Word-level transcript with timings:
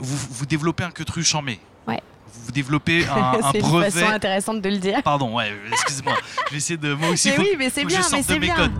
vous, 0.00 0.16
vous 0.30 0.46
développez 0.46 0.84
un 0.84 0.90
queutruche 0.90 1.34
en 1.34 1.42
mai. 1.42 1.58
Ouais. 1.86 2.00
Vous 2.44 2.52
développez 2.52 3.06
un, 3.08 3.38
un 3.44 3.52
c'est 3.52 3.58
une 3.58 3.64
brevet. 3.66 3.90
façon 3.90 4.06
intéressante 4.12 4.60
de 4.62 4.68
le 4.68 4.78
dire. 4.78 5.02
Pardon, 5.02 5.34
ouais, 5.36 5.52
excuse-moi. 5.70 6.14
Je 6.46 6.50
vais 6.52 6.56
essayer 6.58 6.76
de. 6.76 6.94
Moi 6.94 7.10
aussi, 7.10 7.28
Mais 7.30 7.34
faut, 7.36 7.42
oui, 7.42 7.54
mais 7.58 7.70
c'est 7.70 7.84
bien, 7.84 8.00
je 8.02 8.10
mais 8.16 8.22
de 8.22 8.26
c'est 8.26 8.38
bien. 8.38 8.54
codes. 8.56 8.72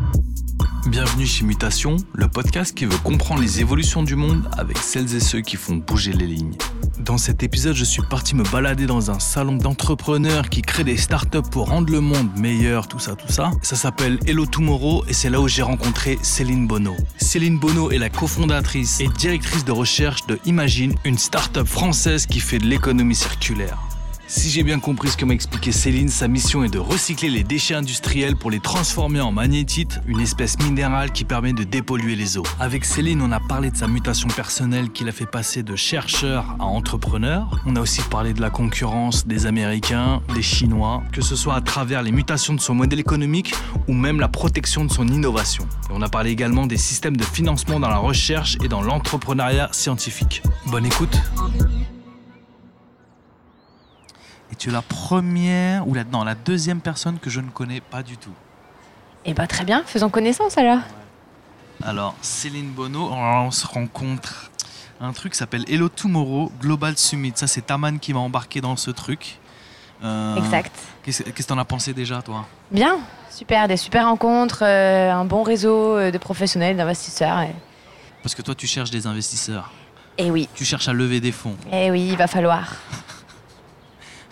Bienvenue 0.88 1.26
chez 1.26 1.44
Mutation, 1.44 1.96
le 2.12 2.28
podcast 2.28 2.74
qui 2.76 2.86
veut 2.86 2.98
comprendre 2.98 3.40
les 3.40 3.60
évolutions 3.60 4.02
du 4.02 4.16
monde 4.16 4.48
avec 4.58 4.78
celles 4.78 5.14
et 5.14 5.20
ceux 5.20 5.40
qui 5.40 5.56
font 5.56 5.76
bouger 5.76 6.12
les 6.12 6.26
lignes. 6.26 6.56
Dans 7.04 7.18
cet 7.18 7.42
épisode, 7.42 7.74
je 7.74 7.84
suis 7.84 8.02
parti 8.02 8.36
me 8.36 8.44
balader 8.44 8.86
dans 8.86 9.10
un 9.10 9.18
salon 9.18 9.56
d'entrepreneurs 9.56 10.48
qui 10.48 10.62
crée 10.62 10.84
des 10.84 10.96
startups 10.96 11.42
pour 11.50 11.68
rendre 11.68 11.90
le 11.92 12.00
monde 12.00 12.28
meilleur, 12.36 12.86
tout 12.86 13.00
ça, 13.00 13.16
tout 13.16 13.30
ça. 13.30 13.50
Ça 13.60 13.74
s'appelle 13.74 14.20
Hello 14.24 14.46
Tomorrow 14.46 15.04
et 15.08 15.12
c'est 15.12 15.28
là 15.28 15.40
où 15.40 15.48
j'ai 15.48 15.62
rencontré 15.62 16.16
Céline 16.22 16.68
Bonneau. 16.68 16.94
Céline 17.16 17.58
Bonneau 17.58 17.90
est 17.90 17.98
la 17.98 18.08
cofondatrice 18.08 19.00
et 19.00 19.08
directrice 19.08 19.64
de 19.64 19.72
recherche 19.72 20.26
de 20.26 20.38
Imagine, 20.44 20.94
une 21.04 21.18
startup 21.18 21.66
française 21.66 22.26
qui 22.26 22.38
fait 22.38 22.58
de 22.58 22.66
l'économie 22.66 23.16
circulaire. 23.16 23.78
Si 24.34 24.48
j'ai 24.48 24.62
bien 24.62 24.80
compris 24.80 25.10
ce 25.10 25.18
que 25.18 25.26
m'a 25.26 25.34
expliqué 25.34 25.72
Céline, 25.72 26.08
sa 26.08 26.26
mission 26.26 26.64
est 26.64 26.70
de 26.70 26.78
recycler 26.78 27.28
les 27.28 27.44
déchets 27.44 27.74
industriels 27.74 28.34
pour 28.34 28.50
les 28.50 28.60
transformer 28.60 29.20
en 29.20 29.30
magnétite, 29.30 30.00
une 30.06 30.20
espèce 30.20 30.58
minérale 30.58 31.12
qui 31.12 31.24
permet 31.24 31.52
de 31.52 31.64
dépolluer 31.64 32.16
les 32.16 32.38
eaux. 32.38 32.46
Avec 32.58 32.86
Céline, 32.86 33.20
on 33.20 33.30
a 33.30 33.40
parlé 33.40 33.70
de 33.70 33.76
sa 33.76 33.88
mutation 33.88 34.28
personnelle 34.28 34.90
qui 34.90 35.04
l'a 35.04 35.12
fait 35.12 35.26
passer 35.26 35.62
de 35.62 35.76
chercheur 35.76 36.56
à 36.58 36.64
entrepreneur. 36.64 37.60
On 37.66 37.76
a 37.76 37.80
aussi 37.80 38.00
parlé 38.10 38.32
de 38.32 38.40
la 38.40 38.48
concurrence 38.48 39.26
des 39.26 39.44
Américains, 39.44 40.22
des 40.34 40.40
Chinois, 40.40 41.02
que 41.12 41.20
ce 41.20 41.36
soit 41.36 41.54
à 41.54 41.60
travers 41.60 42.02
les 42.02 42.10
mutations 42.10 42.54
de 42.54 42.60
son 42.60 42.74
modèle 42.74 43.00
économique 43.00 43.54
ou 43.86 43.92
même 43.92 44.18
la 44.18 44.28
protection 44.28 44.86
de 44.86 44.90
son 44.90 45.06
innovation. 45.08 45.68
On 45.90 46.00
a 46.00 46.08
parlé 46.08 46.30
également 46.30 46.66
des 46.66 46.78
systèmes 46.78 47.18
de 47.18 47.24
financement 47.24 47.78
dans 47.78 47.90
la 47.90 47.98
recherche 47.98 48.56
et 48.64 48.68
dans 48.68 48.80
l'entrepreneuriat 48.80 49.68
scientifique. 49.72 50.42
Bonne 50.68 50.86
écoute 50.86 51.18
et 54.52 54.54
tu 54.54 54.68
es 54.68 54.72
la 54.72 54.82
première, 54.82 55.88
ou 55.88 55.94
la, 55.94 56.04
non, 56.04 56.24
la 56.24 56.34
deuxième 56.34 56.80
personne 56.80 57.18
que 57.18 57.30
je 57.30 57.40
ne 57.40 57.48
connais 57.50 57.80
pas 57.80 58.02
du 58.02 58.16
tout. 58.16 58.34
Eh 59.24 59.34
ben 59.34 59.46
très 59.46 59.64
bien, 59.64 59.82
faisons 59.86 60.10
connaissance 60.10 60.58
alors. 60.58 60.80
Alors, 61.84 62.14
Céline 62.22 62.70
Bonneau, 62.70 63.08
on, 63.10 63.16
on 63.46 63.50
se 63.50 63.66
rencontre 63.66 64.50
un 65.00 65.12
truc 65.12 65.32
qui 65.32 65.38
s'appelle 65.38 65.64
Hello 65.68 65.88
Tomorrow 65.88 66.52
Global 66.60 66.96
Summit. 66.96 67.32
Ça, 67.34 67.46
c'est 67.48 67.62
Taman 67.62 67.98
qui 67.98 68.12
m'a 68.12 68.20
embarqué 68.20 68.60
dans 68.60 68.76
ce 68.76 68.90
truc. 68.92 69.38
Euh, 70.04 70.36
Exact. 70.36 70.72
Qu'est-ce 71.02 71.22
que 71.22 71.42
t'en 71.42 71.58
as 71.58 71.64
pensé 71.64 71.92
déjà, 71.92 72.22
toi? 72.22 72.46
Bien, 72.70 72.98
super, 73.30 73.66
des 73.68 73.76
super 73.76 74.06
rencontres, 74.06 74.62
euh, 74.62 75.10
un 75.12 75.24
bon 75.24 75.42
réseau 75.42 75.96
euh, 75.96 76.10
de 76.10 76.18
professionnels, 76.18 76.76
d'investisseurs. 76.76 77.40
Et... 77.40 77.54
Parce 78.22 78.34
que 78.34 78.42
toi, 78.42 78.54
tu 78.54 78.66
cherches 78.66 78.90
des 78.90 79.06
investisseurs. 79.06 79.72
Eh 80.18 80.30
oui, 80.30 80.48
Tu 80.54 80.64
cherches 80.64 80.88
à 80.88 80.92
lever 80.92 81.20
des 81.20 81.32
fonds. 81.32 81.56
eh 81.72 81.90
oui, 81.90 82.08
il 82.12 82.16
va 82.16 82.26
falloir. 82.26 82.72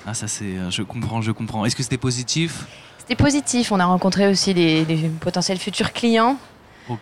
Ah, 0.06 0.15
ça, 0.15 0.27
c'est. 0.29 0.45
euh, 0.45 0.70
Je 0.70 0.83
comprends, 0.83 1.20
je 1.20 1.33
comprends. 1.33 1.65
Est-ce 1.65 1.77
que 1.77 1.83
c'était 1.83 1.98
positif 1.98 2.65
C'était 2.98 3.17
positif, 3.17 3.70
on 3.73 3.81
a 3.81 3.84
rencontré 3.84 4.29
aussi 4.29 4.55
des, 4.55 4.84
des 4.84 5.09
potentiels 5.20 5.59
futurs 5.59 5.92
clients, 5.92 6.37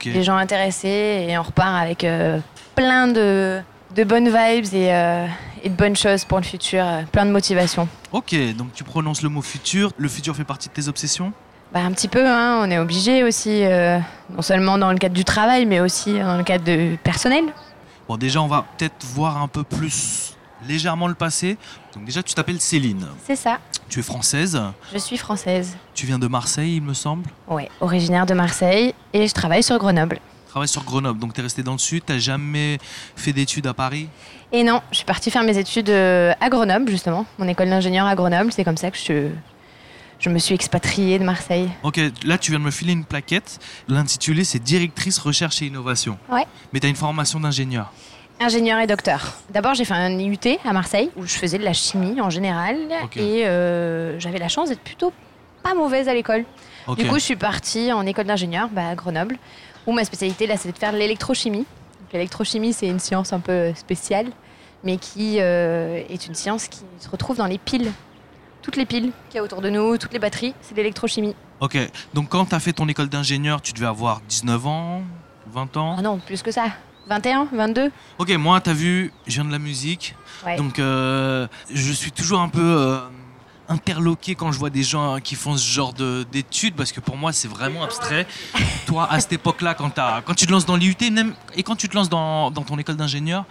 des 0.04 0.22
gens 0.22 0.36
intéressés, 0.36 1.26
et 1.28 1.38
on 1.38 1.42
repart 1.42 1.76
avec 1.82 2.04
euh, 2.04 2.38
plein 2.74 3.08
de, 3.08 3.60
de 3.94 4.04
bonnes 4.04 4.26
vibes 4.28 4.74
et, 4.74 4.92
euh, 4.92 5.26
et 5.62 5.68
de 5.68 5.74
bonnes 5.74 5.96
choses 5.96 6.24
pour 6.24 6.38
le 6.38 6.44
futur, 6.44 6.84
euh, 6.84 7.02
plein 7.10 7.24
de 7.24 7.30
motivation. 7.30 7.88
Ok, 8.12 8.34
donc 8.56 8.72
tu 8.74 8.84
prononces 8.84 9.22
le 9.22 9.28
mot 9.28 9.42
futur. 9.42 9.92
Le 9.96 10.08
futur 10.08 10.34
fait 10.36 10.44
partie 10.44 10.68
de 10.68 10.74
tes 10.74 10.88
obsessions 10.88 11.32
Bah, 11.72 11.80
un 11.80 11.92
petit 11.92 12.08
peu, 12.08 12.26
hein, 12.26 12.60
on 12.62 12.70
est 12.70 12.78
obligé 12.78 13.22
aussi, 13.22 13.62
non 14.34 14.42
seulement 14.42 14.76
dans 14.76 14.90
le 14.92 14.98
cadre 14.98 15.14
du 15.14 15.24
travail, 15.24 15.66
mais 15.66 15.80
aussi 15.80 16.18
dans 16.18 16.36
le 16.36 16.42
cadre 16.44 16.64
de 16.64 16.96
personnel. 17.04 17.44
Bon, 18.08 18.16
déjà, 18.16 18.40
on 18.42 18.46
va 18.48 18.64
peut-être 18.76 19.04
voir 19.14 19.40
un 19.40 19.48
peu 19.48 19.62
plus 19.62 20.34
légèrement 20.66 21.08
le 21.08 21.14
passé. 21.14 21.56
Donc, 21.94 22.04
déjà, 22.04 22.22
tu 22.22 22.34
t'appelles 22.34 22.60
Céline. 22.60 23.06
C'est 23.26 23.36
ça, 23.36 23.58
Tu 23.88 24.00
es 24.00 24.02
française. 24.02 24.60
je 24.92 24.98
suis 24.98 25.16
française. 25.16 25.76
Tu 25.94 26.06
viens 26.06 26.18
de 26.18 26.26
Marseille, 26.26 26.76
il 26.76 26.82
me 26.82 26.94
semble. 26.94 27.24
Ouais, 27.48 27.68
originaire 27.80 28.26
de 28.26 28.34
Marseille 28.34 28.94
et 29.12 29.26
je 29.26 29.34
travaille 29.34 29.62
sur 29.62 29.78
Grenoble. 29.78 30.16
Tu 30.46 30.50
travailles 30.50 30.68
sur 30.68 30.82
Grenoble, 30.84 31.18
donc 31.20 31.34
tu 31.34 31.40
es 31.40 31.42
resté 31.42 31.62
dans 31.62 31.72
le 31.72 31.78
sud. 31.78 32.02
Tu 32.06 32.18
jamais 32.20 32.78
fait 33.16 33.32
d'études 33.32 33.66
à 33.66 33.74
Paris? 33.74 34.08
Et 34.50 34.64
non, 34.64 34.80
je 34.90 34.96
suis 34.96 35.04
partie 35.04 35.30
faire 35.30 35.42
mes 35.42 35.58
études 35.58 35.90
euh, 35.90 36.32
à 36.40 36.48
Grenoble, 36.48 36.90
justement, 36.90 37.26
mon 37.38 37.46
école 37.48 37.68
d'ingénieur 37.68 38.06
à 38.06 38.14
Grenoble. 38.14 38.50
C'est 38.50 38.64
comme 38.64 38.78
ça 38.78 38.90
que 38.90 38.96
je, 38.96 39.28
je 40.18 40.30
me 40.30 40.38
suis 40.38 40.54
expatriée 40.54 41.18
de 41.18 41.24
Marseille. 41.24 41.68
Ok, 41.82 42.00
là, 42.24 42.38
tu 42.38 42.50
viens 42.50 42.58
de 42.60 42.64
me 42.64 42.70
filer 42.70 42.92
une 42.94 43.04
plaquette. 43.04 43.58
L'intitulé, 43.88 44.44
c'est 44.44 44.58
Directrice 44.58 45.18
Recherche 45.18 45.60
et 45.60 45.66
Innovation. 45.66 46.18
Ouais. 46.30 46.46
Mais 46.72 46.80
tu 46.80 46.86
as 46.86 46.88
une 46.88 46.96
formation 46.96 47.38
d'ingénieur. 47.40 47.92
Ingénieur 48.40 48.78
et 48.78 48.86
docteur. 48.86 49.34
D'abord, 49.50 49.74
j'ai 49.74 49.84
fait 49.84 49.94
un 49.94 50.16
IUT 50.16 50.38
à 50.64 50.72
Marseille 50.72 51.10
où 51.16 51.26
je 51.26 51.34
faisais 51.34 51.58
de 51.58 51.64
la 51.64 51.72
chimie 51.72 52.20
en 52.20 52.30
général 52.30 52.76
et 53.16 53.46
euh, 53.46 54.18
j'avais 54.20 54.38
la 54.38 54.48
chance 54.48 54.68
d'être 54.68 54.80
plutôt 54.80 55.12
pas 55.64 55.74
mauvaise 55.74 56.08
à 56.08 56.14
l'école. 56.14 56.44
Du 56.96 57.06
coup, 57.08 57.16
je 57.16 57.24
suis 57.24 57.36
partie 57.36 57.92
en 57.92 58.06
école 58.06 58.26
d'ingénieur 58.26 58.68
bah, 58.68 58.88
à 58.90 58.94
Grenoble 58.94 59.38
où 59.86 59.92
ma 59.92 60.04
spécialité 60.04 60.46
là, 60.46 60.56
c'était 60.56 60.72
de 60.72 60.78
faire 60.78 60.92
de 60.92 60.98
l'électrochimie. 60.98 61.66
L'électrochimie, 62.12 62.72
c'est 62.72 62.86
une 62.86 63.00
science 63.00 63.32
un 63.32 63.40
peu 63.40 63.74
spéciale, 63.74 64.26
mais 64.84 64.98
qui 64.98 65.40
euh, 65.40 66.02
est 66.08 66.26
une 66.26 66.34
science 66.34 66.68
qui 66.68 66.80
se 67.00 67.08
retrouve 67.08 67.38
dans 67.38 67.46
les 67.46 67.58
piles. 67.58 67.90
Toutes 68.62 68.76
les 68.76 68.86
piles 68.86 69.10
qu'il 69.30 69.36
y 69.36 69.40
a 69.40 69.42
autour 69.42 69.62
de 69.62 69.68
nous, 69.68 69.98
toutes 69.98 70.12
les 70.12 70.18
batteries, 70.18 70.54
c'est 70.60 70.72
de 70.72 70.76
l'électrochimie. 70.76 71.34
ok, 71.60 71.76
donc 72.14 72.28
quand 72.28 72.46
tu 72.46 72.54
as 72.54 72.60
fait 72.60 72.72
ton 72.72 72.86
école 72.88 73.08
d'ingénieur, 73.08 73.60
tu 73.62 73.72
devais 73.72 73.86
avoir 73.86 74.20
19 74.28 74.66
ans, 74.66 75.02
20 75.50 75.76
ans? 75.76 75.96
Ah 75.98 76.02
non, 76.02 76.18
plus 76.18 76.42
que 76.42 76.52
ça. 76.52 76.66
21, 77.08 77.48
22 77.52 77.90
Ok, 78.18 78.30
moi, 78.32 78.60
tu 78.60 78.70
as 78.70 78.74
vu, 78.74 79.12
je 79.26 79.34
viens 79.34 79.44
de 79.44 79.52
la 79.52 79.58
musique. 79.58 80.14
Ouais. 80.44 80.56
Donc, 80.56 80.78
euh, 80.78 81.46
je 81.72 81.92
suis 81.92 82.12
toujours 82.12 82.40
un 82.40 82.48
peu 82.48 82.60
euh, 82.62 82.98
interloqué 83.68 84.34
quand 84.34 84.52
je 84.52 84.58
vois 84.58 84.70
des 84.70 84.82
gens 84.82 85.18
qui 85.20 85.34
font 85.34 85.56
ce 85.56 85.66
genre 85.68 85.92
de- 85.92 86.24
d'études, 86.30 86.74
parce 86.74 86.92
que 86.92 87.00
pour 87.00 87.16
moi, 87.16 87.32
c'est 87.32 87.48
vraiment 87.48 87.82
abstrait. 87.84 88.26
Toi, 88.86 89.08
à 89.10 89.20
cette 89.20 89.32
époque-là, 89.32 89.74
quand, 89.74 89.90
t'as- 89.90 90.22
quand 90.24 90.34
tu 90.34 90.46
te 90.46 90.52
lances 90.52 90.66
dans 90.66 90.76
l'IUT, 90.76 90.96
et 91.56 91.62
quand 91.62 91.76
tu 91.76 91.88
te 91.88 91.94
lances 91.96 92.08
dans, 92.08 92.50
dans 92.50 92.62
ton 92.62 92.78
école 92.78 92.96
d'ingénieur, 92.96 93.44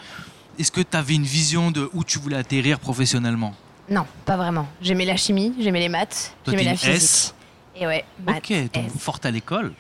est-ce 0.60 0.72
que 0.72 0.82
tu 0.82 0.98
avais 0.98 1.16
une 1.16 1.24
vision 1.24 1.70
de 1.72 1.90
où 1.94 2.04
tu 2.04 2.20
voulais 2.20 2.38
atterrir 2.38 2.80
professionnellement? 2.80 3.54
Non, 3.90 4.06
pas 4.26 4.36
vraiment. 4.38 4.68
J'aimais 4.82 5.06
la 5.06 5.16
chimie, 5.18 5.54
j'aimais 5.60 5.80
les 5.80 5.90
maths, 5.90 6.36
j'aimais 6.48 6.64
la 6.64 6.76
physique. 6.76 6.96
S? 6.96 7.36
Et 7.76 7.86
ouais, 7.86 8.04
maths, 8.26 8.38
Ok, 8.38 8.72
donc 8.74 8.86
S. 8.88 8.92
forte 9.00 9.26
à 9.26 9.32
l'école. 9.32 9.72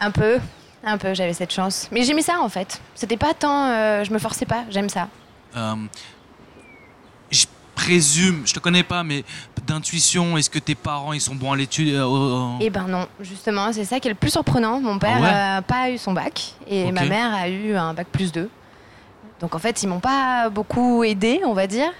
Un 0.00 0.10
peu, 0.10 0.38
un 0.86 0.98
peu, 0.98 1.14
j'avais 1.14 1.32
cette 1.32 1.52
chance. 1.52 1.88
Mais 1.90 2.02
j'aimais 2.02 2.22
ça 2.22 2.40
en 2.40 2.48
fait. 2.48 2.80
C'était 2.94 3.16
pas 3.16 3.34
tant. 3.34 3.66
euh, 3.70 4.04
je 4.04 4.12
me 4.12 4.18
forçais 4.18 4.46
pas, 4.46 4.64
j'aime 4.70 4.88
ça. 4.88 5.08
Euh, 5.56 5.74
je 7.30 7.46
présume, 7.74 8.42
je 8.46 8.54
te 8.54 8.60
connais 8.60 8.82
pas, 8.82 9.02
mais 9.02 9.24
d'intuition, 9.66 10.36
est-ce 10.36 10.48
que 10.48 10.58
tes 10.58 10.74
parents 10.74 11.12
ils 11.12 11.20
sont 11.20 11.34
bons 11.34 11.52
à 11.52 11.56
l'étude 11.56 11.92
euh, 11.94 12.48
Eh 12.60 12.70
ben 12.70 12.86
non, 12.88 13.06
justement, 13.20 13.72
c'est 13.72 13.84
ça 13.84 13.98
qui 14.00 14.08
est 14.08 14.12
le 14.12 14.16
plus 14.16 14.30
surprenant. 14.30 14.80
Mon 14.80 14.98
père 14.98 15.16
Ah 15.18 15.20
ouais 15.20 15.30
n'a 15.30 15.62
pas 15.62 15.90
eu 15.90 15.98
son 15.98 16.12
bac 16.12 16.54
et 16.68 16.92
ma 16.92 17.04
mère 17.04 17.34
a 17.34 17.48
eu 17.48 17.74
un 17.74 17.92
bac 17.92 18.06
plus 18.10 18.32
2. 18.32 18.48
Donc 19.40 19.54
en 19.54 19.58
fait, 19.58 19.82
ils 19.82 19.86
m'ont 19.88 20.00
pas 20.00 20.48
beaucoup 20.48 21.04
aidé, 21.04 21.40
on 21.44 21.52
va 21.52 21.66
dire. 21.66 21.90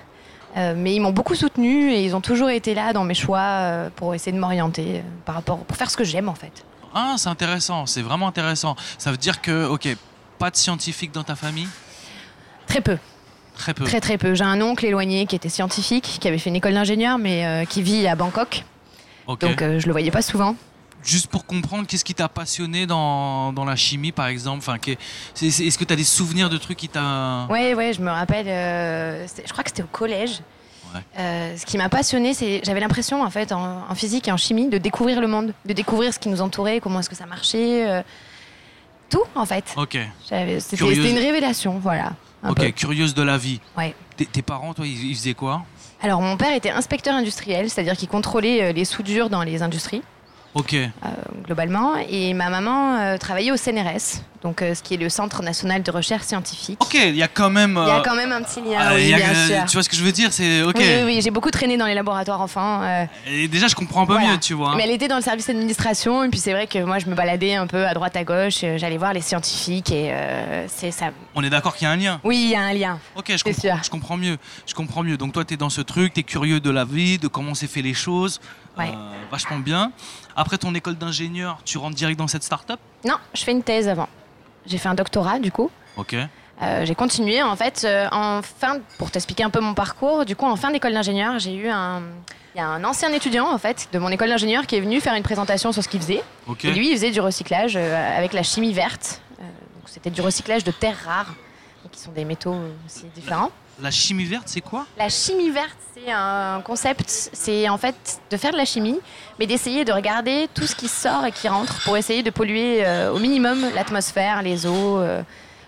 Euh, 0.56 0.72
mais 0.74 0.94
ils 0.94 1.00
m'ont 1.00 1.12
beaucoup 1.12 1.34
soutenu 1.34 1.92
et 1.92 2.02
ils 2.02 2.16
ont 2.16 2.22
toujours 2.22 2.48
été 2.48 2.72
là 2.72 2.94
dans 2.94 3.04
mes 3.04 3.12
choix 3.14 3.40
euh, 3.40 3.88
pour 3.94 4.14
essayer 4.14 4.32
de 4.32 4.38
m'orienter 4.38 4.98
euh, 4.98 5.00
par 5.26 5.34
rapport 5.34 5.58
pour 5.58 5.76
faire 5.76 5.90
ce 5.90 5.98
que 5.98 6.04
j'aime 6.04 6.30
en 6.30 6.34
fait. 6.34 6.64
Ah, 6.98 7.16
c'est 7.18 7.28
intéressant, 7.28 7.84
c'est 7.84 8.00
vraiment 8.00 8.26
intéressant. 8.26 8.74
Ça 8.96 9.10
veut 9.10 9.18
dire 9.18 9.42
que, 9.42 9.66
ok, 9.66 9.86
pas 10.38 10.50
de 10.50 10.56
scientifique 10.56 11.12
dans 11.12 11.24
ta 11.24 11.36
famille? 11.36 11.68
Très 12.66 12.80
peu, 12.80 12.96
Très 13.54 13.74
peu. 13.74 13.84
très 13.84 14.00
très 14.00 14.16
peu. 14.16 14.34
J'ai 14.34 14.44
un 14.44 14.62
oncle 14.62 14.84
éloigné 14.86 15.26
qui 15.26 15.36
était 15.36 15.50
scientifique, 15.50 16.16
qui 16.20 16.26
avait 16.26 16.38
fait 16.38 16.48
une 16.48 16.56
école 16.56 16.72
d'ingénieur, 16.72 17.18
mais 17.18 17.44
euh, 17.46 17.64
qui 17.66 17.82
vit 17.82 18.06
à 18.06 18.14
Bangkok. 18.16 18.64
Ok. 19.26 19.40
Donc 19.40 19.60
euh, 19.60 19.78
je 19.78 19.86
le 19.86 19.92
voyais 19.92 20.10
pas 20.10 20.22
souvent. 20.22 20.56
Juste 21.04 21.26
pour 21.28 21.44
comprendre, 21.44 21.86
qu'est-ce 21.86 22.04
qui 22.04 22.14
t'a 22.14 22.28
passionné 22.30 22.86
dans, 22.86 23.52
dans 23.52 23.64
la 23.66 23.76
chimie, 23.76 24.10
par 24.10 24.26
exemple? 24.28 24.58
Enfin, 24.66 24.76
Est-ce 25.40 25.78
que 25.78 25.84
tu 25.84 25.92
as 25.92 25.96
des 25.96 26.02
souvenirs 26.02 26.48
de 26.48 26.56
trucs 26.56 26.78
qui 26.78 26.88
t'a... 26.88 27.46
Ouais, 27.50 27.74
ouais, 27.74 27.92
je 27.92 28.00
me 28.00 28.10
rappelle. 28.10 28.48
euh, 28.48 29.26
je 29.26 29.52
crois 29.52 29.62
que 29.62 29.70
c'était 29.70 29.82
au 29.84 29.88
collège. 29.92 30.40
Ouais. 30.94 31.00
Euh, 31.18 31.56
ce 31.56 31.66
qui 31.66 31.76
m'a 31.78 31.88
passionné, 31.88 32.34
c'est 32.34 32.60
j'avais 32.64 32.80
l'impression 32.80 33.22
en 33.22 33.30
fait 33.30 33.52
en, 33.52 33.82
en 33.88 33.94
physique 33.94 34.28
et 34.28 34.32
en 34.32 34.36
chimie 34.36 34.68
de 34.68 34.78
découvrir 34.78 35.20
le 35.20 35.26
monde, 35.28 35.52
de 35.64 35.72
découvrir 35.72 36.12
ce 36.14 36.18
qui 36.18 36.28
nous 36.28 36.40
entourait, 36.40 36.80
comment 36.80 37.00
est-ce 37.00 37.10
que 37.10 37.16
ça 37.16 37.26
marchait, 37.26 37.88
euh, 37.88 38.02
tout 39.10 39.22
en 39.34 39.46
fait. 39.46 39.64
Ok, 39.76 39.98
C'était 40.24 40.76
Curieuse. 40.76 41.10
une 41.10 41.18
révélation, 41.18 41.78
voilà. 41.78 42.12
ok, 42.48 42.56
peu. 42.56 42.70
curieuse 42.70 43.14
de 43.14 43.22
la 43.22 43.38
vie. 43.38 43.60
Ouais. 43.76 43.94
Tes, 44.16 44.26
tes 44.26 44.42
parents, 44.42 44.74
toi, 44.74 44.86
ils, 44.86 45.10
ils 45.10 45.14
faisaient 45.14 45.34
quoi? 45.34 45.64
Alors 46.02 46.20
mon 46.20 46.36
père 46.36 46.54
était 46.54 46.70
inspecteur 46.70 47.14
industriel, 47.14 47.70
c'est-à-dire 47.70 47.96
qu'il 47.96 48.08
contrôlait 48.08 48.62
euh, 48.62 48.72
les 48.72 48.84
soudures 48.84 49.30
dans 49.30 49.42
les 49.42 49.62
industries. 49.62 50.02
Ok. 50.56 50.72
euh, 50.74 50.88
globalement. 51.44 51.96
Et 52.08 52.32
ma 52.34 52.48
maman 52.48 52.96
euh, 52.98 53.18
travaillait 53.18 53.50
au 53.52 53.56
CNRS, 53.56 54.22
donc 54.42 54.62
euh, 54.62 54.74
ce 54.74 54.82
qui 54.82 54.94
est 54.94 54.96
le 54.96 55.08
Centre 55.10 55.42
national 55.42 55.82
de 55.82 55.90
recherche 55.90 56.24
scientifique. 56.24 56.78
Ok, 56.82 56.94
il 56.94 57.14
y 57.14 57.22
a 57.22 57.28
quand 57.28 57.50
même. 57.50 57.78
Il 57.82 57.88
y 57.88 57.90
a 57.90 58.00
quand 58.00 58.14
même 58.16 58.32
un 58.32 58.40
petit 58.42 58.60
lien, 58.62 58.94
oui, 58.94 59.02
il 59.02 59.08
y 59.10 59.14
a- 59.14 59.18
bien 59.18 59.34
sûr. 59.34 59.64
Tu 59.66 59.74
vois 59.74 59.82
ce 59.82 59.88
que 59.90 59.96
je 59.96 60.02
veux 60.02 60.12
dire 60.12 60.32
C'est 60.32 60.62
ok. 60.62 60.74
Oui, 60.78 60.84
oui, 60.84 61.02
oui, 61.04 61.20
j'ai 61.22 61.30
beaucoup 61.30 61.50
traîné 61.50 61.76
dans 61.76 61.84
les 61.86 61.94
laboratoires 61.94 62.40
enfants. 62.40 62.80
Et 63.26 63.48
déjà, 63.48 63.66
je 63.68 63.74
comprends 63.74 64.02
un 64.02 64.06
peu 64.06 64.14
Voilà. 64.14 64.30
mieux, 64.32 64.38
tu 64.38 64.54
vois. 64.54 64.70
hein. 64.70 64.74
Mais 64.76 64.84
elle 64.84 64.90
était 64.92 65.08
dans 65.08 65.16
le 65.16 65.22
service 65.22 65.46
d'administration, 65.46 66.24
et 66.24 66.28
puis 66.30 66.38
c'est 66.40 66.52
vrai 66.52 66.66
que 66.66 66.78
moi 66.82 66.98
je 66.98 67.06
me 67.06 67.14
baladais 67.14 67.54
un 67.54 67.66
peu 67.66 67.86
à 67.86 67.92
droite 67.94 68.16
à 68.16 68.24
gauche, 68.24 68.60
j'allais 68.76 68.96
voir 68.98 69.12
les 69.12 69.20
scientifiques, 69.20 69.92
et 69.92 70.10
c'est 70.68 70.90
ça. 70.90 71.06
On 71.34 71.44
est 71.44 71.50
d'accord 71.50 71.76
qu'il 71.76 71.86
y 71.86 71.88
a 71.88 71.92
un 71.92 71.96
lien? 71.96 72.20
Oui, 72.24 72.40
il 72.44 72.50
y 72.50 72.56
a 72.56 72.62
un 72.62 72.72
lien. 72.72 72.98
Ok, 73.14 73.30
je 73.36 73.44
comprends, 73.44 73.60
sûr. 73.60 73.76
je 73.84 73.90
comprends 73.90 74.16
mieux. 74.16 74.38
Je 74.66 74.72
comprends 74.74 75.02
mieux. 75.02 75.18
Donc 75.18 75.32
toi, 75.34 75.44
tu 75.44 75.52
es 75.54 75.56
dans 75.58 75.68
ce 75.70 75.82
truc, 75.82 76.14
tu 76.14 76.20
es 76.20 76.22
curieux 76.22 76.60
de 76.60 76.70
la 76.70 76.84
vie, 76.86 77.18
de 77.18 77.28
comment 77.28 77.54
s'est 77.54 77.66
fait 77.66 77.82
les 77.82 77.92
choses. 77.94 78.40
Ouais. 78.78 78.88
Euh, 78.88 79.12
vachement 79.30 79.58
bien. 79.58 79.90
Après 80.36 80.58
ton 80.58 80.74
école 80.74 80.96
d'ingénieur, 80.96 81.58
tu 81.64 81.78
rentres 81.78 81.96
direct 81.96 82.18
dans 82.18 82.28
cette 82.28 82.42
start-up? 82.42 82.78
Non, 83.04 83.16
je 83.34 83.42
fais 83.42 83.52
une 83.52 83.62
thèse 83.62 83.88
avant. 83.88 84.08
J'ai 84.66 84.76
fait 84.76 84.88
un 84.88 84.94
doctorat 84.94 85.38
du 85.38 85.50
coup. 85.50 85.70
Ok. 85.96 86.14
Euh, 86.62 86.84
j'ai 86.84 86.94
continué 86.94 87.42
en 87.42 87.56
fait 87.56 87.82
euh, 87.84 88.06
en 88.12 88.40
fin 88.42 88.78
pour 88.98 89.10
t'expliquer 89.10 89.44
un 89.44 89.50
peu 89.50 89.60
mon 89.60 89.74
parcours. 89.74 90.26
Du 90.26 90.36
coup, 90.36 90.46
en 90.46 90.56
fin 90.56 90.70
d'école 90.70 90.92
d'ingénieur, 90.92 91.38
j'ai 91.38 91.54
eu 91.54 91.68
un 91.68 92.02
il 92.54 92.58
y 92.58 92.60
a 92.60 92.66
un 92.66 92.84
ancien 92.84 93.12
étudiant 93.12 93.50
en 93.50 93.58
fait 93.58 93.88
de 93.92 93.98
mon 93.98 94.08
école 94.10 94.28
d'ingénieur 94.28 94.66
qui 94.66 94.76
est 94.76 94.80
venu 94.80 95.00
faire 95.00 95.14
une 95.14 95.22
présentation 95.22 95.72
sur 95.72 95.82
ce 95.82 95.88
qu'il 95.88 96.00
faisait. 96.00 96.22
Ok. 96.46 96.64
Et 96.64 96.72
lui, 96.72 96.90
il 96.90 96.94
faisait 96.96 97.10
du 97.10 97.20
recyclage 97.20 97.74
euh, 97.76 98.18
avec 98.18 98.32
la 98.32 98.42
chimie 98.42 98.72
verte. 98.72 99.20
Donc 99.38 99.86
c'était 99.86 100.10
du 100.10 100.20
recyclage 100.20 100.64
de 100.64 100.70
terres 100.70 100.98
rares, 101.04 101.34
qui 101.92 102.00
sont 102.00 102.12
des 102.12 102.24
métaux 102.24 102.56
aussi 102.86 103.04
différents. 103.14 103.50
La 103.80 103.90
chimie 103.90 104.24
verte, 104.24 104.44
c'est 104.46 104.62
quoi? 104.62 104.86
La 104.96 105.08
chimie 105.10 105.50
verte, 105.50 105.76
c'est 105.94 106.10
un 106.10 106.62
concept, 106.62 107.30
c'est 107.32 107.68
en 107.68 107.76
fait 107.76 108.20
de 108.30 108.36
faire 108.38 108.52
de 108.52 108.56
la 108.56 108.64
chimie, 108.64 108.98
mais 109.38 109.46
d'essayer 109.46 109.84
de 109.84 109.92
regarder 109.92 110.48
tout 110.54 110.66
ce 110.66 110.74
qui 110.74 110.88
sort 110.88 111.26
et 111.26 111.32
qui 111.32 111.46
rentre 111.48 111.78
pour 111.84 111.96
essayer 111.96 112.22
de 112.22 112.30
polluer 112.30 112.86
euh, 112.86 113.12
au 113.12 113.18
minimum 113.18 113.66
l'atmosphère, 113.74 114.40
les 114.40 114.66
eaux, 114.66 114.98
euh, 114.98 115.22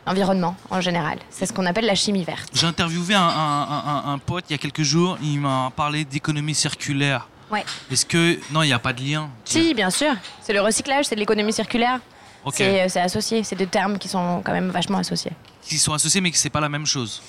l'environnement 0.07 0.57
en 0.71 0.81
général. 0.81 1.19
C'est 1.29 1.45
ce 1.45 1.53
qu'on 1.53 1.67
appelle 1.67 1.85
la 1.85 1.95
chimie 1.95 2.25
verte. 2.25 2.49
J'ai 2.55 2.67
interviewé 2.67 3.15
un, 3.15 3.21
un- 3.21 3.63
un- 3.63 4.03
un- 4.07 4.13
un 4.15 4.19
pote 4.19 4.45
il 4.49 4.53
y 4.53 4.55
a 4.55 4.59
quelques 4.59 4.83
jours, 4.85 5.19
il 5.23 5.39
m'a 5.41 5.71
parlé 5.77 6.07
d'économie 6.07 6.55
circulaire. 6.55 7.29
Ouais. 7.51 7.65
Est-ce 7.91 8.07
que. 8.07 8.39
Non, 8.51 8.63
il 8.63 8.67
n'y 8.69 8.73
a 8.73 8.79
pas 8.79 8.93
de 8.95 9.03
lien? 9.03 9.29
Si, 9.45 9.75
bien 9.75 9.91
sûr, 9.91 10.15
c'est 10.43 10.53
le 10.55 10.61
recyclage, 10.63 11.05
c'est 11.07 11.15
de 11.15 11.21
l'économie 11.21 11.53
circulaire. 11.53 12.01
Ok. 12.45 12.55
C'est, 12.57 12.83
euh, 12.99 13.03
associé, 13.05 13.43
c'est 13.45 13.57
des 13.57 13.67
termes 13.67 13.99
qui 13.99 14.09
sont 14.09 14.41
quand 14.43 14.53
même 14.53 14.71
vachement 14.71 14.99
associés. 14.99 15.33
Qui 15.63 15.77
sont 15.79 15.93
associés, 15.93 16.21
mais 16.23 16.31
que 16.31 16.37
c'est 16.39 16.49
pas 16.51 16.61
la 16.61 16.69
même 16.71 16.87
chose. 16.87 17.21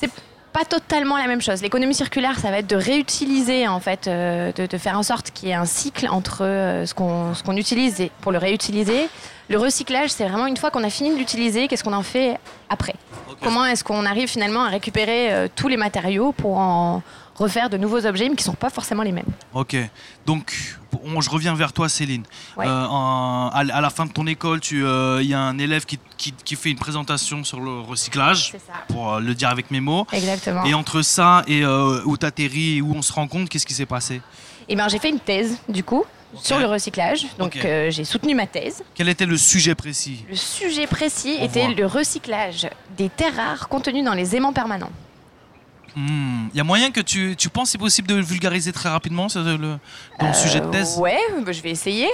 C'est 0.00 0.10
pas 0.52 0.64
totalement 0.64 1.16
la 1.16 1.26
même 1.26 1.42
chose. 1.42 1.60
L'économie 1.62 1.94
circulaire, 1.94 2.38
ça 2.38 2.50
va 2.50 2.58
être 2.58 2.66
de 2.66 2.76
réutiliser, 2.76 3.68
en 3.68 3.80
fait, 3.80 4.06
euh, 4.06 4.52
de, 4.52 4.66
de 4.66 4.78
faire 4.78 4.98
en 4.98 5.02
sorte 5.02 5.30
qu'il 5.30 5.48
y 5.48 5.52
ait 5.52 5.54
un 5.54 5.66
cycle 5.66 6.08
entre 6.08 6.44
euh, 6.44 6.86
ce 6.86 6.94
qu'on 6.94 7.56
utilise 7.56 8.00
et 8.00 8.10
pour 8.20 8.32
le 8.32 8.38
réutiliser. 8.38 9.08
Le 9.50 9.58
recyclage, 9.58 10.10
c'est 10.10 10.26
vraiment 10.26 10.46
une 10.46 10.56
fois 10.56 10.70
qu'on 10.70 10.84
a 10.84 10.90
fini 10.90 11.10
de 11.10 11.16
l'utiliser, 11.16 11.68
qu'est-ce 11.68 11.84
qu'on 11.84 11.92
en 11.92 12.02
fait 12.02 12.38
après? 12.68 12.94
Comment 13.42 13.64
est-ce 13.64 13.84
qu'on 13.84 14.04
arrive 14.04 14.28
finalement 14.28 14.64
à 14.64 14.68
récupérer 14.68 15.32
euh, 15.32 15.48
tous 15.54 15.68
les 15.68 15.76
matériaux 15.76 16.32
pour 16.32 16.58
en 16.58 17.02
refaire 17.38 17.70
de 17.70 17.76
nouveaux 17.76 18.04
objets, 18.04 18.28
mais 18.28 18.34
qui 18.36 18.42
ne 18.42 18.50
sont 18.50 18.54
pas 18.54 18.70
forcément 18.70 19.02
les 19.02 19.12
mêmes 19.12 19.24
Ok. 19.54 19.76
Donc, 20.26 20.76
on- 21.04 21.20
je 21.20 21.30
reviens 21.30 21.54
vers 21.54 21.72
toi, 21.72 21.88
Céline. 21.88 22.24
Ouais. 22.56 22.66
Euh, 22.66 22.86
en- 22.86 23.48
à, 23.52 23.60
à 23.60 23.80
la 23.80 23.90
fin 23.90 24.06
de 24.06 24.12
ton 24.12 24.26
école, 24.26 24.60
euh, 24.72 25.20
il 25.22 25.28
y 25.28 25.34
a 25.34 25.40
un 25.40 25.58
élève 25.58 25.84
qui, 25.86 25.98
qui- 26.16 26.32
qui 26.32 26.56
fait 26.56 26.70
une 26.70 26.78
présentation 26.78 27.44
sur 27.44 27.60
le 27.60 27.80
recyclage, 27.80 28.54
pour 28.88 29.14
euh, 29.14 29.20
le 29.20 29.34
dire 29.34 29.48
avec 29.50 29.70
mes 29.70 29.80
mots. 29.80 30.06
Exactement. 30.12 30.64
Et 30.64 30.74
entre 30.74 31.02
ça 31.02 31.44
et 31.46 31.64
où 31.64 32.16
tu 32.16 32.26
atterris 32.26 32.78
et 32.78 32.82
où 32.82 32.92
on 32.94 33.02
se 33.02 33.12
rencontre, 33.12 33.48
qu'est-ce 33.48 33.66
qui 33.66 33.74
s'est 33.74 33.86
passé? 33.86 34.20
Et 34.68 34.76
ben, 34.76 34.88
j'ai 34.88 34.98
fait 34.98 35.08
une 35.10 35.20
thèse, 35.20 35.56
du 35.68 35.82
coup, 35.84 36.04
sur 36.34 36.58
le 36.58 36.66
recyclage. 36.66 37.26
Donc, 37.38 37.56
euh, 37.56 37.90
j'ai 37.90 38.04
soutenu 38.04 38.34
ma 38.34 38.46
thèse. 38.46 38.82
Quel 38.94 39.08
était 39.08 39.24
le 39.26 39.36
sujet 39.38 39.74
précis? 39.74 40.24
Le 40.28 40.36
sujet 40.36 40.86
précis 40.86 41.36
On 41.40 41.44
était 41.44 41.64
voit. 41.66 41.74
le 41.74 41.86
recyclage 41.86 42.68
des 42.96 43.08
terres 43.08 43.34
rares 43.36 43.68
contenues 43.68 44.02
dans 44.02 44.12
les 44.14 44.36
aimants 44.36 44.52
permanents. 44.52 44.90
Il 46.52 46.56
y 46.56 46.60
a 46.60 46.64
moyen 46.64 46.90
que 46.90 47.00
tu, 47.00 47.34
tu 47.36 47.48
penses 47.48 47.70
c'est 47.70 47.78
possible 47.78 48.08
de 48.08 48.14
le 48.14 48.22
vulgariser 48.22 48.72
très 48.72 48.88
rapidement 48.88 49.28
ce- 49.28 49.56
le, 49.56 49.78
ton 50.18 50.32
sujet 50.32 50.60
de 50.60 50.66
thèse? 50.66 50.96
Euh, 50.98 51.02
Ouais, 51.02 51.18
bah, 51.44 51.52
je 51.52 51.60
vais 51.62 51.70
essayer. 51.70 52.08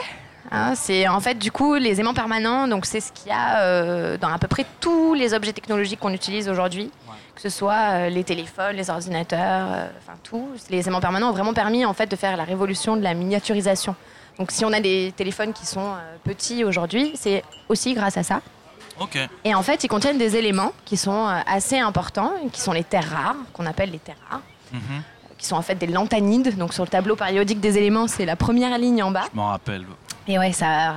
Hein, 0.50 0.74
c'est 0.74 1.08
en 1.08 1.20
fait 1.20 1.34
du 1.38 1.50
coup 1.50 1.74
les 1.74 2.00
aimants 2.00 2.12
permanents, 2.14 2.68
donc 2.68 2.84
c'est 2.86 3.00
ce 3.00 3.10
qu'il 3.12 3.28
y 3.28 3.34
a 3.34 3.60
euh, 3.62 4.18
dans 4.18 4.28
à 4.28 4.38
peu 4.38 4.46
près 4.46 4.66
tous 4.80 5.14
les 5.14 5.32
objets 5.32 5.52
technologiques 5.54 5.98
qu'on 6.00 6.12
utilise 6.12 6.48
aujourd'hui, 6.50 6.90
Ouais. 7.08 7.14
que 7.34 7.40
ce 7.40 7.48
soit 7.48 7.72
euh, 7.92 8.08
les 8.10 8.24
téléphones, 8.24 8.76
les 8.76 8.90
ordinateurs, 8.90 9.66
enfin 9.98 10.18
tout. 10.22 10.46
Les 10.70 10.86
aimants 10.86 11.00
permanents 11.00 11.30
ont 11.30 11.32
vraiment 11.32 11.54
permis 11.54 11.84
en 11.86 11.94
fait 11.94 12.10
de 12.10 12.16
faire 12.16 12.36
la 12.36 12.44
révolution 12.44 12.96
de 12.96 13.02
la 13.02 13.14
miniaturisation. 13.14 13.96
Donc 14.38 14.50
si 14.50 14.64
on 14.66 14.72
a 14.72 14.80
des 14.80 15.12
téléphones 15.16 15.52
qui 15.52 15.64
sont 15.64 15.92
petits 16.24 16.62
aujourd'hui, 16.64 17.12
c'est 17.14 17.42
aussi 17.68 17.94
grâce 17.94 18.16
à 18.18 18.22
ça. 18.22 18.40
Ok. 19.00 19.18
Et 19.44 19.54
en 19.54 19.62
fait, 19.62 19.82
ils 19.84 19.88
contiennent 19.88 20.18
des 20.18 20.36
éléments 20.36 20.72
qui 20.84 20.96
sont 20.96 21.26
euh, 21.28 21.40
assez 21.46 21.78
importants, 21.78 22.32
qui 22.52 22.60
sont 22.60 22.72
les 22.72 22.84
terres 22.84 23.10
rares, 23.10 23.36
qu'on 23.52 23.66
appelle 23.66 23.90
les 23.90 23.98
terres 23.98 24.16
rares 24.30 24.40
Mhm. 24.72 25.02
qui 25.38 25.46
sont 25.46 25.56
en 25.56 25.62
fait 25.62 25.74
des 25.76 25.86
lanthanides. 25.86 26.56
Donc 26.56 26.72
sur 26.74 26.84
le 26.84 26.88
tableau 26.88 27.16
périodique 27.16 27.60
des 27.60 27.76
éléments, 27.78 28.06
c'est 28.08 28.24
la 28.24 28.34
première 28.36 28.76
ligne 28.78 29.02
en 29.02 29.10
bas. 29.10 29.24
Je 29.32 29.36
m'en 29.36 29.48
rappelle. 29.48 29.84
Et 30.26 30.38
ouais, 30.38 30.52
ça, 30.52 30.94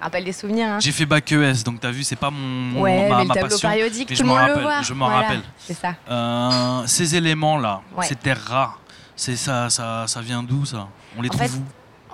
rappelle 0.00 0.24
des 0.24 0.32
souvenirs. 0.32 0.68
hein. 0.68 0.78
J'ai 0.80 0.90
fait 0.92 1.04
bac 1.04 1.30
ES, 1.30 1.62
donc 1.64 1.80
t'as 1.80 1.90
vu, 1.90 2.02
c'est 2.02 2.16
pas 2.16 2.30
mon, 2.30 2.80
Ouais, 2.80 3.08
ma, 3.10 3.16
mais 3.16 3.22
le 3.24 3.28
ma 3.28 3.34
tableau 3.34 3.50
passion. 3.50 3.68
périodique, 3.68 4.08
mais 4.08 4.16
tout 4.16 4.18
je 4.20 4.22
le 4.22 4.28
m'en 4.28 4.34
monde 4.36 4.46
le 4.46 4.52
rappelle, 4.52 4.64
voit. 4.64 4.82
je 4.82 4.94
m'en 4.94 5.06
Voilà, 5.10 5.22
rappelle. 5.22 5.42
C'est 5.58 5.74
ça. 5.74 5.94
Euh, 6.10 6.86
ces 6.86 7.14
éléments-là, 7.14 7.82
Ouais. 7.96 8.06
ces 8.06 8.14
terres 8.16 8.42
rares, 8.42 8.80
c'est 9.16 9.36
ça, 9.36 9.68
ça, 9.68 10.06
ça 10.06 10.20
vient 10.22 10.42
d'où 10.42 10.64
ça? 10.64 10.88
On 11.18 11.20
les 11.22 11.28
En 11.28 11.32
trouve 11.32 11.42
fait, 11.46 11.58
où? 11.58 11.62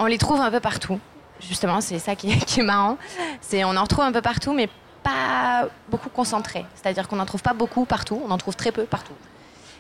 On 0.01 0.07
les 0.07 0.19
trouve 0.19 0.41
un 0.41 0.51
peu 0.51 0.59
partout. 0.61 0.99
Justement, 1.41 1.81
c'est 1.81 2.01
ça 2.01 2.17
qui 2.17 2.33
est, 2.33 2.39
qui 2.45 2.61
est 2.61 2.65
marrant. 2.65 2.99
C'est 3.41 3.63
on 3.65 3.77
en 3.77 3.83
retrouve 3.83 4.05
un 4.05 4.13
peu 4.13 4.23
partout, 4.23 4.53
mais 4.53 4.69
pas 5.11 5.69
beaucoup 5.91 6.09
concentrés. 6.11 6.65
C'est-à-dire 6.75 7.07
qu'on 7.09 7.17
n'en 7.17 7.27
trouve 7.27 7.43
pas 7.43 7.55
beaucoup 7.55 7.85
partout. 7.85 8.21
On 8.27 8.31
en 8.31 8.39
trouve 8.39 8.57
très 8.57 8.73
peu 8.73 8.85
partout. 8.85 9.13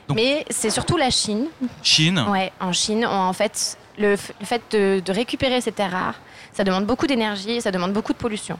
Donc- 0.08 0.16
mais 0.16 0.44
c'est 0.50 0.70
surtout 0.70 0.96
la 0.96 1.10
Chine. 1.10 1.46
Chine. 1.82 2.24
Ouais, 2.30 2.52
en 2.60 2.72
Chine, 2.72 3.04
on- 3.06 3.28
en 3.30 3.32
fait, 3.32 3.76
le, 3.98 4.16
fait 4.16 4.62
de, 4.70 5.00
de 5.04 5.12
récupérer 5.12 5.60
ces 5.60 5.72
terres 5.72 5.90
rares, 5.92 6.20
ça 6.52 6.62
demande 6.64 6.86
beaucoup 6.86 7.06
d'énergie 7.06 7.60
ça 7.60 7.70
demande 7.70 7.92
beaucoup 7.92 8.12
de 8.12 8.18
pollution. 8.18 8.58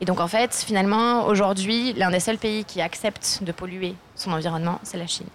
Et 0.00 0.04
donc, 0.04 0.20
en 0.20 0.28
fait, 0.28 0.54
finalement, 0.54 1.24
aujourd'hui, 1.26 1.92
l'un 1.94 2.10
des 2.10 2.20
seuls 2.20 2.38
pays 2.38 2.64
qui 2.64 2.80
accepte 2.82 3.38
de 3.42 3.50
polluer 3.52 3.94
son 4.14 4.30
environnement, 4.32 4.78
c'est 4.82 4.98
la 4.98 5.06
Chine. 5.06 5.26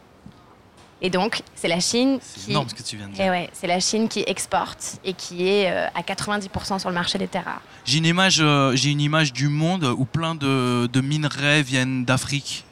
Et 1.03 1.09
donc, 1.09 1.41
c'est 1.55 1.67
la 1.67 1.79
Chine 1.79 2.19
qui. 2.19 2.51
énorme 2.51 2.69
ce 2.69 2.75
que 2.75 2.83
tu 2.83 2.95
viens 2.95 3.07
de 3.07 3.13
dire. 3.13 3.25
Et 3.25 3.29
ouais, 3.29 3.49
c'est 3.53 3.67
la 3.67 3.79
Chine 3.79 4.07
qui 4.07 4.23
exporte 4.27 4.99
et 5.03 5.13
qui 5.13 5.47
est 5.47 5.71
euh, 5.71 5.87
à 5.95 6.01
90% 6.01 6.79
sur 6.79 6.89
le 6.89 6.95
marché 6.95 7.17
des 7.17 7.27
terres 7.27 7.45
rares. 7.45 7.61
J'ai 7.85 7.97
une 7.97 8.05
image, 8.05 8.37
euh, 8.39 8.75
j'ai 8.75 8.91
une 8.91 9.01
image 9.01 9.33
du 9.33 9.47
monde 9.47 9.83
où 9.83 10.05
plein 10.05 10.35
de, 10.35 10.87
de 10.87 11.01
minerais 11.01 11.63
viennent 11.63 12.05
d'Afrique. 12.05 12.65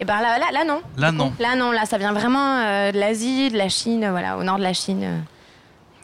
Et 0.00 0.04
ben 0.04 0.20
là, 0.20 0.38
là, 0.38 0.50
là 0.52 0.64
non. 0.64 0.82
Là 0.96 1.12
non. 1.12 1.32
Là 1.38 1.54
non, 1.54 1.70
là 1.70 1.86
ça 1.86 1.98
vient 1.98 2.12
vraiment 2.12 2.58
euh, 2.58 2.90
de 2.90 2.98
l'Asie, 2.98 3.50
de 3.50 3.56
la 3.56 3.68
Chine, 3.68 4.08
voilà, 4.10 4.36
au 4.36 4.42
nord 4.42 4.58
de 4.58 4.64
la 4.64 4.72
Chine. 4.72 5.24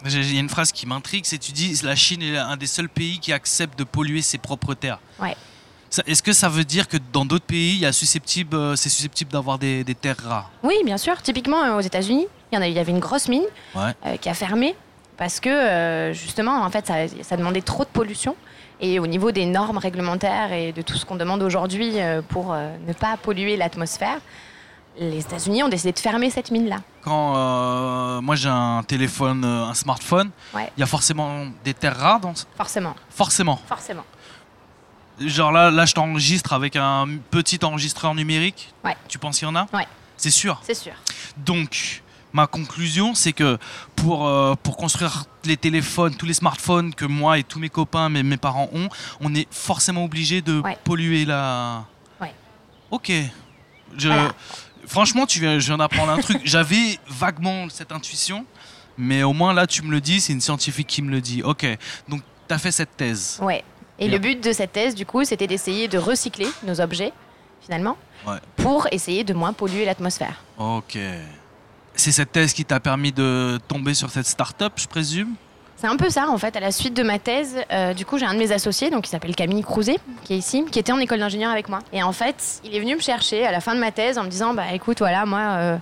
Il 0.05 0.32
y 0.32 0.37
a 0.37 0.40
une 0.40 0.49
phrase 0.49 0.70
qui 0.70 0.87
m'intrigue, 0.87 1.25
c'est 1.25 1.38
tu 1.38 1.50
dis 1.50 1.76
la 1.82 1.96
Chine 1.96 2.22
est 2.22 2.37
un 2.37 2.56
des 2.56 2.69
seuls 2.69 2.88
pays 2.88 3.19
qui 3.19 3.32
accepte 3.32 3.76
de 3.76 3.82
polluer 3.82 4.22
ses 4.22 4.38
propres 4.38 4.75
terres. 4.75 5.00
Ouais. 5.20 5.34
Est-ce 6.06 6.23
que 6.23 6.32
ça 6.32 6.49
veut 6.49 6.64
dire 6.64 6.87
que 6.88 6.96
dans 7.12 7.25
d'autres 7.25 7.44
pays, 7.46 7.75
il 7.75 7.79
y 7.81 7.87
a 7.87 7.93
susceptible, 7.93 8.55
euh, 8.56 8.76
c'est 8.76 8.88
susceptible 8.90 9.31
d'avoir 9.32 9.58
des, 9.58 9.85
des 9.85 9.94
terres 9.94 10.17
rares? 10.23 10.50
Oui, 10.62 10.75
bien 10.85 10.99
sûr. 10.99 11.20
Typiquement 11.23 11.62
euh, 11.64 11.77
aux 11.77 11.81
États-Unis, 11.81 12.27
il 12.53 12.55
y 12.55 12.58
en 12.58 12.63
a, 12.63 12.67
il 12.69 12.74
y 12.74 12.79
avait 12.79 12.93
une 12.93 12.98
grosse 13.01 13.29
mine 13.29 13.44
Ouais. 13.74 13.94
euh, 14.06 14.17
qui 14.17 14.29
a 14.29 14.34
fermé 14.34 14.74
parce 15.17 15.41
que 15.41 15.48
euh, 15.48 16.13
justement, 16.13 16.63
en 16.63 16.70
fait, 16.70 16.86
ça, 16.86 16.94
ça 17.22 17.36
demandait 17.36 17.63
trop 17.63 17.84
de 17.84 17.89
pollution. 17.89 18.36
Et 18.81 19.01
au 19.01 19.06
niveau 19.08 19.32
des 19.32 19.44
normes 19.46 19.79
réglementaires 19.79 20.53
et 20.53 20.70
de 20.72 20.82
tout 20.82 20.94
ce 20.94 21.05
qu'on 21.05 21.17
demande 21.17 21.43
aujourd'hui 21.43 21.94
pour 22.29 22.55
ne 22.55 22.93
pas 22.93 23.17
polluer 23.17 23.56
l'atmosphère, 23.56 24.19
les 25.01 25.19
États-Unis 25.19 25.65
ont 25.65 25.69
décidé 25.69 25.91
de 25.93 25.98
fermer 25.98 26.31
cette 26.31 26.53
mine-là. 26.53 26.77
Quand 27.03 27.34
euh, 27.36 28.20
moi 28.20 28.36
j'ai 28.36 28.48
un 28.48 28.84
téléphone, 28.84 29.44
un 29.44 29.74
smartphone, 29.74 30.31
il 30.53 30.56
Ouais. 30.58 30.72
y 30.79 30.82
a 30.84 30.86
forcément 30.86 31.46
des 31.65 31.74
terres 31.74 31.96
rares 31.98 32.20
dans 32.20 32.32
Forcément, 32.56 32.94
Forcément. 33.10 33.60
forcément. 33.67 34.05
Genre 35.20 35.51
là, 35.53 35.70
là 35.70 35.84
je 35.87 35.94
t'enregistre 35.94 36.53
avec 36.53 36.77
un 36.77 37.06
petit 37.31 37.58
enregistreur 37.65 38.15
numérique. 38.15 38.72
Ouais. 38.84 38.96
Tu 39.08 39.19
penses 39.19 39.39
qu'il 39.39 39.48
y 39.48 39.51
en 39.51 39.56
a? 39.56 39.67
Ouais. 39.72 39.87
C'est 40.17 40.31
sûr. 40.31 40.60
C'est 40.65 40.75
sûr. 40.75 40.93
Donc, 41.37 42.03
ma 42.32 42.46
conclusion, 42.46 43.15
c'est 43.15 43.32
que 43.32 43.58
pour, 43.96 44.27
euh, 44.27 44.55
pour 44.63 44.77
construire 44.77 45.25
les 45.44 45.56
téléphones, 45.56 46.15
tous 46.15 46.27
les 46.27 46.34
smartphones 46.34 46.94
que 46.94 47.05
moi 47.05 47.39
et 47.39 47.44
tous 47.44 47.58
mes 47.58 47.69
copains, 47.69 48.08
mes, 48.08 48.22
mes 48.22 48.37
parents 48.37 48.69
ont, 48.72 48.89
on 49.20 49.34
est 49.34 49.46
forcément 49.53 50.05
obligé 50.05 50.43
de 50.43 50.60
Ouais. 50.60 50.77
polluer 50.84 51.25
la. 51.25 51.84
Ouais. 52.20 52.34
Ok. 52.91 53.10
Je... 53.96 54.08
Voilà. 54.08 54.32
Franchement, 54.87 55.27
tu 55.27 55.41
viens, 55.41 55.58
je 55.58 55.67
viens 55.67 55.77
d'apprendre 55.79 56.13
un 56.13 56.19
truc. 56.19 56.41
J'avais 56.44 56.98
vaguement 57.08 57.69
cette 57.69 57.93
intuition, 57.93 58.46
mais 58.96 59.22
au 59.22 59.32
moins 59.34 59.53
là, 59.53 59.67
tu 59.67 59.82
me 59.82 59.91
le 59.91 60.01
dis, 60.01 60.20
c'est 60.20 60.32
une 60.32 60.41
scientifique 60.41 60.87
qui 60.87 61.03
me 61.03 61.10
le 61.10 61.20
dit. 61.20 61.43
Ok. 61.43 61.67
Donc, 62.08 62.22
tu 62.48 62.55
as 62.55 62.58
fait 62.58 62.72
cette 62.72 62.96
thèse. 62.96 63.39
Ouais. 63.43 63.63
Et 63.98 64.06
Bien. 64.08 64.17
le 64.17 64.19
but 64.22 64.43
de 64.43 64.52
cette 64.52 64.72
thèse, 64.72 64.94
du 64.94 65.05
coup, 65.06 65.24
c'était 65.24 65.46
d'essayer 65.46 65.88
de 65.88 65.98
recycler 65.98 66.46
nos 66.64 66.81
objets, 66.81 67.12
finalement, 67.60 67.96
Ouais. 68.26 68.36
pour 68.56 68.86
essayer 68.93 69.24
de 69.24 69.34
moins 69.34 69.52
polluer 69.52 69.84
l'atmosphère. 69.84 70.43
Ok. 70.58 70.98
C'est 71.94 72.12
cette 72.12 72.31
thèse 72.32 72.52
qui 72.52 72.64
t'a 72.64 72.78
permis 72.81 73.10
de 73.12 73.58
tomber 73.67 73.94
sur 73.94 74.10
cette 74.10 74.26
start-up, 74.26 74.72
je 74.76 74.86
présume? 74.86 75.34
C'est 75.76 75.86
un 75.86 75.96
peu 75.96 76.10
ça 76.10 76.28
en 76.28 76.38
fait. 76.38 76.56
À 76.56 76.60
la 76.60 76.72
suite 76.72 76.94
de 76.94 77.05
ma 77.05 77.20
thèse, 77.20 77.56
euh, 77.72 77.94
du 77.94 78.05
coup, 78.05 78.19
j'ai 78.19 78.26
un 78.26 78.34
de 78.34 78.38
mes 78.38 78.50
associés, 78.50 78.90
donc 78.90 79.05
qui 79.05 79.10
s'appelle 79.10 79.34
Camille 79.36 79.62
Crouzet, 79.62 79.98
qui 80.24 80.34
est 80.34 80.36
ici, 80.38 80.64
qui 80.72 80.78
était 80.81 80.90
en 80.93 80.98
école 80.98 81.20
d'ingénieur 81.20 81.52
avec 81.52 81.69
moi. 81.69 81.78
Et 81.93 82.02
en 82.02 82.12
fait, 82.12 82.60
il 82.64 82.74
est 82.74 82.81
venu 82.81 82.96
me 82.96 83.00
chercher 83.00 83.46
à 83.46 83.52
la 83.52 83.60
fin 83.60 83.74
de 83.76 83.81
ma 83.81 83.93
thèse 83.93 84.19
en 84.19 84.24
me 84.24 84.28
disant, 84.28 84.55
bah 84.55 84.72
écoute, 84.74 84.98
voilà, 84.98 85.24
moi, 85.24 85.38
euh, 85.40 85.76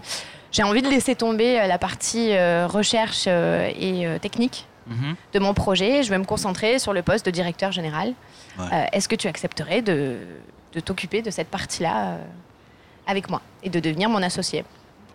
j'ai 0.52 0.62
envie 0.62 0.82
de 0.82 0.88
laisser 0.88 1.14
tomber 1.14 1.60
euh, 1.60 1.66
la 1.66 1.78
partie 1.78 2.32
euh, 2.32 2.66
recherche 2.66 3.26
et 3.26 4.06
technique 4.20 4.66
Mhm. 4.88 5.16
de 5.32 5.38
mon 5.38 5.54
projet. 5.54 6.02
Je 6.02 6.10
vais 6.10 6.18
me 6.18 6.24
concentrer 6.24 6.78
sur 6.78 6.92
le 6.92 7.02
poste 7.02 7.26
de 7.26 7.30
directeur 7.30 7.72
général. 7.72 8.14
Ouais. 8.58 8.64
Euh, 8.72 8.84
Est-ce 8.92 9.08
que 9.08 9.16
tu 9.16 9.26
accepterais 9.28 9.82
de, 9.82 10.16
de 10.72 10.80
t'occuper 10.80 11.22
de 11.22 11.30
cette 11.30 11.48
partie-là 11.48 12.06
euh, 12.06 12.18
avec 13.06 13.28
moi 13.30 13.42
et 13.62 13.70
de 13.70 13.80
devenir 13.80 14.08
mon 14.08 14.22
associé? 14.22 14.64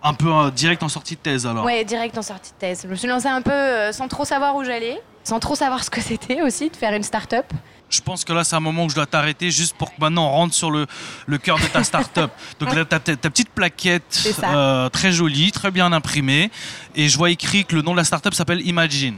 Un 0.04 0.14
peu 0.14 0.34
euh, 0.34 0.52
direct 0.52 0.82
en 0.84 0.90
sortie 0.90 1.16
de 1.16 1.20
thèse 1.22 1.46
alors. 1.46 1.64
Ouais, 1.66 1.84
direct 1.86 2.18
en 2.18 2.22
sortie 2.22 2.52
de 2.52 2.58
thèse. 2.58 2.82
Je 2.84 2.88
me 2.88 2.96
suis 2.96 3.08
lancée 3.08 3.28
un 3.28 3.42
peu 3.42 3.92
sans 3.92 4.08
trop 4.08 4.26
savoir 4.26 4.56
où 4.56 4.64
j'allais, 4.64 5.00
sans 5.24 5.40
trop 5.40 5.56
savoir 5.56 5.84
ce 5.84 5.90
que 5.90 6.02
c'était 6.10 6.42
aussi 6.42 6.70
de 6.70 6.76
faire 6.76 6.94
une 6.94 7.04
start-up. 7.04 7.46
Je 7.92 8.02
pense 8.02 8.24
que 8.24 8.32
là, 8.34 8.44
c'est 8.44 8.56
un 8.56 8.60
moment 8.62 8.86
où 8.86 8.90
je 8.90 8.96
dois 8.96 9.06
t'arrêter 9.06 9.52
juste 9.52 9.76
pour 9.76 9.90
que 9.94 10.00
maintenant 10.00 10.28
on 10.28 10.32
rentre 10.32 10.54
sur 10.56 10.72
le, 10.72 10.88
le 11.28 11.38
cœur 11.38 11.60
de 11.60 11.66
ta 11.66 11.84
start-up. 11.84 12.32
Donc 12.60 12.74
là, 12.74 12.86
tu 12.86 12.96
as 12.96 13.00
ta, 13.00 13.16
ta 13.16 13.30
petite 13.30 13.50
plaquette 13.50 14.18
euh, 14.56 14.90
très 14.90 15.12
jolie, 15.12 15.52
très 15.52 15.72
bien 15.72 15.92
imprimée. 15.92 16.50
Et 16.96 17.10
je 17.10 17.18
vois 17.18 17.30
écrit 17.32 17.66
que 17.66 17.76
le 17.76 17.82
nom 17.82 17.92
de 17.92 17.98
la 17.98 18.04
start-up 18.06 18.34
s'appelle 18.34 18.66
Imagine. 18.66 19.18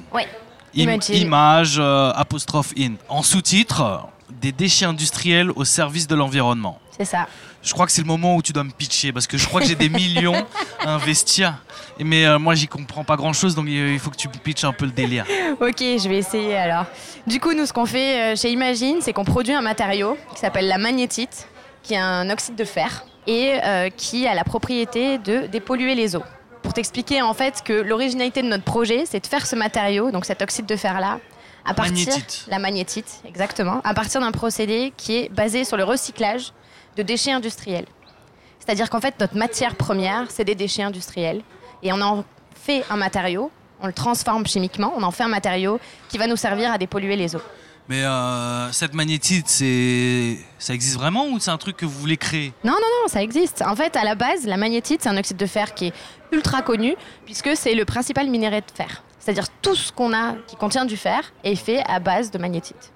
Im- 0.76 0.82
Imagine. 0.82 1.16
Image, 1.16 1.76
euh, 1.78 2.12
apostrophe 2.16 2.74
in. 2.78 2.94
En 3.10 3.22
sous-titre, 3.22 4.08
des 4.42 4.52
déchets 4.52 4.86
industriels 4.86 5.52
au 5.52 5.64
service 5.66 6.08
de 6.08 6.16
l'environnement. 6.16 6.80
C'est 6.98 7.06
ça. 7.06 7.28
Je 7.64 7.72
crois 7.72 7.86
que 7.86 7.92
c'est 7.94 8.02
le 8.02 8.08
moment 8.08 8.36
où 8.36 8.42
tu 8.42 8.52
dois 8.52 8.64
me 8.66 8.72
pitcher 8.72 9.14
parce 9.14 9.26
que 9.26 9.38
je 9.38 9.48
crois 9.48 9.62
que 9.62 9.68
j'ai 9.68 9.76
des 9.76 9.90
millions 9.90 10.46
à 10.86 10.92
investir. 10.92 11.56
Mais 12.00 12.26
euh, 12.26 12.38
moi, 12.38 12.56
j'y 12.56 12.68
comprends 12.68 13.04
pas 13.06 13.16
grand-chose, 13.16 13.56
donc 13.56 13.68
euh, 13.68 13.92
il 13.94 14.00
faut 14.00 14.10
que 14.10 14.18
tu 14.18 14.28
me 14.28 14.34
pitches 14.34 14.66
un 14.66 14.74
peu 14.74 14.86
le 14.86 14.92
délire. 14.92 15.26
Ok, 15.62 15.80
je 15.80 16.10
vais 16.10 16.18
essayer 16.18 16.58
alors. 16.58 16.86
Du 17.28 17.40
coup, 17.40 17.54
nous, 17.54 17.66
ce 17.66 17.72
qu'on 17.72 17.86
fait 17.86 18.34
euh, 18.34 18.36
chez 18.36 18.52
Imagine, 18.52 18.98
c'est 19.02 19.14
qu'on 19.14 19.24
produit 19.24 19.54
un 19.54 19.62
matériau 19.62 20.18
qui 20.34 20.40
s'appelle 20.40 20.68
la 20.68 20.78
magnétite, 20.78 21.48
qui 21.84 21.94
est 21.94 22.00
un 22.00 22.30
oxyde 22.30 22.56
de 22.56 22.66
fer 22.66 23.06
et 23.28 23.60
euh, 23.64 23.90
qui 23.96 24.28
a 24.28 24.34
la 24.34 24.44
propriété 24.44 25.18
de 25.20 25.48
dépolluer 25.48 25.96
les 25.96 26.16
eaux. 26.16 26.24
Pour 26.64 26.74
t'expliquer 26.74 27.22
en 27.22 27.34
fait 27.34 27.62
que 27.64 27.74
l'originalité 27.74 28.42
de 28.42 28.48
notre 28.48 28.64
projet, 28.64 29.04
c'est 29.06 29.20
de 29.20 29.28
faire 29.28 29.46
ce 29.46 29.56
matériau, 29.56 30.12
donc 30.12 30.26
cet 30.26 30.42
oxyde 30.42 30.66
de 30.66 30.76
fer-là, 30.76 31.20
à 31.66 31.74
partir 31.74 32.10
Magnétite. 32.10 32.46
la 32.50 32.60
magnétite, 32.60 33.22
exactement, 33.26 33.80
à 33.84 33.94
partir 33.94 34.20
d'un 34.20 34.32
procédé 34.32 34.92
qui 34.98 35.16
est 35.16 35.30
basé 35.30 35.64
sur 35.64 35.78
le 35.78 35.84
recyclage 35.84 36.52
de 36.96 37.04
déchets 37.04 37.32
industriels. 37.32 37.86
C'est-à-dire 38.60 38.90
qu'en 38.90 39.02
fait, 39.02 39.20
notre 39.20 39.36
matière 39.36 39.76
première, 39.76 40.32
c'est 40.32 40.46
des 40.46 40.56
déchets 40.56 40.84
industriels. 40.84 41.42
Et 41.82 41.92
on 41.92 42.02
en 42.02 42.24
fait 42.56 42.84
un 42.90 42.96
matériau, 42.96 43.52
on 43.82 43.88
le 43.88 43.94
transforme 43.94 44.46
chimiquement, 44.46 44.94
on 44.96 45.04
en 45.04 45.12
fait 45.12 45.24
un 45.24 45.28
matériau 45.30 45.80
qui 46.08 46.18
va 46.18 46.28
nous 46.28 46.38
servir 46.38 46.72
à 46.72 46.78
dépolluer 46.78 47.16
les 47.16 47.36
eaux. 47.36 47.42
Mais 47.90 48.04
euh, 48.04 48.72
cette 48.72 48.94
magnétite, 48.94 49.50
c'est 49.50 50.38
ça 50.58 50.74
existe 50.74 50.96
vraiment 50.96 51.28
ou 51.28 51.40
c'est 51.40 51.52
un 51.52 51.58
truc 51.58 51.76
que 51.76 51.86
vous 51.86 52.00
voulez 52.00 52.16
créer? 52.16 52.54
Non, 52.64 52.72
non, 52.72 52.78
non, 52.80 53.08
ça 53.08 53.22
existe. 53.22 53.62
En 53.62 53.76
fait, 53.76 53.98
à 53.98 54.06
la 54.06 54.16
base, 54.16 54.46
la 54.46 54.56
magnétite, 54.56 55.02
c'est 55.04 55.10
un 55.10 55.18
oxyde 55.18 55.36
de 55.36 55.46
fer 55.46 55.74
qui 55.74 55.88
est 55.88 55.94
ultra 56.32 56.62
connu, 56.62 56.96
puisque 57.26 57.58
c'est 57.58 57.76
le 57.76 57.84
principal 57.84 58.30
minerai 58.30 58.62
de 58.62 58.72
fer. 58.74 59.04
C'est-à-dire 59.20 59.48
tout 59.62 59.76
ce 59.76 59.92
qu'on 59.92 60.14
a 60.14 60.36
qui 60.48 60.56
contient 60.56 60.86
du 60.86 60.96
fer 60.96 61.34
est 61.44 61.56
fait 61.56 61.84
à 61.88 62.00
base 62.00 62.32
de 62.32 62.38
magnétite. 62.38 62.94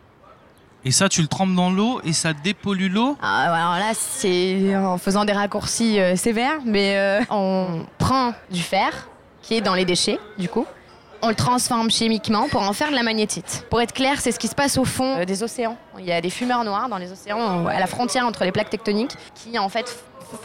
Et 0.88 0.92
ça, 0.92 1.10
tu 1.10 1.22
le 1.22 1.28
trempes 1.28 1.54
dans 1.54 1.70
l'eau 1.70 2.00
et 2.06 2.14
ça 2.14 2.32
dépollue 2.32 2.90
l'eau 2.90 3.18
Ah, 3.22 3.54
Alors 3.54 3.78
là, 3.78 3.92
c'est 3.94 4.74
en 4.74 4.98
faisant 4.98 5.26
des 5.26 5.34
raccourcis 5.34 6.00
euh, 6.00 6.16
sévères, 6.16 6.60
mais 6.64 6.98
euh, 6.98 7.20
on 7.30 7.86
prend 7.98 8.32
du 8.50 8.62
fer 8.62 9.10
qui 9.42 9.56
est 9.56 9.60
dans 9.60 9.76
les 9.76 9.84
déchets, 9.84 10.18
du 10.38 10.48
coup. 10.48 10.66
On 11.22 11.28
le 11.28 11.36
transforme 11.36 11.92
chimiquement 11.92 12.48
pour 12.48 12.62
en 12.62 12.72
faire 12.72 12.90
de 12.90 12.96
la 12.96 13.04
magnétite. 13.04 13.66
Pour 13.70 13.82
être 13.82 13.92
clair, 13.92 14.22
c'est 14.22 14.32
ce 14.32 14.40
qui 14.40 14.48
se 14.48 14.56
passe 14.56 14.78
au 14.78 14.86
fond 14.86 15.18
euh, 15.18 15.26
des 15.26 15.44
océans. 15.44 15.76
Il 16.00 16.06
y 16.06 16.14
a 16.14 16.22
des 16.22 16.30
fumeurs 16.30 16.64
noirs 16.64 16.88
dans 16.88 16.98
les 16.98 17.12
océans, 17.12 17.68
à 17.68 17.82
la 17.82 17.88
frontière 17.88 18.26
entre 18.26 18.46
les 18.46 18.54
plaques 18.54 18.70
tectoniques, 18.70 19.18
qui 19.36 19.60
en 19.60 19.68
fait 19.68 19.94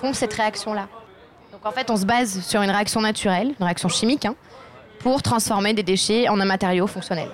font 0.00 0.12
cette 0.12 0.34
réaction-là. 0.34 0.88
Donc 1.52 1.64
en 1.64 1.70
fait, 1.70 1.88
on 1.88 1.96
se 1.96 2.04
base 2.04 2.40
sur 2.40 2.62
une 2.62 2.70
réaction 2.70 3.00
naturelle, 3.00 3.54
une 3.60 3.64
réaction 3.64 3.88
chimique, 3.88 4.24
hein, 4.26 4.34
pour 4.98 5.22
transformer 5.22 5.72
des 5.72 5.84
déchets 5.84 6.28
en 6.28 6.40
un 6.40 6.46
matériau 6.46 6.88
fonctionnel. 6.88 7.28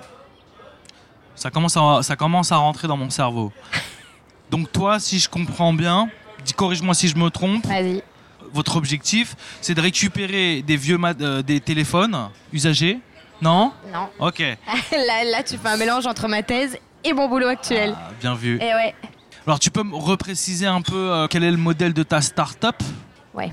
Ça 1.38 1.50
commence, 1.50 1.76
à, 1.76 2.00
ça 2.02 2.16
commence 2.16 2.50
à 2.50 2.56
rentrer 2.56 2.88
dans 2.88 2.96
mon 2.96 3.10
cerveau. 3.10 3.52
Donc 4.50 4.72
toi, 4.72 4.98
si 4.98 5.18
je 5.20 5.28
comprends 5.28 5.72
bien, 5.72 6.10
corrige-moi 6.56 6.94
si 6.94 7.08
je 7.08 7.16
me 7.16 7.30
trompe, 7.30 7.64
Vas-y. 7.66 8.02
votre 8.52 8.76
objectif, 8.76 9.36
c'est 9.60 9.74
de 9.74 9.80
récupérer 9.80 10.62
des 10.62 10.76
vieux 10.76 10.98
euh, 11.20 11.42
des 11.42 11.60
téléphones 11.60 12.28
usagés 12.52 12.98
Non? 13.40 13.72
Non. 13.92 14.08
Ok. 14.18 14.40
là, 14.92 15.24
là, 15.24 15.42
tu 15.44 15.56
fais 15.58 15.68
un 15.68 15.76
mélange 15.76 16.06
entre 16.06 16.26
ma 16.26 16.42
thèse 16.42 16.76
et 17.04 17.12
mon 17.12 17.28
boulot 17.28 17.46
actuel. 17.46 17.94
Ah, 17.96 18.10
bien 18.20 18.34
vu. 18.34 18.56
Et 18.56 18.74
ouais. 18.74 18.94
Alors 19.46 19.60
tu 19.60 19.70
peux 19.70 19.84
me 19.84 19.94
repréciser 19.94 20.66
un 20.66 20.82
peu 20.82 21.12
euh, 21.12 21.26
quel 21.28 21.44
est 21.44 21.50
le 21.50 21.56
modèle 21.56 21.94
de 21.94 22.02
ta 22.02 22.20
start-up? 22.20 22.76
Ouais. 23.32 23.52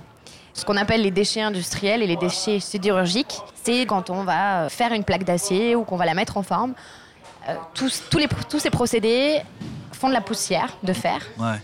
Ce 0.54 0.66
qu'on 0.66 0.78
appelle 0.78 1.04
les 1.04 1.12
déchets 1.12 1.42
industriels 1.42 2.02
et 2.02 2.08
les 2.08 2.16
déchets 2.16 2.60
sidérurgiques, 2.60 3.38
c'est 3.64 3.86
quand 3.86 4.10
on 4.10 4.24
va 4.24 4.64
euh, 4.64 4.70
faire 4.70 4.92
une 4.94 5.04
plaque 5.04 5.24
d'acier 5.24 5.76
ou 5.76 5.84
qu'on 5.84 5.98
va 5.98 6.06
la 6.06 6.16
mettre 6.16 6.38
en 6.38 6.44
forme. 6.44 6.74
Euh, 7.48 7.56
tous, 7.74 8.04
tous, 8.10 8.18
les, 8.18 8.28
tous 8.50 8.60
ces 8.60 8.70
procédés 8.70 9.42
font 9.92 10.08
de 10.10 10.14
la 10.14 10.22
poussière 10.22 10.70
de 10.84 10.94
fer 10.94 11.20
Ouais. 11.38 11.62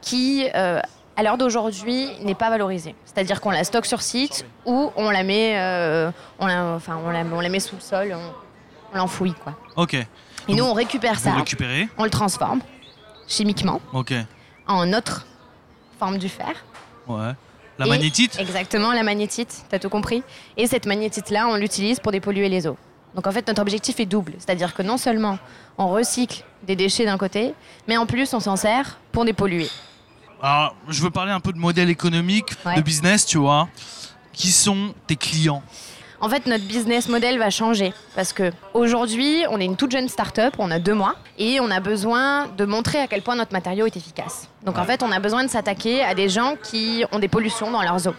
qui, 0.00 0.46
euh, 0.54 0.80
à 1.16 1.22
l'heure 1.22 1.38
d'aujourd'hui, 1.38 2.08
n'est 2.22 2.34
pas 2.34 2.50
valorisée. 2.50 2.94
C'est-à-dire 3.06 3.40
qu'on 3.40 3.50
la 3.50 3.64
stocke 3.64 3.86
sur 3.86 4.02
site 4.02 4.44
ou 4.66 4.92
on 4.96 5.10
la 5.10 5.22
met, 5.22 5.58
euh, 5.58 6.10
on 6.38 6.46
la, 6.46 6.64
enfin, 6.74 6.98
on 7.04 7.10
la, 7.10 7.20
on 7.20 7.40
la 7.40 7.48
met 7.48 7.60
sous 7.60 7.76
le 7.76 7.80
sol, 7.80 8.14
on, 8.14 8.94
on 8.94 8.98
l'enfouit. 8.98 9.34
Quoi. 9.42 9.54
Ok. 9.76 9.94
Et 9.94 10.54
nous, 10.54 10.64
on 10.64 10.72
récupère 10.74 11.18
ça, 11.18 11.34
récupérez 11.34 11.88
on 11.96 12.04
le 12.04 12.10
transforme 12.10 12.60
chimiquement 13.28 13.80
Ok. 13.92 14.12
en 14.66 14.92
autre 14.92 15.24
forme 15.98 16.18
du 16.18 16.28
fer. 16.28 16.52
Ouais. 17.06 17.32
La 17.78 17.86
Et- 17.86 17.88
magnétite 17.88 18.38
Exactement, 18.38 18.92
la 18.92 19.02
magnétite, 19.02 19.64
t'as 19.70 19.78
tout 19.78 19.88
compris. 19.88 20.22
Et 20.56 20.66
cette 20.66 20.84
magnétite-là, 20.86 21.46
on 21.48 21.56
l'utilise 21.56 22.00
pour 22.00 22.12
dépolluer 22.12 22.48
les 22.48 22.66
eaux. 22.66 22.76
Donc 23.14 23.26
en 23.26 23.32
fait, 23.32 23.46
notre 23.46 23.60
objectif 23.62 24.00
est 24.00 24.06
double. 24.06 24.32
C'est-à-dire 24.38 24.74
que 24.74 24.82
non 24.82 24.96
seulement 24.96 25.38
on 25.78 25.88
recycle 25.88 26.44
des 26.62 26.76
déchets 26.76 27.04
d'un 27.04 27.18
côté, 27.18 27.54
mais 27.88 27.96
en 27.96 28.06
plus 28.06 28.32
on 28.34 28.40
s'en 28.40 28.56
sert 28.56 28.98
pour 29.12 29.24
dépolluer. 29.24 29.68
Alors, 30.42 30.74
je 30.88 31.02
veux 31.02 31.10
parler 31.10 31.30
un 31.32 31.40
peu 31.40 31.52
de 31.52 31.58
modèle 31.58 31.88
économique, 31.90 32.52
Ouais. 32.64 32.74
de 32.76 32.80
business, 32.80 33.26
tu 33.26 33.38
vois. 33.38 33.68
Qui 34.32 34.48
sont 34.50 34.94
tes 35.06 35.16
clients? 35.16 35.62
En 36.20 36.28
fait, 36.28 36.46
notre 36.46 36.64
business 36.64 37.08
model 37.08 37.38
va 37.38 37.50
changer 37.50 37.92
parce 38.14 38.32
que 38.32 38.52
aujourd'hui, 38.74 39.44
on 39.50 39.58
est 39.60 39.64
une 39.64 39.76
toute 39.76 39.90
jeune 39.90 40.08
start-up, 40.08 40.54
on 40.58 40.70
a 40.70 40.78
deux 40.78 40.94
mois, 40.94 41.16
et 41.36 41.58
on 41.60 41.68
a 41.70 41.80
besoin 41.80 42.46
de 42.46 42.64
montrer 42.64 43.00
à 43.00 43.08
quel 43.08 43.22
point 43.22 43.34
notre 43.34 43.52
matériau 43.52 43.86
est 43.86 43.96
efficace. 43.96 44.48
Donc 44.64 44.78
en 44.78 44.84
fait, 44.84 45.02
on 45.02 45.10
a 45.10 45.18
besoin 45.18 45.44
de 45.44 45.50
s'attaquer 45.50 46.02
à 46.02 46.14
des 46.14 46.28
gens 46.28 46.54
qui 46.62 47.04
ont 47.12 47.18
des 47.18 47.26
pollutions 47.28 47.70
dans 47.72 47.82
leurs 47.82 48.06
eaux. 48.06 48.14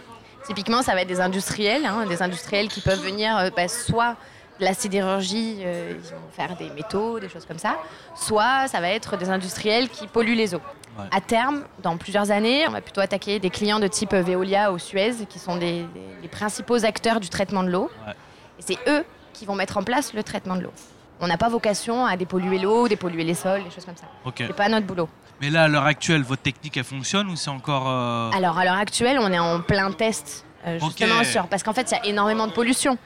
Typiquement, 0.46 0.82
ça 0.82 0.92
va 0.94 1.00
être 1.02 1.08
des 1.08 1.20
industriels, 1.20 1.86
hein, 1.86 2.04
des 2.06 2.20
industriels 2.22 2.68
qui 2.68 2.82
peuvent 2.82 3.02
venir 3.02 3.36
euh, 3.38 3.48
bah, 3.56 3.68
soit 3.68 4.16
la 4.60 4.72
sidérurgie, 4.74 5.58
euh, 5.60 5.92
ils 5.94 6.10
vont 6.10 6.30
faire 6.32 6.56
des 6.56 6.70
métaux, 6.70 7.18
des 7.18 7.28
choses 7.28 7.44
comme 7.46 7.58
ça, 7.58 7.76
soit 8.14 8.68
ça 8.68 8.80
va 8.80 8.88
être 8.90 9.16
des 9.16 9.28
industriels 9.30 9.88
qui 9.88 10.06
polluent 10.06 10.36
les 10.36 10.54
eaux. 10.54 10.60
Ouais. 10.98 11.04
À 11.10 11.20
terme, 11.20 11.64
dans 11.82 11.96
plusieurs 11.96 12.30
années, 12.30 12.64
on 12.68 12.70
va 12.70 12.80
plutôt 12.80 13.00
attaquer 13.00 13.40
des 13.40 13.50
clients 13.50 13.80
de 13.80 13.88
type 13.88 14.14
Veolia 14.14 14.72
ou 14.72 14.78
Suez, 14.78 15.26
qui 15.28 15.40
sont 15.40 15.56
des, 15.56 15.82
des- 15.82 15.88
les 16.22 16.28
principaux 16.28 16.84
acteurs 16.84 17.18
du 17.18 17.28
traitement 17.28 17.64
de 17.64 17.70
l'eau. 17.70 17.90
Ouais. 18.06 18.12
Et 18.60 18.62
c'est 18.62 18.78
eux 18.88 19.04
qui 19.32 19.44
vont 19.44 19.56
mettre 19.56 19.76
en 19.76 19.82
place 19.82 20.14
le 20.14 20.22
traitement 20.22 20.54
de 20.54 20.62
l'eau. 20.62 20.72
On 21.20 21.26
n'a 21.26 21.36
pas 21.36 21.48
vocation 21.48 22.06
à 22.06 22.16
dépolluer 22.16 22.58
l'eau, 22.58 22.86
dépolluer 22.86 23.24
les 23.24 23.34
sols, 23.34 23.64
des 23.64 23.70
choses 23.70 23.84
comme 23.84 23.96
ça. 23.96 24.06
Ok. 24.24 24.34
C'est 24.38 24.52
pas 24.54 24.68
notre 24.68 24.86
boulot. 24.86 25.08
Mais 25.40 25.50
là, 25.50 25.64
à 25.64 25.68
l'heure 25.68 25.84
actuelle, 25.86 26.22
votre 26.22 26.42
technique, 26.42 26.76
elle 26.76 26.84
fonctionne 26.84 27.28
ou 27.28 27.34
c'est 27.34 27.50
encore... 27.50 27.88
euh, 27.88 28.30
Alors, 28.36 28.56
à 28.56 28.64
l'heure 28.64 28.78
actuelle, 28.78 29.18
on 29.20 29.32
est 29.32 29.38
en 29.38 29.60
plein 29.60 29.90
test, 29.90 30.44
euh, 30.64 30.78
justement, 30.78 31.24
sur. 31.24 31.48
Parce 31.48 31.64
qu'en 31.64 31.72
fait, 31.72 31.90
il 31.90 31.94
y 31.94 32.00
a 32.00 32.06
énormément 32.06 32.46
de 32.46 32.52
pollution 32.52 32.96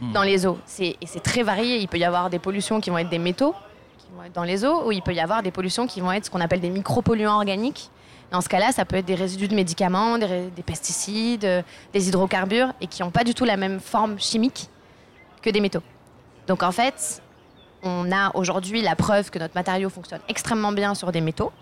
Hmm. 0.00 0.12
dans 0.12 0.22
les 0.22 0.46
eaux. 0.46 0.58
Et 0.78 0.96
c'est 1.06 1.22
très 1.22 1.42
varié. 1.42 1.78
Il 1.78 1.88
peut 1.88 1.98
y 1.98 2.04
avoir 2.04 2.30
des 2.30 2.38
pollutions 2.38 2.80
qui 2.80 2.90
vont 2.90 2.98
être 2.98 3.08
des 3.08 3.18
métaux, 3.18 3.54
qui 3.98 4.06
vont 4.14 4.22
être 4.22 4.32
dans 4.32 4.44
les 4.44 4.64
eaux, 4.64 4.86
ou 4.86 4.92
il 4.92 5.02
peut 5.02 5.12
y 5.12 5.20
avoir 5.20 5.42
des 5.42 5.50
pollutions 5.50 5.86
qui 5.86 6.00
vont 6.00 6.12
être 6.12 6.26
ce 6.26 6.30
qu'on 6.30 6.40
appelle 6.40 6.60
des 6.60 6.70
micropolluants 6.70 7.34
organiques. 7.34 7.90
Dans 8.30 8.40
ce 8.40 8.48
cas-là, 8.48 8.72
ça 8.72 8.84
peut 8.84 8.96
être 8.96 9.06
des 9.06 9.14
résidus 9.14 9.48
de 9.48 9.54
médicaments, 9.54 10.18
des, 10.18 10.50
des 10.54 10.62
pesticides, 10.62 11.44
euh, 11.44 11.62
des 11.92 12.08
hydrocarbures, 12.08 12.72
et 12.80 12.86
qui 12.86 13.02
n'ont 13.02 13.10
pas 13.10 13.24
du 13.24 13.34
tout 13.34 13.44
la 13.44 13.56
même 13.56 13.80
forme 13.80 14.18
chimique 14.20 14.68
que 15.42 15.50
des 15.50 15.60
métaux. 15.60 15.82
Donc 16.46 16.62
en 16.62 16.72
fait, 16.72 17.22
on 17.82 18.12
a 18.12 18.34
aujourd'hui 18.36 18.82
la 18.82 18.96
preuve 18.96 19.30
que 19.30 19.38
notre 19.38 19.54
matériau 19.54 19.88
fonctionne 19.88 20.20
extrêmement 20.28 20.72
bien 20.72 20.94
sur 20.94 21.10
des 21.10 21.20
métaux. 21.20 21.52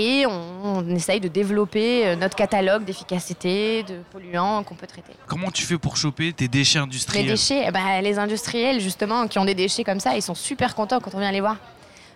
Et 0.00 0.26
on, 0.26 0.76
on 0.76 0.94
essaye 0.94 1.18
de 1.18 1.26
développer 1.26 2.06
euh, 2.06 2.14
notre 2.14 2.36
catalogue 2.36 2.84
d'efficacité, 2.84 3.82
de 3.82 3.96
polluants 4.12 4.62
qu'on 4.62 4.76
peut 4.76 4.86
traiter. 4.86 5.12
Comment 5.26 5.50
tu 5.50 5.64
fais 5.64 5.76
pour 5.76 5.96
choper 5.96 6.32
tes 6.32 6.46
déchets 6.46 6.78
Les 6.78 6.84
industriels 6.84 7.26
déchets, 7.26 7.64
eh 7.66 7.70
ben, 7.72 8.00
les 8.00 8.16
industriels 8.16 8.80
justement 8.80 9.26
qui 9.26 9.40
ont 9.40 9.44
des 9.44 9.56
déchets 9.56 9.82
comme 9.82 9.98
ça, 9.98 10.14
ils 10.14 10.22
sont 10.22 10.36
super 10.36 10.76
contents 10.76 11.00
quand 11.00 11.14
on 11.14 11.18
vient 11.18 11.32
les 11.32 11.40
voir. 11.40 11.56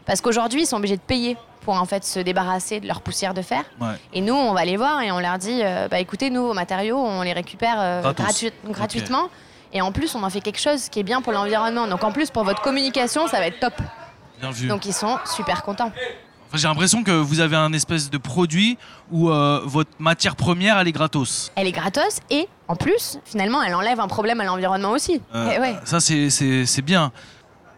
Parce 0.07 0.21
qu'aujourd'hui, 0.21 0.63
ils 0.63 0.67
sont 0.67 0.77
obligés 0.77 0.97
de 0.97 1.03
payer 1.03 1.37
pour 1.63 1.75
en 1.75 1.85
fait 1.85 2.05
se 2.05 2.21
débarrasser 2.21 2.79
de 2.79 2.87
leur 2.87 3.01
poussière 3.01 3.35
de 3.35 3.43
fer. 3.43 3.65
Ouais. 3.81 3.95
Et 4.13 4.21
nous, 4.21 4.35
on 4.35 4.53
va 4.53 4.65
les 4.65 4.77
voir 4.77 5.03
et 5.03 5.11
on 5.11 5.19
leur 5.19 5.39
dit, 5.39 5.61
euh, 5.63 5.89
bah 5.89 5.99
écoutez, 5.99 6.31
nous, 6.31 6.47
vos 6.47 6.55
matériaux, 6.55 6.99
on 6.99 7.23
les 7.23 7.33
récupère 7.33 7.77
euh, 7.79 8.13
gratuitement. 8.69 9.29
Et 9.73 9.81
en 9.81 9.91
plus, 9.91 10.15
on 10.15 10.23
en 10.23 10.31
fait 10.31 10.41
quelque 10.41 10.61
chose 10.61 10.89
qui 10.89 11.01
est 11.01 11.05
bien 11.05 11.21
pour 11.21 11.33
l'environnement. 11.33 11.89
Donc 11.89 12.05
en 12.05 12.13
plus, 12.13 12.31
pour 12.31 12.45
votre 12.45 12.63
communication, 12.63 13.27
ça 13.27 13.39
va 13.39 13.47
être 13.49 13.59
top. 13.59 13.75
Bien 14.41 14.51
vu. 14.51 14.69
Donc 14.69 14.87
ils 14.87 14.93
sont 14.93 15.19
super 15.25 15.63
contents. 15.63 15.91
Enfin, 16.53 16.59
J'ai 16.61 16.69
l'impression 16.69 17.03
que 17.03 17.13
vous 17.13 17.41
avez 17.41 17.57
un 17.57 17.73
espèce 17.73 18.11
de 18.11 18.19
produit 18.19 18.77
où 19.11 19.31
euh, 19.31 19.63
votre 19.65 19.89
matière 19.99 20.37
première, 20.37 20.79
elle 20.79 20.87
est 20.87 20.93
gratos. 20.93 21.51
Elle 21.57 21.67
est 21.67 21.73
gratos 21.73 22.19
et 22.29 22.47
en 22.69 22.77
plus, 22.77 23.19
finalement, 23.25 23.63
elle 23.63 23.75
enlève 23.75 23.99
un 24.01 24.07
problème 24.07 24.39
à 24.43 24.45
l'environnement 24.45 24.91
aussi. 24.91 25.23
Euh, 25.35 25.51
Eh 25.57 25.59
ouais. 25.61 25.77
Ça, 25.87 25.99
c'est- 25.99 26.29
c'est 26.29 26.67
c'est 26.67 26.83
bien. 26.83 27.11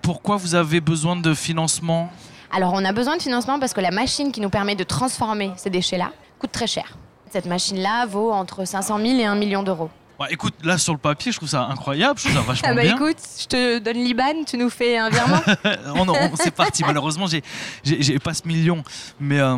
Pourquoi 0.02 0.36
vous 0.38 0.56
avez 0.56 0.80
besoin 0.80 1.14
de 1.14 1.34
financement? 1.34 2.10
Alors 2.52 2.72
on 2.74 2.84
a 2.84 2.92
besoin 2.92 3.16
de 3.16 3.22
financement 3.22 3.60
parce 3.60 3.74
que 3.74 3.80
la 3.80 3.92
machine 3.92 4.32
qui 4.32 4.40
nous 4.40 4.50
permet 4.50 4.74
de 4.74 4.82
transformer 4.82 5.52
ces 5.56 5.70
déchets-là 5.70 6.10
coûte 6.40 6.50
très 6.50 6.66
cher. 6.66 6.96
Cette 7.30 7.46
machine-là 7.46 8.06
vaut 8.06 8.32
entre 8.32 8.64
500 8.64 8.98
000 8.98 9.20
et 9.20 9.24
1 9.24 9.36
million 9.36 9.62
d'euros. 9.62 9.88
Bah, 10.18 10.26
Écoute, 10.30 10.54
là 10.62 10.78
sur 10.78 10.92
le 10.92 10.98
papier, 10.98 11.32
je 11.32 11.38
trouve 11.38 11.48
ça 11.48 11.64
incroyable, 11.66 12.18
je 12.18 12.28
trouve 12.28 12.36
ça 12.40 12.42
vachement 12.46 12.68
Ah 12.70 12.74
bah 12.74 12.82
bien. 12.82 12.94
écoute, 12.94 13.16
je 13.40 13.46
te 13.46 13.78
donne 13.78 13.96
l'IBAN, 13.96 14.44
tu 14.46 14.56
nous 14.56 14.70
fais 14.70 14.96
un 14.96 15.10
virement 15.10 15.40
on, 15.94 16.08
on- 16.08 16.36
c'est 16.36 16.52
parti. 16.54 16.82
Malheureusement, 16.84 17.26
j'ai, 17.26 17.42
j'ai, 17.82 18.00
j'ai 18.02 18.18
pas 18.18 18.32
ce 18.34 18.46
million. 18.46 18.84
Mais 19.18 19.40
euh, 19.40 19.56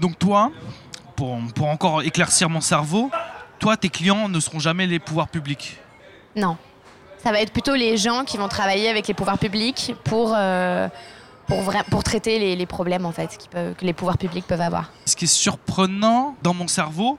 donc 0.00 0.18
toi, 0.18 0.50
pour, 1.16 1.38
pour 1.54 1.68
encore 1.68 2.02
éclaircir 2.02 2.48
mon 2.48 2.60
cerveau, 2.62 3.10
toi, 3.58 3.76
tes 3.76 3.88
clients 3.90 4.28
ne 4.28 4.40
seront 4.40 4.58
jamais 4.58 4.86
les 4.86 4.98
pouvoirs 4.98 5.28
publics? 5.28 5.76
Non. 6.34 6.56
Ça 7.22 7.30
va 7.32 7.40
être 7.40 7.52
plutôt 7.52 7.74
les 7.74 7.96
gens 7.96 8.24
qui 8.24 8.36
vont 8.36 8.48
travailler 8.48 8.88
avec 8.88 9.06
les 9.08 9.14
pouvoirs 9.14 9.38
publics 9.38 9.94
pour, 10.04 10.32
euh, 10.36 10.88
pour, 11.46 11.62
vra- 11.62 11.84
pour 11.84 12.02
traiter 12.04 12.38
les, 12.38 12.56
les 12.56 12.66
problèmes 12.66 13.06
en 13.06 13.12
fait 13.12 13.36
qui 13.38 13.48
peuvent- 13.48 13.74
que 13.74 13.84
les 13.84 13.92
pouvoirs 13.94 14.18
publics 14.18 14.46
peuvent 14.46 14.60
avoir. 14.60 14.90
Ce 15.06 15.14
qui 15.16 15.24
est 15.24 15.28
surprenant 15.28 16.36
dans 16.42 16.52
mon 16.54 16.68
cerveau, 16.68 17.18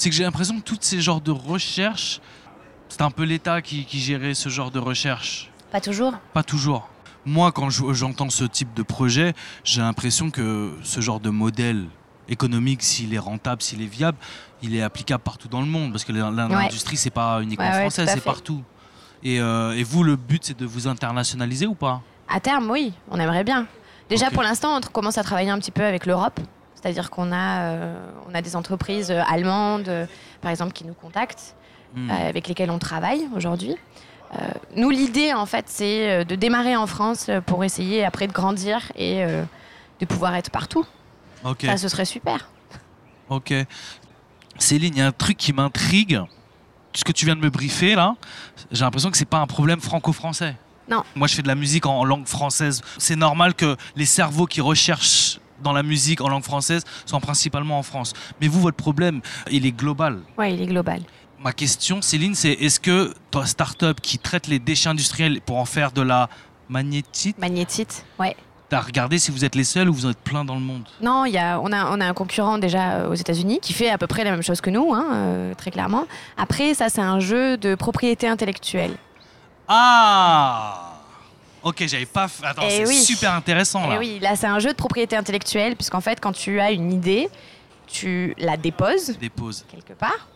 c'est 0.00 0.08
que 0.08 0.16
j'ai 0.16 0.22
l'impression 0.24 0.58
que 0.58 0.64
tous 0.64 0.78
ces 0.80 1.00
genres 1.02 1.20
de 1.20 1.30
recherches, 1.30 2.20
c'est 2.88 3.02
un 3.02 3.10
peu 3.10 3.24
l'État 3.24 3.60
qui, 3.60 3.84
qui 3.84 3.98
gérait 4.00 4.32
ce 4.34 4.48
genre 4.48 4.70
de 4.70 4.78
recherche. 4.78 5.50
Pas 5.70 5.80
toujours 5.80 6.14
Pas 6.32 6.42
toujours. 6.42 6.88
Moi, 7.26 7.52
quand 7.52 7.68
je- 7.68 7.92
j'entends 7.92 8.30
ce 8.30 8.44
type 8.44 8.72
de 8.72 8.82
projet, 8.82 9.34
j'ai 9.62 9.82
l'impression 9.82 10.30
que 10.30 10.72
ce 10.82 11.00
genre 11.02 11.20
de 11.20 11.28
modèle 11.28 11.84
économique, 12.28 12.82
s'il 12.82 13.12
est 13.12 13.18
rentable, 13.18 13.60
s'il 13.60 13.82
est 13.82 13.86
viable, 13.86 14.16
il 14.62 14.74
est 14.74 14.80
applicable 14.80 15.22
partout 15.22 15.48
dans 15.48 15.60
le 15.60 15.66
monde. 15.66 15.92
Parce 15.92 16.04
que 16.04 16.12
l'in- 16.12 16.30
l'industrie, 16.30 16.96
c'est 16.96 17.10
pas 17.10 17.42
uniquement 17.42 17.66
Ouais, 17.66 17.72
ouais, 17.72 17.80
français, 17.82 18.04
tout 18.04 18.10
à 18.10 18.14
c'est 18.14 18.20
partout. 18.24 18.62
Et, 19.22 19.38
euh, 19.38 19.72
et 19.76 19.82
vous, 19.82 20.02
le 20.02 20.16
but, 20.16 20.42
c'est 20.46 20.58
de 20.58 20.64
vous 20.64 20.88
internationaliser 20.88 21.66
ou 21.66 21.74
pas? 21.74 22.00
À 22.26 22.40
terme, 22.40 22.70
oui, 22.70 22.94
on 23.10 23.20
aimerait 23.20 23.44
bien. 23.44 23.66
Déjà 24.08 24.30
pour 24.30 24.42
l'instant, 24.42 24.78
on 24.78 24.80
commence 24.80 25.18
à 25.18 25.22
travailler 25.22 25.50
un 25.50 25.58
petit 25.58 25.70
peu 25.70 25.84
avec 25.84 26.06
l'Europe. 26.06 26.40
C'est-à-dire 26.80 27.10
qu'on 27.10 27.30
a, 27.32 27.62
euh, 27.62 28.10
on 28.30 28.34
a 28.34 28.42
des 28.42 28.56
entreprises 28.56 29.10
euh, 29.10 29.20
allemandes, 29.28 29.88
euh, 29.88 30.06
par 30.40 30.50
exemple, 30.50 30.72
qui 30.72 30.84
nous 30.84 30.94
contactent, 30.94 31.54
Hmm. 31.92 32.08
avec 32.08 32.46
lesquelles 32.46 32.70
on 32.70 32.78
travaille 32.78 33.26
aujourd'hui. 33.34 33.74
Nous, 34.76 34.90
l'idée, 34.90 35.34
en 35.34 35.44
fait, 35.44 35.64
c'est 35.66 36.24
de 36.24 36.36
démarrer 36.36 36.76
en 36.76 36.86
France 36.86 37.28
pour 37.46 37.64
essayer 37.64 38.04
après 38.04 38.28
de 38.28 38.32
grandir 38.32 38.92
et 38.94 39.24
de 39.24 40.04
pouvoir 40.06 40.36
être 40.36 40.50
partout. 40.50 40.86
Ça, 41.60 41.76
ce 41.76 41.88
serait 41.88 42.04
super. 42.04 42.48
ok. 43.28 43.52
Céline, 44.56 44.94
il 44.94 44.98
y 44.98 45.02
a 45.02 45.08
un 45.08 45.10
truc 45.10 45.36
qui 45.36 45.52
m'intrigue. 45.52 46.20
Ce 46.94 47.02
que 47.02 47.10
tu 47.10 47.24
viens 47.24 47.34
de 47.34 47.40
me 47.40 47.50
briefer 47.50 47.96
là, 47.96 48.14
j'ai 48.70 48.84
l'impression 48.84 49.10
que 49.10 49.16
c'est 49.16 49.24
pas 49.24 49.38
un 49.38 49.48
problème 49.48 49.80
franco-français. 49.80 50.54
Non. 50.88 51.02
Moi, 51.16 51.26
je 51.26 51.34
fais 51.34 51.42
de 51.42 51.48
la 51.48 51.56
musique 51.56 51.86
en 51.86 52.04
langue 52.04 52.28
française. 52.28 52.82
C'est 52.98 53.16
normal 53.16 53.54
que 53.54 53.76
les 53.96 54.06
cerveaux 54.06 54.46
qui 54.46 54.60
recherchent 54.60 55.40
dans 55.62 55.72
la 55.72 55.82
musique 55.82 56.20
en 56.20 56.28
langue 56.28 56.44
française 56.44 56.84
soient 57.06 57.20
principalement 57.20 57.78
en 57.78 57.82
France. 57.82 58.12
Mais 58.40 58.48
vous, 58.48 58.60
votre 58.60 58.76
problème, 58.76 59.20
il 59.50 59.66
est 59.66 59.72
global. 59.72 60.20
Oui, 60.38 60.54
il 60.54 60.62
est 60.62 60.66
global. 60.66 61.00
Ma 61.38 61.52
question, 61.52 62.02
Céline, 62.02 62.34
c'est 62.34 62.52
est-ce 62.52 62.78
que 62.80 63.14
ta 63.30 63.46
start-up 63.46 64.00
qui 64.02 64.18
traite 64.18 64.46
les 64.46 64.58
déchets 64.58 64.90
industriels 64.90 65.40
pour 65.40 65.56
en 65.56 65.64
faire 65.64 65.90
de 65.92 66.02
la 66.02 66.28
magnétite, 66.68 67.38
Magnétite, 67.38 68.04
ouais. 68.18 68.36
t'as 68.68 68.80
regardé 68.80 69.18
si 69.18 69.30
vous 69.30 69.44
êtes 69.44 69.54
les 69.54 69.64
seuls 69.64 69.88
ou 69.88 69.94
vous 69.94 70.06
en 70.06 70.10
êtes 70.10 70.18
plein 70.18 70.44
dans 70.44 70.54
le 70.54 70.60
monde? 70.60 70.84
Non, 71.00 71.24
y 71.24 71.38
a, 71.38 71.58
on, 71.60 71.72
a, 71.72 71.86
on 71.96 72.00
a 72.00 72.04
un 72.06 72.12
concurrent 72.12 72.58
déjà 72.58 72.92
euh, 72.96 73.08
aux 73.10 73.14
États-Unis 73.14 73.58
qui 73.62 73.72
fait 73.72 73.88
à 73.88 73.96
peu 73.96 74.06
près 74.06 74.22
la 74.22 74.30
même 74.32 74.42
chose 74.42 74.60
que 74.60 74.68
nous, 74.70 74.92
hein, 74.92 75.06
euh, 75.12 75.54
très 75.54 75.70
clairement. 75.70 76.04
Après, 76.36 76.74
ça, 76.74 76.90
c'est 76.90 77.00
un 77.00 77.20
jeu 77.20 77.56
de 77.56 77.74
propriété 77.74 78.28
intellectuelle. 78.28 78.96
Ah 79.66 80.89
Ok, 81.62 81.84
j'avais 81.86 82.06
pas. 82.06 82.26
f- 82.26 82.42
Attends, 82.44 82.62
Eh 82.66 82.70
c'est 82.70 82.86
oui. 82.88 82.96
super 82.96 83.34
intéressant 83.34 83.84
Et 83.86 83.94
là. 83.94 83.98
oui, 83.98 84.18
là, 84.20 84.36
c'est 84.36 84.46
un 84.46 84.58
jeu 84.58 84.70
de 84.70 84.76
propriété 84.76 85.16
intellectuelle, 85.16 85.76
puisqu'en 85.76 86.00
fait, 86.00 86.20
quand 86.20 86.32
tu 86.32 86.58
as 86.60 86.70
une 86.72 86.92
idée, 86.92 87.28
tu 87.86 88.34
la 88.38 88.56
déposes 88.56 89.16
Dépose. 89.18 89.64
quelque 89.70 89.92
part. 89.92 90.28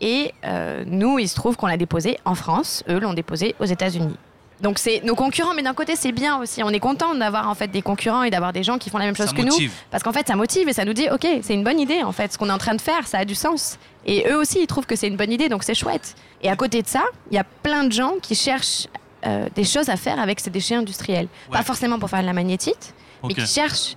Et 0.00 0.32
euh, 0.44 0.82
nous, 0.86 1.18
il 1.18 1.28
se 1.28 1.34
trouve 1.34 1.56
qu'on 1.56 1.66
l'a 1.66 1.76
déposée 1.76 2.18
en 2.24 2.34
France, 2.34 2.82
eux 2.88 2.98
l'ont 2.98 3.12
déposée 3.14 3.54
aux 3.60 3.66
États-Unis. 3.66 4.16
Donc 4.62 4.78
c'est 4.78 5.00
nos 5.04 5.14
concurrents, 5.14 5.54
mais 5.54 5.62
d'un 5.62 5.72
côté 5.72 5.96
c'est 5.96 6.12
bien 6.12 6.38
aussi. 6.38 6.62
On 6.62 6.68
est 6.68 6.80
content 6.80 7.14
d'avoir 7.14 7.48
en 7.48 7.54
fait 7.54 7.68
des 7.68 7.80
concurrents 7.80 8.22
et 8.24 8.30
d'avoir 8.30 8.52
des 8.52 8.62
gens 8.62 8.76
qui 8.76 8.90
font 8.90 8.98
la 8.98 9.06
même 9.06 9.16
chose 9.16 9.28
Ça 9.28 9.32
que 9.34 9.40
nous. 9.40 9.46
motive. 9.48 9.72
Parce 9.90 10.02
qu'en 10.02 10.12
fait, 10.12 10.26
ça 10.28 10.36
motive 10.36 10.68
et 10.68 10.74
ça 10.74 10.84
nous 10.84 10.92
dit, 10.92 11.08
ok, 11.10 11.26
c'est 11.42 11.54
une 11.54 11.64
bonne 11.64 11.80
idée, 11.80 12.02
en 12.02 12.12
fait, 12.12 12.30
ce 12.32 12.36
qu'on 12.38 12.48
est 12.50 12.52
en 12.52 12.58
train 12.58 12.74
de 12.74 12.80
faire, 12.80 13.06
ça 13.08 13.18
a 13.18 13.24
du 13.24 13.34
sens. 13.34 13.78
Et 14.04 14.26
eux 14.30 14.36
aussi, 14.36 14.58
ils 14.60 14.66
trouvent 14.66 14.84
que 14.84 14.96
c'est 14.96 15.08
une 15.08 15.16
bonne 15.16 15.32
idée, 15.32 15.48
donc 15.48 15.64
c'est 15.64 15.74
chouette. 15.74 16.14
Et 16.42 16.50
à 16.50 16.56
côté 16.56 16.82
de 16.82 16.88
ça, 16.88 17.02
il 17.30 17.36
y 17.36 17.38
a 17.38 17.44
plein 17.44 17.84
de 17.84 17.92
gens 17.92 18.14
qui 18.20 18.34
cherchent 18.34 18.86
euh, 19.26 19.48
des 19.54 19.64
choses 19.64 19.88
à 19.88 19.96
faire 19.96 20.18
avec 20.20 20.40
ces 20.40 20.50
déchets 20.50 20.76
industriels. 20.76 21.28
Ouais. 21.48 21.58
Pas 21.58 21.62
forcément 21.62 21.98
pour 21.98 22.08
faire 22.10 22.20
de 22.22 22.26
la 22.26 22.32
magnétite, 22.32 22.94
mais 23.24 23.34
qui 23.34 23.46
cherchent 23.46 23.94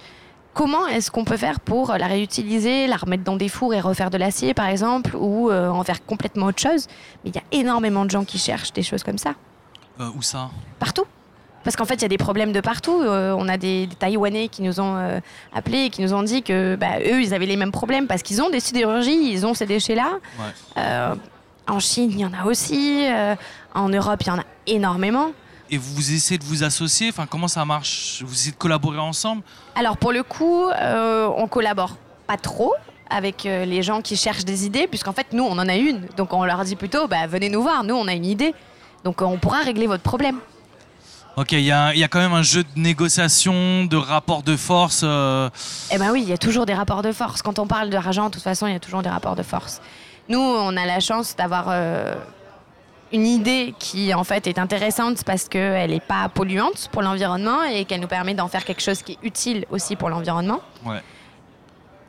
comment 0.54 0.86
est-ce 0.88 1.10
qu'on 1.10 1.26
peut 1.26 1.38
faire 1.38 1.60
pour 1.60 1.94
la 1.98 2.06
réutiliser, 2.08 2.86
la 2.88 2.98
remettre 2.98 3.24
dans 3.24 3.36
des 3.38 3.50
fours 3.50 3.74
et 3.74 3.80
refaire 3.80 4.10
de 4.12 4.18
l'acier, 4.18 4.54
par 4.54 4.68
exemple, 4.68 5.16
ou 5.16 5.50
euh, 5.50 5.70
en 5.70 5.84
faire 5.84 6.06
complètement 6.06 6.46
autre 6.48 6.62
chose. 6.62 6.88
Mais 7.24 7.32
il 7.32 7.36
y 7.36 7.40
a 7.40 7.44
énormément 7.52 8.06
de 8.06 8.12
gens 8.12 8.24
qui 8.24 8.38
cherchent 8.38 8.74
des 8.74 8.84
choses 8.84 9.04
comme 9.04 9.18
ça, 9.18 9.34
Euh, 10.00 10.10
où 10.16 10.22
ça? 10.22 10.50
Partout. 10.80 11.06
Parce 11.64 11.76
qu'en 11.78 11.86
fait, 11.86 11.96
il 11.96 12.02
y 12.02 12.06
a 12.06 12.10
des 12.10 12.18
problèmes 12.18 12.52
de 12.52 12.60
partout. 12.60 13.00
Euh, 13.02 13.34
on 13.38 13.48
a 13.48 13.56
des, 13.58 13.88
des 13.88 13.96
Taïwanais 13.96 14.50
qui 14.50 14.62
nous 14.64 14.82
ont 14.82 14.98
euh, 14.98 15.20
appelés 15.56 15.86
et 15.86 15.90
qui 15.90 16.02
nous 16.02 16.14
ont 16.14 16.22
dit 16.24 16.44
que 16.44 16.76
bah, 16.76 17.00
eux, 17.00 17.22
ils 17.22 17.34
avaient 17.34 17.46
les 17.46 17.56
mêmes 17.56 17.72
problèmes 17.72 18.06
parce 18.06 18.22
qu'ils 18.22 18.42
ont 18.42 18.50
des 18.50 18.60
sidérurgies, 18.60 19.32
ils 19.32 19.46
ont 19.46 19.54
ces 19.54 19.66
déchets-là. 19.66 20.10
Ouais. 20.38 20.46
Euh, 20.78 21.16
en 21.68 21.80
Chine, 21.80 22.12
il 22.12 22.20
y 22.20 22.26
en 22.26 22.34
a 22.34 22.46
aussi. 22.46 23.06
Euh, 23.08 23.36
en 23.74 23.90
Europe, 23.90 24.20
il 24.22 24.28
y 24.28 24.32
en 24.32 24.40
a 24.40 24.44
énormément. 24.68 25.32
Et 25.70 25.78
vous 25.78 26.14
essayez 26.14 26.38
de 26.38 26.44
vous 26.44 26.64
associer 26.64 27.10
Enfin, 27.10 27.26
comment 27.26 27.48
ça 27.48 27.66
marche? 27.66 28.22
Vous 28.26 28.34
essayez 28.34 28.52
de 28.52 28.58
collaborer 28.58 29.00
ensemble? 29.00 29.42
Alors 29.76 29.98
pour 29.98 30.12
le 30.12 30.22
coup, 30.24 30.68
euh, 30.70 31.28
on 31.36 31.48
collabore 31.48 31.98
pas 32.28 32.38
trop 32.38 32.74
avec 33.10 33.46
euh, 33.46 33.66
les 33.66 33.82
gens 33.82 34.02
qui 34.02 34.16
cherchent 34.16 34.46
des 34.46 34.66
idées, 34.66 34.88
puisqu'en 34.88 35.14
fait, 35.14 35.28
nous, 35.34 35.44
on 35.44 35.54
en 35.54 35.68
a 35.70 35.76
une. 35.76 36.06
Donc 36.18 36.34
on 36.34 36.44
leur 36.46 36.64
dit 36.64 36.76
plutôt, 36.76 37.08
bah, 37.08 37.28
venez 37.28 37.50
nous 37.50 37.62
voir, 37.62 37.84
nous, 37.84 37.96
on 37.96 38.08
a 38.08 38.14
une 38.14 38.26
idée. 38.26 38.54
Donc 39.04 39.22
euh, 39.22 39.26
on 39.26 39.38
pourra 39.38 39.60
régler 39.62 39.88
votre 39.88 40.04
problème. 40.04 40.40
Ok, 41.36 41.54
il 41.54 41.62
y, 41.62 41.72
a 41.72 41.94
il 41.96 42.00
y 42.00 42.04
a 42.04 42.08
quand 42.08 42.20
même 42.20 42.34
un 42.34 42.44
jeu 42.44 42.64
de 42.64 42.70
négociation, 42.80 43.86
de 43.86 43.98
rapport 43.98 44.44
de 44.44 44.56
force. 44.56 45.02
euh, 45.04 45.50
Eh 45.92 45.98
ben 45.98 46.12
oui, 46.12 46.22
il 46.22 46.30
y 46.30 46.34
a 46.34 46.38
toujours 46.38 46.66
des 46.68 46.76
rapports 46.76 47.02
de 47.02 47.12
force. 47.12 47.42
Quand 47.42 47.58
on 47.58 47.66
parle 47.66 47.90
d'argent, 47.90 48.28
de 48.28 48.34
toute 48.36 48.44
façon, 48.44 48.68
il 48.68 48.74
y 48.74 48.76
a 48.76 48.80
toujours 48.80 49.02
des 49.02 49.10
rapports 49.10 49.36
de 49.36 49.42
force. 49.44 49.82
Nous, 50.30 50.40
on 50.40 50.76
a 50.78 50.86
la 50.86 51.00
chance 51.00 51.36
d'avoir 51.36 51.66
euh, 51.70 52.16
une 53.12 53.26
idée 53.26 53.74
qui, 53.78 54.14
en 54.14 54.24
fait, 54.24 54.48
est 54.48 54.58
intéressante 54.58 55.24
parce 55.26 55.50
qu'elle 55.50 55.92
n'est 55.92 56.00
pas 56.00 56.30
polluante 56.30 56.90
pour 56.92 57.02
l'environnement 57.02 57.64
et 57.64 57.86
qu'elle 57.86 58.00
nous 58.02 58.08
permet 58.08 58.34
d'en 58.34 58.48
faire 58.48 58.64
quelque 58.66 58.82
chose 58.82 59.02
qui 59.04 59.14
est 59.14 59.20
utile 59.24 59.66
aussi 59.70 59.96
pour 59.96 60.10
l'environnement. 60.10 60.62
Ouais. 60.86 61.02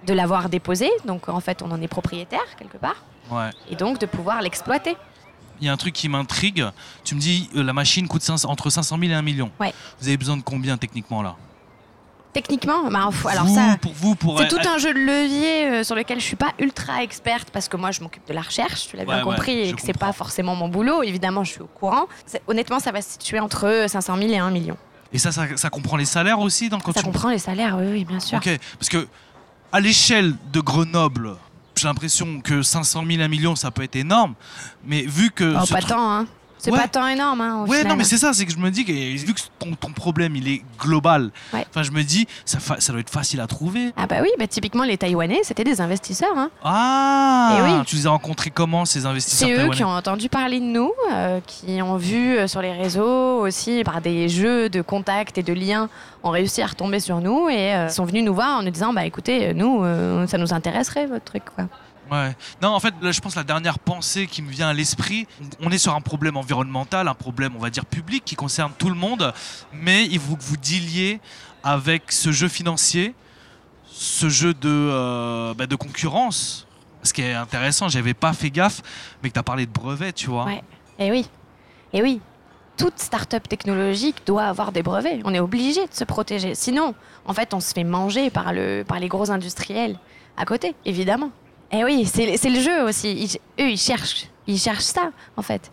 De 0.07 0.13
l'avoir 0.15 0.49
déposée, 0.49 0.91
donc 1.07 1.29
en 1.29 1.41
fait, 1.41 1.63
on 1.63 1.71
en 1.71 1.81
est 1.81 1.89
propriétaire 1.89 2.45
quelque 2.59 2.77
part, 2.77 3.03
Ouais. 3.31 3.51
et 3.71 3.75
donc 3.77 3.99
de 3.99 4.07
pouvoir 4.07 4.43
l'exploiter. 4.43 4.97
Il 5.61 5.67
y 5.67 5.71
a 5.71 5.73
un 5.73 5.77
truc 5.77 5.95
qui 5.95 6.09
m'intrigue. 6.09 6.65
Tu 7.05 7.15
me 7.15 7.21
dis, 7.21 7.49
euh, 7.57 7.63
la 7.63 7.73
machine 7.73 8.07
coûte 8.07 8.23
500 8.23 8.51
entre 8.51 8.71
500 8.71 8.99
000 8.99 9.13
et 9.13 9.15
1 9.15 9.23
million. 9.23 9.51
Ouais. 9.61 9.73
Vous 10.01 10.09
avez 10.09 10.17
besoin 10.17 10.37
de 10.37 10.43
combien 10.43 10.77
techniquement 10.77 11.23
là? 11.23 11.37
Techniquement, 12.35 12.91
bah, 12.91 13.09
alors 13.31 13.47
Vous, 13.47 13.55
ça, 13.55 13.77
pour 13.81 13.93
vous, 13.93 14.15
pour 14.17 14.39
C'est 14.41 14.49
tout 14.49 14.59
un 14.69 14.77
jeu 14.79 14.93
de 14.93 14.99
levier 14.99 15.67
euh, 15.67 15.85
sur 15.85 15.95
lequel 15.95 16.19
je 16.19 16.25
suis 16.25 16.37
pas 16.37 16.53
ultra 16.59 17.03
experte 17.05 17.51
parce 17.51 17.69
que 17.69 17.77
moi 17.77 17.93
je 17.93 18.01
m'occupe 18.01 18.27
de 18.27 18.35
la 18.35 18.43
recherche, 18.43 18.89
tu 18.89 18.97
l'as 18.97 19.05
bien 19.05 19.19
Ouais, 19.19 19.23
compris, 19.23 19.69
et 19.69 19.73
que 19.73 19.81
c'est 19.81 19.97
pas 19.97 20.13
forcément 20.13 20.57
mon 20.57 20.69
boulot. 20.69 21.05
Évidemment, 21.05 21.45
je 21.45 21.53
suis 21.53 21.61
au 21.61 21.69
courant. 21.69 22.07
Honnêtement, 22.49 22.81
ça 22.81 22.91
va 22.91 23.01
se 23.03 23.13
situer 23.13 23.39
entre 23.39 23.87
500 23.89 24.17
000 24.19 24.33
et 24.33 24.39
1 24.39 24.51
million. 24.51 24.77
Et 25.13 25.19
ça, 25.19 25.31
ça, 25.31 25.47
ça 25.55 25.71
comprend 25.71 25.97
les 25.97 26.05
salaires 26.05 26.41
aussi 26.41 26.69
dans, 26.69 26.81
quand 26.81 26.93
Ça 26.93 27.03
comprend 27.03 27.31
les 27.31 27.39
salaires, 27.39 27.77
oui, 27.79 27.87
oui, 27.89 28.05
bien 28.05 28.19
sûr. 28.19 28.39
Ok, 28.39 28.51
parce 28.81 28.89
que 28.89 29.07
à 29.73 29.79
l'échelle 29.79 30.35
de 30.53 30.61
Grenoble, 30.61 31.37
j'ai 31.77 31.87
l'impression 31.87 32.41
que 32.41 32.63
500 32.63 33.05
000, 33.09 33.23
1 33.23 33.29
million, 33.29 33.55
ça 33.55 33.71
peut 33.71 33.83
être 33.85 33.97
énorme. 33.97 34.35
Mais 34.85 35.03
vu 35.03 35.31
que. 35.31 35.55
Oh, 35.57 35.67
pas 35.73 35.83
tant, 35.83 36.13
hein. 36.13 36.27
C'est 36.65 36.71
Ouais. 36.73 36.79
pas 36.81 36.89
tant 36.89 37.07
énorme, 37.07 37.43
hein. 37.43 37.65
Ouais, 37.69 37.77
final. 37.81 37.93
non, 37.93 37.97
mais 37.97 38.05
c'est 38.05 38.17
ça, 38.17 38.33
c'est 38.33 38.47
que 38.47 38.53
je 38.53 38.57
me 38.57 38.71
dis 38.71 38.87
que 38.87 38.93
vu 38.93 39.35
que 39.35 39.41
ton, 39.59 39.75
ton 39.75 39.91
problème 39.93 40.35
il 40.35 40.49
est 40.49 40.63
global, 40.79 41.31
Ouais. 41.53 41.67
enfin 41.69 41.83
je 41.83 41.91
me 41.91 42.03
dis 42.03 42.27
ça, 42.47 42.59
ça 42.79 42.93
doit 42.93 43.01
être 43.03 43.11
facile 43.11 43.41
à 43.41 43.47
trouver. 43.47 43.93
Ah 43.99 44.07
bah 44.07 44.17
oui, 44.23 44.29
bah 44.39 44.47
typiquement 44.47 44.85
les 44.85 44.97
Taïwanais, 44.97 45.41
c'était 45.43 45.65
des 45.65 45.83
investisseurs. 45.83 46.33
Hein. 46.39 46.51
Ah 46.63 47.57
Eh 47.59 47.63
oui. 47.63 47.85
Tu 47.87 47.97
les 47.97 48.07
as 48.07 48.11
rencontrés 48.11 48.49
comment 48.51 48.87
ces 48.87 49.05
investisseurs 49.05 49.49
C'est 49.49 49.63
eux 49.67 49.69
qui 49.71 49.85
ont 49.85 49.89
entendu 49.91 50.31
parler 50.31 50.59
de 50.59 50.65
nous, 50.65 50.91
euh, 51.13 51.41
qui 51.47 51.83
ont 51.83 51.97
vu 51.97 52.39
euh, 52.39 52.47
sur 52.49 52.63
les 52.63 52.73
réseaux 52.73 53.41
aussi, 53.41 53.85
par 53.85 54.01
des 54.01 54.31
jeux 54.31 54.71
de 54.71 54.81
contacts 54.81 55.37
et 55.37 55.43
de 55.43 55.53
liens, 55.53 55.91
ont 56.23 56.31
réussi 56.31 56.63
à 56.63 56.67
retomber 56.67 56.99
sur 57.01 57.21
nous 57.21 57.51
et 57.51 57.75
euh, 57.75 57.89
sont 57.91 58.07
venus 58.07 58.25
nous 58.25 58.35
voir 58.35 58.59
en 58.59 58.63
nous 58.63 58.71
disant 58.71 58.95
bah 58.95 59.05
écoutez, 59.05 59.53
nous, 59.53 59.85
ça 60.27 60.39
nous 60.39 60.55
intéresserait 60.55 61.07
votre 61.07 61.25
truc. 61.25 61.43
Quoi. 61.55 61.67
Ouais. 62.11 62.37
Non, 62.61 62.71
en 62.71 62.81
fait, 62.81 62.95
je 63.01 63.21
pense 63.21 63.35
que 63.35 63.39
la 63.39 63.45
dernière 63.45 63.79
pensée 63.79 64.27
qui 64.27 64.43
me 64.43 64.51
vient 64.51 64.69
à 64.69 64.73
l'esprit, 64.73 65.27
on 65.61 65.71
est 65.71 65.79
sur 65.79 65.95
un 65.95 66.01
problème 66.01 66.37
environnemental, 66.37 67.09
un 67.09 67.15
problème, 67.15 67.55
on 67.57 67.61
va 67.61 67.71
dire, 67.71 67.87
public 67.87 68.25
qui 68.25 68.37
concerne 68.37 68.73
tout 68.77 68.89
le 68.89 68.95
monde, 68.95 69.33
mais 69.73 70.05
il 70.07 70.19
faut 70.21 70.37
que 70.37 70.43
vous 70.43 70.57
dealiez 70.57 71.21
avec 71.63 72.13
ce 72.13 72.31
jeu 72.31 72.49
financier, 72.49 73.15
ce 73.87 74.29
jeu 74.29 74.55
de, 74.55 74.69
euh, 74.69 75.55
bah, 75.55 75.67
concurrence. 75.79 76.67
Ce 77.03 77.13
qui 77.13 77.23
est 77.23 77.35
intéressant, 77.35 77.89
j'avais 77.89 78.15
pas 78.15 78.33
fait 78.33 78.51
gaffe, 78.51 78.81
mais 79.23 79.29
que 79.29 79.35
tu 79.35 79.41
as 79.41 79.43
parlé 79.43 79.67
de 79.67 79.73
brevets, 79.73 80.13
tu 80.15 80.31
vois. 80.31 80.45
Ouais. 80.45 80.63
Et 80.99 81.11
oui. 81.11 81.29
Et 81.93 82.03
oui. 82.03 82.21
Toute 82.77 82.99
start-up 82.99 83.47
technologique 83.49 84.27
doit 84.27 84.45
avoir 84.45 84.73
des 84.73 84.83
brevets. 84.83 85.21
On 85.25 85.33
est 85.33 85.39
obligé 85.39 85.87
de 85.87 85.95
se 85.95 86.03
protéger. 86.03 86.55
Sinon, 86.55 86.95
en 87.25 87.33
fait, 87.33 87.55
on 87.55 87.61
se 87.61 87.73
fait 87.73 87.85
manger 87.85 88.31
par 88.31 88.53
les 88.53 89.09
gros 89.09 89.31
industriels 89.31 89.99
à 90.37 90.45
côté, 90.45 90.75
évidemment. 90.85 91.31
Et 91.75 91.85
oui, 91.85 92.07
c'est 92.07 92.51
le 92.51 92.61
jeu 92.61 92.83
aussi. 92.85 93.11
Ils- 93.13 93.63
eux, 93.65 93.71
ils 93.71 93.79
cherchent, 93.79 94.27
ils 94.47 94.59
cherchent 94.59 94.85
ça, 94.85 95.11
en 95.37 95.43
fait. 95.43 95.73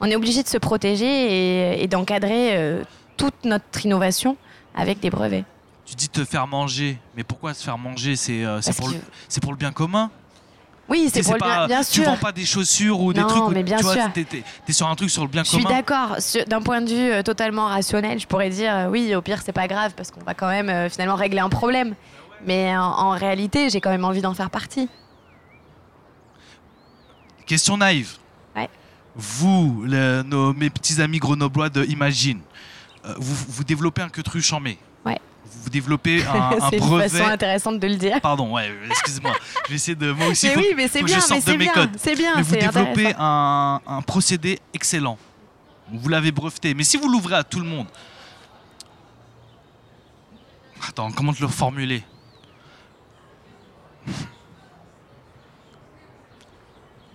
On 0.00 0.06
est 0.06 0.16
obligé 0.16 0.42
de 0.42 0.48
se 0.48 0.58
protéger 0.58 1.06
et, 1.06 1.82
et 1.82 1.86
d'encadrer 1.86 2.56
euh, 2.56 2.82
toute 3.16 3.44
notre 3.44 3.84
innovation 3.84 4.36
avec 4.74 5.00
des 5.00 5.10
brevets. 5.10 5.44
Tu 5.86 5.94
dis 5.94 6.08
te 6.08 6.24
faire 6.24 6.46
manger, 6.46 6.98
mais 7.16 7.24
pourquoi 7.24 7.54
se 7.54 7.64
faire 7.64 7.78
manger? 7.78 8.16
C'est 8.16 8.44
euh, 8.44 8.60
pour, 8.76 8.88
le- 8.88 8.94
que- 8.94 9.00
c'est 9.28 9.42
pour 9.42 9.52
le 9.52 9.58
bien 9.58 9.72
commun? 9.72 10.10
Oui, 10.88 11.04
Tu 11.06 11.10
c'est 11.18 11.22
pour 11.22 11.34
le 11.34 11.38
bien, 11.40 11.48
pas, 11.48 11.66
bien 11.66 11.80
Tu 11.80 11.86
sûr. 12.00 12.04
vends 12.04 12.16
pas 12.16 12.32
des 12.32 12.44
chaussures 12.44 13.00
ou 13.00 13.12
des 13.12 13.20
Non, 13.20 13.26
trucs 13.26 13.44
où 13.44 13.50
mais 13.50 13.62
bien 13.62 13.76
tu 13.78 13.84
vois, 13.84 13.94
sûr. 13.94 14.12
t'es- 14.12 14.24
t'es 14.24 14.72
sur 14.72 14.88
un 14.88 14.94
truc 14.96 15.10
sur 15.10 15.22
le 15.22 15.28
bien 15.28 15.44
Je 15.44 15.50
suis 15.50 15.62
commun. 15.62 15.74
d'accord. 15.76 16.16
Sur- 16.20 16.44
D'un 16.46 16.62
point 16.62 16.80
de 16.80 16.88
vue 16.88 17.10
euh, 17.12 17.22
totalement 17.22 17.66
rationnel, 17.66 18.18
je 18.18 18.26
pourrais 18.26 18.50
dire 18.50 18.74
euh, 18.74 18.88
oui, 18.88 19.14
au 19.14 19.20
pire, 19.22 19.40
c'est 19.44 19.52
pas 19.52 19.68
grave 19.68 19.92
parce 19.96 20.10
qu'on 20.10 20.24
va 20.24 20.34
quand 20.34 20.48
même 20.48 20.88
finalement 20.90 21.14
régler 21.16 21.40
un 21.40 21.48
problème. 21.50 21.94
Mais 22.46 22.74
en, 22.76 22.82
en 22.84 23.10
réalité, 23.10 23.68
j'ai 23.70 23.80
quand 23.80 23.90
même 23.90 24.04
envie 24.04 24.20
d'en 24.22 24.34
faire 24.34 24.50
partie. 24.50 24.88
Question 27.48 27.76
naïve. 27.78 28.12
Ouais. 28.54 28.68
Vous, 29.16 29.82
le- 29.84 30.22
nos, 30.22 30.52
mes 30.52 30.70
petits 30.70 31.00
amis 31.02 31.18
grenoblois 31.18 31.68
de 31.70 31.84
Imagine, 31.86 32.40
euh, 33.04 33.14
vous, 33.18 33.34
vous 33.48 33.64
développez 33.64 34.02
un 34.02 34.08
queutru 34.10 34.40
en 34.52 34.60
mai. 34.60 34.78
Ouais. 35.04 35.18
Vous 35.62 35.70
développez 35.70 36.22
un, 36.26 36.34
un 36.60 36.70
c'est 36.70 36.76
une 36.76 36.84
brevet. 36.84 37.08
façon 37.08 37.24
intéressante 37.28 37.80
de 37.80 37.86
le 37.88 37.96
dire. 37.96 38.20
Pardon, 38.20 38.52
ouais, 38.54 38.70
excuse-moi. 38.90 39.32
Je 39.64 39.70
vais 39.70 39.74
essayer 39.76 39.94
de. 39.96 40.12
Moi 40.12 40.28
aussi, 40.28 40.46
mais 40.46 40.54
faut, 40.54 40.60
oui, 40.60 40.66
mais 40.76 40.88
c'est 40.88 41.00
faut 41.00 41.06
que 41.06 41.10
je 41.10 41.16
bien, 41.16 41.26
sorte 41.26 41.46
de 41.46 41.52
mes 41.52 41.58
bien, 41.58 41.72
codes. 41.72 41.90
c'est 41.98 42.14
bien, 42.14 42.32
mais 42.36 42.42
vous 42.42 42.54
développez 42.54 43.14
un, 43.18 43.80
un 43.86 44.02
procédé 44.02 44.60
excellent. 44.74 45.18
Vous 45.90 46.08
l'avez 46.10 46.30
breveté. 46.32 46.74
Mais 46.74 46.84
si 46.84 46.96
vous 46.98 47.08
l'ouvrez 47.08 47.34
à 47.36 47.44
tout 47.44 47.58
le 47.60 47.66
monde. 47.66 47.86
Attends, 50.86 51.10
comment 51.12 51.32
te 51.32 51.40
le 51.40 51.48
formuler? 51.48 52.04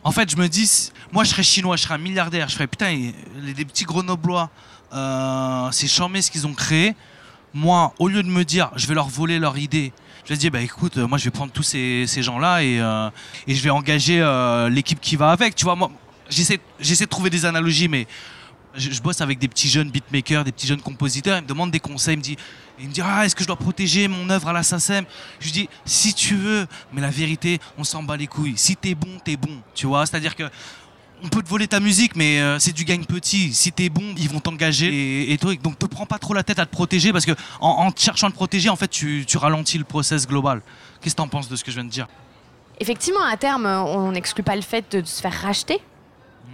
En 0.03 0.11
fait, 0.11 0.29
je 0.29 0.35
me 0.35 0.49
dis, 0.49 0.91
moi 1.13 1.23
je 1.23 1.29
serais 1.29 1.43
chinois, 1.43 1.77
je 1.77 1.83
serais 1.83 1.93
un 1.93 1.99
milliardaire, 1.99 2.49
je 2.49 2.55
ferais 2.55 2.67
putain, 2.67 3.11
les, 3.41 3.53
des 3.53 3.63
petits 3.63 3.85
grenoblois, 3.85 4.49
euh, 4.93 5.69
c'est 5.71 5.87
charmé 5.87 6.21
ce 6.21 6.29
qu'ils 6.29 6.45
ont 6.45 6.53
créé. 6.53 6.93
Moi, 7.53 7.93
au 7.99 8.09
lieu 8.09 8.21
de 8.21 8.27
me 8.27 8.43
dire, 8.43 8.71
je 8.75 8.87
vais 8.87 8.95
leur 8.95 9.07
voler 9.07 9.39
leur 9.39 9.57
idée, 9.57 9.93
je 10.25 10.29
vais 10.29 10.37
dire, 10.37 10.51
bah 10.51 10.61
écoute, 10.61 10.97
euh, 10.97 11.07
moi 11.07 11.17
je 11.17 11.23
vais 11.23 11.31
prendre 11.31 11.53
tous 11.53 11.63
ces, 11.63 12.05
gens-là 12.17 12.63
et, 12.63 12.81
euh, 12.81 13.09
et 13.47 13.55
je 13.55 13.63
vais 13.63 13.69
engager 13.69 14.19
l'équipe 14.69 14.99
qui 14.99 15.15
va 15.15 15.31
avec. 15.31 15.55
Tu 15.55 15.63
vois, 15.63 15.75
moi, 15.75 15.89
j'essaie, 16.29 16.59
j'essaie 16.79 17.05
de 17.05 17.09
trouver 17.09 17.29
des 17.29 17.45
analogies, 17.45 17.87
mais 17.87 18.05
je, 18.75 18.91
je 18.91 19.01
bosse 19.01 19.21
avec 19.21 19.39
des 19.39 19.47
petits 19.47 19.69
jeunes 19.69 19.89
beatmakers, 19.89 20.43
des 20.43 20.51
petits 20.51 20.67
jeunes 20.67 20.81
compositeurs. 20.81 21.37
Ils 21.37 21.43
me 21.43 21.47
demandent 21.47 21.71
des 21.71 21.79
conseils. 21.79 22.15
Ils 22.15 22.17
me 22.17 22.23
disent, 22.23 22.37
ils 22.79 22.87
me 22.87 22.93
disent 22.93 23.03
ah, 23.05 23.25
est-ce 23.25 23.35
que 23.35 23.43
je 23.43 23.47
dois 23.47 23.55
protéger 23.55 24.07
mon 24.07 24.29
œuvre 24.29 24.47
à 24.49 24.53
la 24.53 24.63
SACEM? 24.63 25.05
Je 25.39 25.45
lui 25.45 25.51
dis, 25.51 25.69
si 25.85 26.13
tu 26.13 26.35
veux, 26.35 26.67
mais 26.91 27.01
la 27.01 27.09
vérité, 27.09 27.59
on 27.77 27.83
s'en 27.83 28.03
bat 28.03 28.17
les 28.17 28.27
couilles. 28.27 28.53
Si 28.57 28.75
t'es 28.75 28.95
bon, 28.95 29.19
t'es 29.23 29.37
bon. 29.37 29.61
Tu 29.75 29.85
vois, 29.87 30.05
c'est-à-dire 30.05 30.35
que 30.35 30.49
on 31.25 31.29
peut 31.29 31.41
te 31.41 31.47
voler 31.47 31.67
ta 31.69 31.79
musique, 31.79 32.15
mais 32.17 32.41
euh, 32.41 32.59
c'est 32.59 32.73
du 32.73 32.83
gagne 32.83 33.05
petit. 33.05 33.53
Si 33.53 33.71
t'es 33.71 33.87
bon, 33.87 34.13
ils 34.17 34.27
vont 34.29 34.41
t'engager 34.41 34.87
et, 34.93 35.31
et 35.33 35.37
toi, 35.37 35.53
donc 35.55 35.79
te 35.79 35.85
prends 35.85 36.05
pas 36.05 36.19
trop 36.19 36.33
la 36.33 36.43
tête 36.43 36.59
à 36.59 36.65
te 36.65 36.71
protéger 36.71 37.13
parce 37.13 37.25
que 37.25 37.31
en, 37.61 37.69
en 37.69 37.91
te 37.91 38.01
cherchant 38.01 38.27
à 38.27 38.29
te 38.31 38.35
protéger, 38.35 38.69
en 38.69 38.75
fait, 38.75 38.89
tu, 38.89 39.23
tu 39.25 39.37
ralentis 39.37 39.77
le 39.77 39.85
process 39.85 40.27
global. 40.27 40.61
Qu'est-ce 41.01 41.15
que 41.15 41.17
t'en 41.21 41.29
penses 41.29 41.47
de 41.47 41.55
ce 41.55 41.63
que 41.63 41.71
je 41.71 41.75
viens 41.77 41.85
de 41.85 41.89
dire? 41.89 42.07
Effectivement, 42.79 43.23
à 43.23 43.37
terme, 43.37 43.65
on 43.65 44.11
n'exclut 44.11 44.43
pas 44.43 44.55
le 44.55 44.61
fait 44.63 44.97
de 44.97 45.05
se 45.05 45.21
faire 45.21 45.33
racheter 45.33 45.79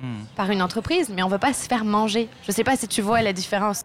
Hmm. 0.02 0.24
par 0.36 0.50
une 0.50 0.62
entreprise, 0.62 1.10
mais 1.14 1.24
on 1.24 1.28
veut 1.28 1.40
pas 1.40 1.52
se 1.52 1.68
faire 1.68 1.84
manger. 1.84 2.30
Je 2.48 2.54
sais 2.54 2.64
pas 2.64 2.78
si 2.78 2.88
tu 2.88 3.02
vois 3.02 3.22
la 3.22 3.34
différence. 3.34 3.82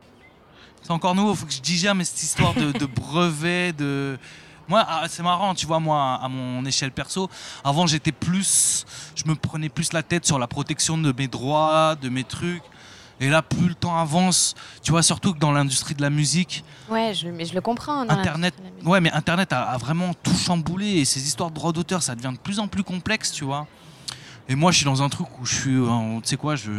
C'est 0.84 0.90
encore 0.92 1.14
nouveau, 1.14 1.34
faut 1.34 1.46
que 1.46 1.52
je 1.52 1.60
digère 1.62 1.94
mais 1.94 2.04
cette 2.04 2.22
histoire 2.22 2.54
de, 2.54 2.70
de 2.70 2.84
brevet, 2.86 3.72
de. 3.72 4.18
Moi, 4.68 4.84
ah, 4.86 5.04
c'est 5.08 5.22
marrant, 5.22 5.54
tu 5.54 5.66
vois, 5.66 5.80
moi, 5.80 6.18
à 6.22 6.28
mon 6.28 6.64
échelle 6.64 6.92
perso, 6.92 7.28
avant 7.64 7.86
j'étais 7.86 8.12
plus. 8.12 8.84
Je 9.16 9.24
me 9.26 9.34
prenais 9.34 9.68
plus 9.70 9.92
la 9.92 10.02
tête 10.02 10.24
sur 10.26 10.38
la 10.38 10.46
protection 10.46 10.96
de 10.98 11.12
mes 11.16 11.26
droits, 11.26 11.96
de 12.00 12.08
mes 12.10 12.24
trucs. 12.24 12.62
Et 13.20 13.28
là, 13.30 13.42
plus 13.42 13.68
le 13.68 13.74
temps 13.74 13.96
avance, 13.98 14.54
tu 14.82 14.90
vois, 14.90 15.02
surtout 15.02 15.32
que 15.34 15.38
dans 15.38 15.52
l'industrie 15.52 15.94
de 15.94 16.02
la 16.02 16.10
musique, 16.10 16.64
Ouais, 16.90 17.14
je, 17.14 17.28
mais 17.28 17.44
je 17.46 17.54
le 17.54 17.60
comprends. 17.60 18.04
dans 18.04 18.12
Internet, 18.12 18.54
ouais, 18.84 19.00
mais 19.00 19.10
Internet 19.12 19.52
a, 19.52 19.62
a 19.62 19.78
vraiment 19.78 20.12
tout 20.14 20.34
chamboulé 20.34 20.86
et 20.98 21.04
ces 21.06 21.24
histoires 21.26 21.48
de 21.50 21.54
droits 21.54 21.72
d'auteur, 21.72 22.02
ça 22.02 22.14
devient 22.16 22.32
de 22.34 22.38
plus 22.40 22.58
en 22.58 22.66
plus 22.68 22.82
complexe, 22.82 23.30
tu 23.32 23.44
vois. 23.44 23.66
Et 24.48 24.54
moi, 24.56 24.72
je 24.72 24.78
suis 24.78 24.84
dans 24.84 25.00
un 25.02 25.08
truc 25.08 25.28
où 25.40 25.46
je 25.46 25.54
suis, 25.54 25.70
tu 26.22 26.28
sais 26.28 26.36
quoi, 26.36 26.56
je, 26.56 26.70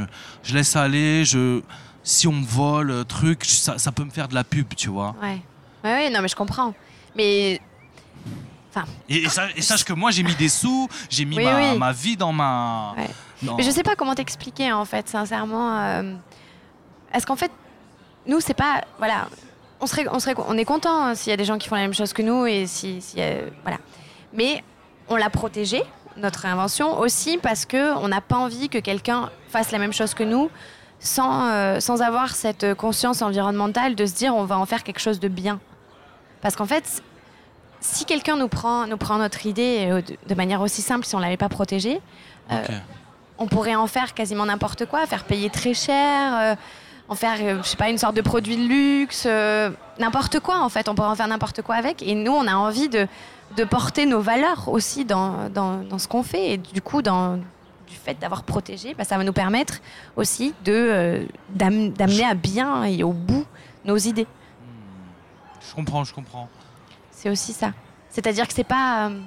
je 0.43 0.53
laisse 0.53 0.75
aller, 0.75 1.23
je, 1.23 1.61
si 2.05 2.27
on 2.27 2.31
me 2.31 2.45
vole, 2.45 2.91
euh, 2.91 3.03
truc, 3.03 3.43
ça, 3.43 3.77
ça 3.77 3.91
peut 3.91 4.03
me 4.05 4.09
faire 4.11 4.29
de 4.29 4.35
la 4.35 4.43
pub, 4.45 4.73
tu 4.75 4.87
vois. 4.89 5.13
Ouais. 5.21 5.41
ouais, 5.83 5.91
ouais, 5.91 6.09
non, 6.09 6.21
mais 6.21 6.27
je 6.29 6.35
comprends. 6.37 6.73
Mais 7.17 7.59
Et, 9.09 9.23
et 9.23 9.29
sa- 9.29 9.49
et 9.55 9.61
sache 9.61 9.83
que 9.85 9.93
moi, 9.93 10.11
j'ai 10.11 10.23
mis 10.23 10.35
des 10.35 10.49
sous, 10.49 10.87
j'ai 11.09 11.23
mis 11.25 11.37
Oui, 11.37 11.45
ma, 11.45 11.55
oui. 11.71 11.77
ma 11.77 11.91
vie 11.93 12.17
dans 12.17 12.33
ma. 12.33 12.93
Ouais. 12.97 13.09
dans- 13.41 13.55
Mais 13.55 13.63
je 13.63 13.71
sais 13.71 13.83
pas 13.83 13.95
comment 13.95 14.13
t'expliquer 14.15 14.71
en 14.73 14.83
fait, 14.85 15.07
sincèrement. 15.07 15.79
euh, 15.79 16.13
Est-ce 17.13 17.25
qu'en 17.25 17.35
fait, 17.37 17.51
nous, 18.27 18.39
c'est 18.41 18.53
pas. 18.53 18.81
Voilà. 18.97 19.27
On, 19.79 19.87
serait, 19.87 20.07
on, 20.11 20.19
serait, 20.19 20.35
on 20.47 20.57
est 20.57 20.65
content 20.65 21.05
hein, 21.05 21.15
s'il 21.15 21.29
y 21.29 21.33
a 21.33 21.37
des 21.37 21.45
gens 21.45 21.57
qui 21.57 21.67
font 21.69 21.75
la 21.75 21.81
même 21.81 21.93
chose 21.93 22.11
que 22.13 22.21
nous 22.21 22.45
et 22.45 22.67
si. 22.67 23.01
si, 23.01 23.15
euh, 23.19 23.49
voilà. 23.63 23.77
Mais 24.33 24.61
on 25.07 25.15
l'a 25.15 25.29
protégé, 25.29 25.81
notre 26.17 26.45
invention, 26.45 26.99
aussi 26.99 27.37
parce 27.37 27.65
qu'on 27.65 28.07
n'a 28.09 28.19
pas 28.21 28.35
envie 28.37 28.67
que 28.67 28.79
quelqu'un 28.79 29.29
fasse 29.49 29.71
la 29.71 29.77
même 29.79 29.93
chose 29.93 30.13
que 30.13 30.23
nous 30.23 30.49
sans, 30.99 31.49
euh, 31.49 31.79
sans 31.79 32.01
avoir 32.01 32.35
cette 32.35 32.73
conscience 32.75 33.21
environnementale 33.21 33.95
de 33.95 34.05
se 34.05 34.13
dire 34.13 34.35
on 34.35 34.45
va 34.45 34.57
en 34.57 34.65
faire 34.65 34.83
quelque 34.83 34.99
chose 34.99 35.19
de 35.19 35.27
bien. 35.27 35.59
Parce 36.41 36.55
qu'en 36.55 36.65
fait, 36.65 37.01
si 37.81 38.05
quelqu'un 38.05 38.37
nous 38.37 38.47
prend, 38.47 38.87
nous 38.87 38.97
prend 38.97 39.17
notre 39.17 39.45
idée 39.45 39.87
euh, 39.89 40.01
de, 40.27 40.35
manière 40.35 40.61
aussi 40.61 40.81
simple, 40.81 41.05
si 41.05 41.15
on 41.15 41.19
ne 41.19 41.23
l'avait 41.23 41.37
pas 41.37 41.49
protégée, 41.49 42.01
euh, 42.51 42.63
on 43.37 43.47
pourrait 43.47 43.75
en 43.75 43.87
faire 43.87 44.13
quasiment 44.13 44.45
n'importe 44.45 44.85
quoi, 44.85 45.05
faire 45.05 45.23
payer 45.23 45.49
très 45.49 45.73
cher, 45.73 46.33
euh, 46.39 46.55
en 47.07 47.15
faire, 47.15 47.37
euh, 47.41 47.61
je 47.63 47.69
sais 47.69 47.77
pas, 47.77 47.89
une 47.89 47.97
sorte 47.97 48.15
de 48.15 48.21
produit 48.21 48.57
de 48.57 48.67
luxe, 48.67 49.27
n'importe 49.99 50.39
quoi 50.39 50.59
en 50.59 50.69
fait. 50.69 50.89
On 50.89 50.95
pourrait 50.95 51.09
en 51.09 51.15
faire 51.15 51.27
n'importe 51.27 51.61
quoi 51.61 51.75
avec. 51.75 52.01
Et 52.01 52.15
nous, 52.15 52.31
on 52.31 52.47
a 52.47 52.55
envie 52.55 52.89
de, 52.89 53.07
de 53.57 53.63
porter 53.63 54.05
nos 54.05 54.21
valeurs 54.21 54.67
aussi 54.67 55.05
dans, 55.05 55.49
dans, 55.49 55.77
dans 55.77 55.99
ce 55.99 56.07
qu'on 56.07 56.23
fait. 56.23 56.53
Et 56.53 56.57
du 56.57 56.81
coup, 56.81 57.01
dans, 57.01 57.39
du 57.95 58.01
fait 58.01 58.19
d'avoir 58.19 58.43
protégé, 58.43 58.93
bah, 58.93 59.03
ça 59.05 59.17
va 59.17 59.23
nous 59.23 59.33
permettre 59.33 59.79
aussi 60.15 60.53
de, 60.65 60.73
euh, 60.73 61.25
d'am- 61.49 61.89
d'amener 61.91 62.25
à 62.25 62.33
bien 62.33 62.83
et 62.83 63.03
au 63.03 63.13
bout 63.13 63.45
nos 63.85 63.97
idées. 63.97 64.27
Je 65.67 65.73
comprends, 65.73 66.03
je 66.03 66.13
comprends. 66.13 66.47
C'est 67.11 67.29
aussi 67.29 67.53
ça. 67.53 67.71
C'est-à-dire 68.09 68.47
que 68.47 68.53
c'est 68.53 68.63
pas. 68.65 69.07
euh, 69.09 69.19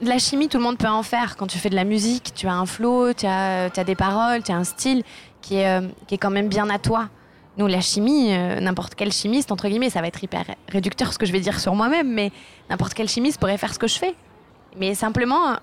de 0.00 0.08
la 0.08 0.18
chimie, 0.18 0.48
tout 0.48 0.56
le 0.56 0.62
monde 0.64 0.78
peut 0.78 0.88
en 0.88 1.02
faire. 1.02 1.36
Quand 1.36 1.46
tu 1.46 1.58
fais 1.58 1.68
de 1.68 1.74
la 1.74 1.84
musique, 1.84 2.32
tu 2.34 2.46
as 2.48 2.54
un 2.54 2.64
flow, 2.64 3.12
tu 3.12 3.26
as, 3.26 3.68
tu 3.68 3.78
as 3.78 3.84
des 3.84 3.94
paroles, 3.94 4.42
tu 4.42 4.50
as 4.50 4.56
un 4.56 4.64
style 4.64 5.02
qui 5.42 5.56
est, 5.56 5.68
euh, 5.68 5.88
qui 6.06 6.14
est 6.14 6.18
quand 6.18 6.30
même 6.30 6.48
bien 6.48 6.70
à 6.70 6.78
toi. 6.78 7.08
Nous, 7.58 7.66
la 7.66 7.82
chimie, 7.82 8.32
euh, 8.32 8.60
n'importe 8.60 8.94
quel 8.94 9.12
chimiste, 9.12 9.52
entre 9.52 9.68
guillemets, 9.68 9.90
ça 9.90 10.00
va 10.00 10.06
être 10.06 10.22
hyper 10.24 10.44
réducteur 10.68 11.12
ce 11.12 11.18
que 11.18 11.26
je 11.26 11.32
vais 11.32 11.40
dire 11.40 11.60
sur 11.60 11.74
moi-même, 11.74 12.10
mais 12.10 12.32
n'importe 12.70 12.94
quel 12.94 13.08
chimiste 13.10 13.38
pourrait 13.38 13.58
faire 13.58 13.74
ce 13.74 13.78
que 13.78 13.88
je 13.88 13.98
fais. 13.98 14.14
Mais 14.78 14.94
simplement, 14.94 15.56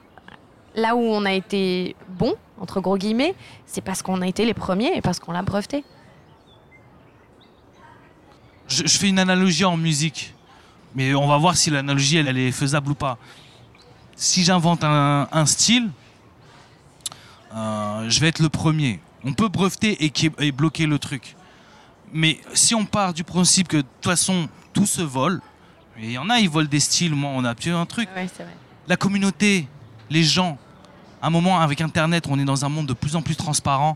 là 0.78 0.96
où 0.96 1.02
on 1.02 1.26
a 1.26 1.34
été 1.34 1.96
bon, 2.08 2.36
entre 2.62 2.80
gros 2.80 2.98
guillemets, 2.98 3.36
c'est 3.66 3.82
parce 3.82 4.02
qu'on 4.02 4.22
a 4.22 4.28
été 4.28 4.46
les 4.46 4.54
premiers 4.54 4.96
et 4.96 5.02
parce 5.02 5.20
qu'on 5.20 5.34
l'a 5.34 5.42
breveté. 5.42 5.84
Je, 8.70 8.86
je 8.86 8.98
fais 8.98 9.10
une 9.10 9.20
analogie 9.20 9.66
en 9.66 9.76
musique, 9.76 10.34
mais 10.96 11.14
on 11.16 11.28
va 11.28 11.38
voir 11.38 11.58
si 11.58 11.70
l'analogie 11.70 12.18
elle, 12.18 12.28
elle 12.28 12.38
est 12.38 12.52
faisable 12.52 12.92
ou 12.92 12.96
pas. 12.96 13.18
Si 14.16 14.44
j'invente 14.44 14.84
un, 14.84 15.28
un 15.32 15.46
style, 15.46 15.90
euh, 17.56 18.10
je 18.10 18.20
vais 18.20 18.28
être 18.28 18.40
le 18.40 18.50
premier. 18.50 19.00
On 19.24 19.34
peut 19.34 19.48
breveter 19.48 19.98
et, 20.06 20.52
bloquer 20.52 20.86
le 20.86 21.00
truc. 21.00 21.36
Mais 22.14 22.40
si 22.54 22.76
on 22.76 22.86
part 22.86 23.14
du 23.14 23.24
principe 23.24 23.68
que 23.68 23.78
de 23.78 23.82
toute 23.82 24.04
façon 24.04 24.48
tout 24.74 24.86
se 24.86 25.02
vole, 25.02 25.42
et 26.00 26.06
il 26.06 26.12
y 26.12 26.18
en 26.18 26.30
a 26.30 26.40
ils 26.40 26.50
volent 26.50 26.70
des 26.70 26.80
styles, 26.80 27.16
moi 27.16 27.32
on 27.34 27.44
a 27.44 27.52
un 27.52 27.86
truc. 27.86 28.08
Ouais, 28.16 28.28
c'est 28.34 28.44
vrai. 28.44 28.56
la 28.88 28.96
communauté, 28.96 29.68
les 30.10 30.24
gens, 30.24 30.58
un 31.28 31.30
moment 31.30 31.60
avec 31.60 31.82
Internet, 31.82 32.26
on 32.30 32.40
est 32.40 32.46
dans 32.46 32.66
un 32.66 32.70
monde 32.70 32.88
de 32.88 32.94
plus 32.94 33.16
en 33.16 33.22
plus 33.22 33.36
transparent. 33.36 33.96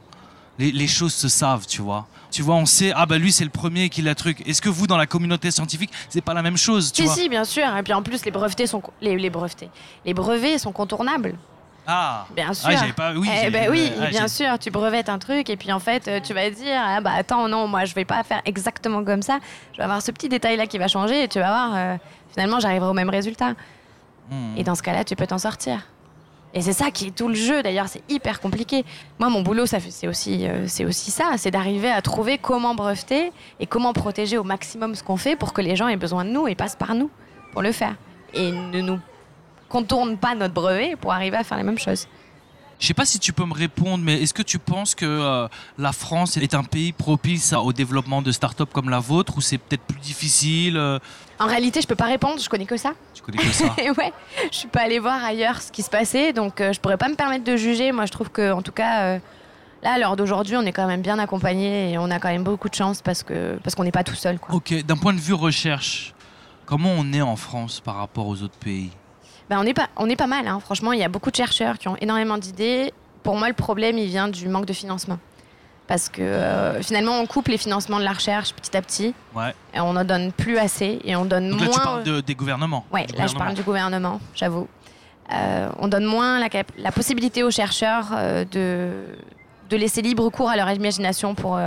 les, 0.59 0.71
les 0.71 0.87
choses 0.87 1.13
se 1.13 1.27
savent, 1.29 1.65
tu 1.65 1.81
vois. 1.81 2.05
Tu 2.29 2.41
vois, 2.43 2.55
on 2.55 2.65
sait, 2.65 2.93
ah 2.95 3.05
bah 3.05 3.17
lui 3.17 3.31
c'est 3.31 3.43
le 3.43 3.49
premier 3.49 3.89
qui 3.89 4.01
l'a 4.01 4.15
truc. 4.15 4.41
Est-ce 4.47 4.61
que 4.61 4.69
vous, 4.69 4.87
dans 4.87 4.95
la 4.97 5.05
communauté 5.07 5.51
scientifique, 5.51 5.91
c'est 6.09 6.21
pas 6.21 6.33
la 6.33 6.41
même 6.41 6.55
chose, 6.57 6.91
tu 6.93 7.01
Si, 7.01 7.07
vois 7.07 7.15
si, 7.15 7.29
bien 7.29 7.43
sûr. 7.43 7.75
Et 7.75 7.83
puis 7.83 7.93
en 7.93 8.03
plus, 8.03 8.23
les 8.23 8.31
brevetés 8.31 8.67
sont 8.67 8.81
les, 9.01 9.17
les 9.17 9.29
brevetés. 9.29 9.69
Les 10.05 10.13
brevets 10.13 10.57
sont 10.59 10.71
contournables. 10.71 11.35
Ah, 11.87 12.27
Bien 12.35 12.53
sûr. 12.53 12.69
Ah, 12.69 12.75
j'avais 12.75 12.93
pas, 12.93 13.13
oui. 13.15 13.27
eh 13.43 13.49
ben 13.49 13.69
oui, 13.71 13.91
ah, 13.99 14.07
bien 14.07 14.27
sûr, 14.27 14.59
tu 14.59 14.69
brevettes 14.69 15.09
un 15.09 15.17
truc 15.17 15.49
et 15.49 15.57
puis 15.57 15.71
en 15.73 15.79
fait, 15.79 16.07
euh, 16.07 16.19
tu 16.21 16.31
vas 16.33 16.47
dire 16.51 16.79
ah 16.79 17.01
bah 17.01 17.11
attends 17.17 17.47
non, 17.49 17.67
moi 17.67 17.85
je 17.85 17.95
vais 17.95 18.05
pas 18.05 18.23
faire 18.23 18.41
exactement 18.45 19.03
comme 19.03 19.23
ça. 19.23 19.39
Je 19.73 19.77
vais 19.77 19.83
avoir 19.83 20.01
ce 20.01 20.11
petit 20.11 20.29
détail 20.29 20.57
là 20.57 20.67
qui 20.67 20.77
va 20.77 20.87
changer 20.87 21.23
et 21.23 21.27
tu 21.27 21.39
vas 21.39 21.47
voir 21.47 21.71
euh, 21.75 21.97
finalement 22.33 22.59
j'arriverai 22.59 22.87
au 22.87 22.93
même 22.93 23.09
résultat. 23.09 23.53
Hmm. 24.29 24.55
Et 24.57 24.63
dans 24.63 24.75
ce 24.75 24.83
cas-là, 24.83 25.03
tu 25.03 25.15
peux 25.15 25.25
t'en 25.27 25.39
sortir. 25.39 25.81
Et 26.53 26.61
c'est 26.61 26.73
ça 26.73 26.91
qui 26.91 27.07
est 27.07 27.15
tout 27.15 27.27
le 27.27 27.33
jeu. 27.33 27.63
D'ailleurs, 27.63 27.87
c'est 27.87 28.03
hyper 28.09 28.41
compliqué. 28.41 28.83
Moi, 29.19 29.29
mon 29.29 29.41
boulot, 29.41 29.65
c'est 29.65 30.07
aussi, 30.07 30.47
euh, 30.47 30.67
c'est 30.67 30.85
aussi 30.85 31.11
ça, 31.11 31.33
c'est 31.37 31.51
d'arriver 31.51 31.89
à 31.89 32.01
trouver 32.01 32.37
comment 32.37 32.75
breveter 32.75 33.31
et 33.59 33.65
comment 33.65 33.93
protéger 33.93 34.37
au 34.37 34.43
maximum 34.43 34.95
ce 34.95 35.03
qu'on 35.03 35.17
fait 35.17 35.35
pour 35.35 35.53
que 35.53 35.61
les 35.61 35.75
gens 35.75 35.87
aient 35.87 35.97
besoin 35.97 36.25
de 36.25 36.29
nous 36.29 36.47
et 36.47 36.55
passent 36.55 36.75
par 36.75 36.93
nous 36.93 37.09
pour 37.53 37.61
le 37.61 37.71
faire 37.71 37.95
et 38.33 38.51
ne 38.51 38.81
nous 38.81 38.99
contournent 39.69 40.17
pas 40.17 40.35
notre 40.35 40.53
brevet 40.53 40.95
pour 40.99 41.13
arriver 41.13 41.37
à 41.37 41.43
faire 41.43 41.57
les 41.57 41.63
mêmes 41.63 41.79
choses. 41.79 42.07
Je 42.81 42.87
sais 42.87 42.95
pas 42.95 43.05
si 43.05 43.19
tu 43.19 43.31
peux 43.31 43.45
me 43.45 43.53
répondre, 43.53 44.03
mais 44.03 44.23
est-ce 44.23 44.33
que 44.33 44.41
tu 44.41 44.57
penses 44.57 44.95
que 44.95 45.05
euh, 45.05 45.47
la 45.77 45.91
France 45.91 46.37
est 46.37 46.55
un 46.55 46.63
pays 46.63 46.93
propice 46.93 47.53
au 47.53 47.71
développement 47.73 48.23
de 48.23 48.31
start-up 48.31 48.69
comme 48.73 48.89
la 48.89 48.97
vôtre 48.97 49.37
ou 49.37 49.41
c'est 49.41 49.59
peut-être 49.59 49.83
plus 49.83 49.99
difficile 49.99 50.77
euh, 50.77 50.97
En 51.39 51.45
réalité, 51.45 51.79
je 51.79 51.85
peux 51.85 51.95
pas 51.95 52.05
répondre, 52.05 52.41
je 52.41 52.49
connais 52.49 52.65
que 52.65 52.77
ça. 52.77 52.93
Tu 53.13 53.21
connais 53.21 53.37
que 53.37 53.51
ça? 53.51 53.65
Ouais, 53.97 54.11
je 54.51 54.57
suis 54.57 54.67
pas 54.67 54.81
allée 54.81 54.97
voir 54.97 55.23
ailleurs 55.23 55.61
ce 55.61 55.71
qui 55.71 55.83
se 55.83 55.91
passait, 55.91 56.33
donc 56.33 56.59
euh, 56.59 56.73
je 56.73 56.79
pourrais 56.79 56.97
pas 56.97 57.07
me 57.07 57.13
permettre 57.13 57.43
de 57.43 57.55
juger. 57.55 57.91
Moi, 57.91 58.07
je 58.07 58.11
trouve 58.11 58.31
que, 58.31 58.51
en 58.51 58.63
tout 58.63 58.71
cas, 58.71 59.03
euh, 59.03 59.19
là, 59.83 59.93
à 59.93 59.99
l'heure 59.99 60.15
d'aujourd'hui, 60.15 60.55
on 60.57 60.63
est 60.63 60.71
quand 60.71 60.87
même 60.87 61.03
bien 61.03 61.19
accompagné 61.19 61.91
et 61.91 61.99
on 61.99 62.09
a 62.09 62.17
quand 62.17 62.29
même 62.29 62.43
beaucoup 62.43 62.67
de 62.67 62.73
chance 62.73 63.03
parce 63.03 63.21
que 63.21 63.59
parce 63.63 63.75
qu'on 63.75 63.83
n'est 63.83 63.91
pas 63.91 64.03
tout 64.03 64.15
seul, 64.15 64.39
quoi. 64.39 64.55
Ok, 64.55 64.73
d'un 64.85 64.97
point 64.97 65.13
de 65.13 65.19
vue 65.19 65.35
recherche, 65.35 66.15
comment 66.65 66.95
on 66.97 67.13
est 67.13 67.21
en 67.21 67.35
France 67.35 67.79
par 67.79 67.97
rapport 67.97 68.25
aux 68.25 68.41
autres 68.41 68.57
pays? 68.57 68.89
Ben, 69.51 69.59
on 69.59 69.65
est 69.65 69.73
pas, 69.73 69.89
on 69.97 70.07
est 70.09 70.15
pas 70.15 70.27
mal. 70.27 70.47
hein. 70.47 70.59
Franchement, 70.61 70.93
il 70.93 70.99
y 70.99 71.03
a 71.03 71.09
beaucoup 71.09 71.29
de 71.29 71.35
chercheurs 71.35 71.77
qui 71.77 71.89
ont 71.89 71.97
énormément 71.99 72.37
d'idées. 72.37 72.93
Pour 73.21 73.35
moi, 73.35 73.49
le 73.49 73.53
problème, 73.53 73.97
il 73.97 74.07
vient 74.07 74.29
du 74.29 74.47
manque 74.47 74.65
de 74.65 74.71
financement. 74.71 75.19
Parce 75.87 76.07
que 76.07 76.21
euh, 76.21 76.81
finalement, 76.81 77.19
on 77.19 77.25
coupe 77.25 77.49
les 77.49 77.57
financements 77.57 77.99
de 77.99 78.05
la 78.05 78.13
recherche 78.13 78.53
petit 78.53 78.77
à 78.77 78.81
petit. 78.81 79.13
Ouais. 79.35 79.53
Et 79.73 79.81
on 79.81 79.91
n'en 79.91 80.05
donne 80.05 80.31
plus 80.31 80.57
assez 80.57 80.99
et 81.03 81.17
on 81.17 81.25
donne 81.25 81.49
Donc 81.49 81.59
là, 81.59 81.65
moins. 81.65 81.73
tu 81.75 81.81
parles 81.81 82.03
de- 82.03 82.21
des 82.21 82.33
gouvernements. 82.33 82.85
Du 82.93 83.15
là 83.17 83.27
je 83.27 83.35
parle 83.35 83.53
du 83.53 83.61
gouvernement, 83.63 84.21
j'avoue. 84.33 84.69
Euh, 85.33 85.67
on 85.79 85.89
donne 85.89 86.05
moins 86.05 86.39
la, 86.39 86.91
possibilité 86.93 87.43
aux 87.43 87.51
chercheurs 87.51 88.07
euh, 88.13 88.45
de, 88.45 88.91
de 89.69 89.75
laisser 89.75 90.01
libre 90.01 90.29
cours 90.29 90.49
à 90.49 90.55
leur 90.55 90.71
imagination 90.71 91.35
pour 91.35 91.57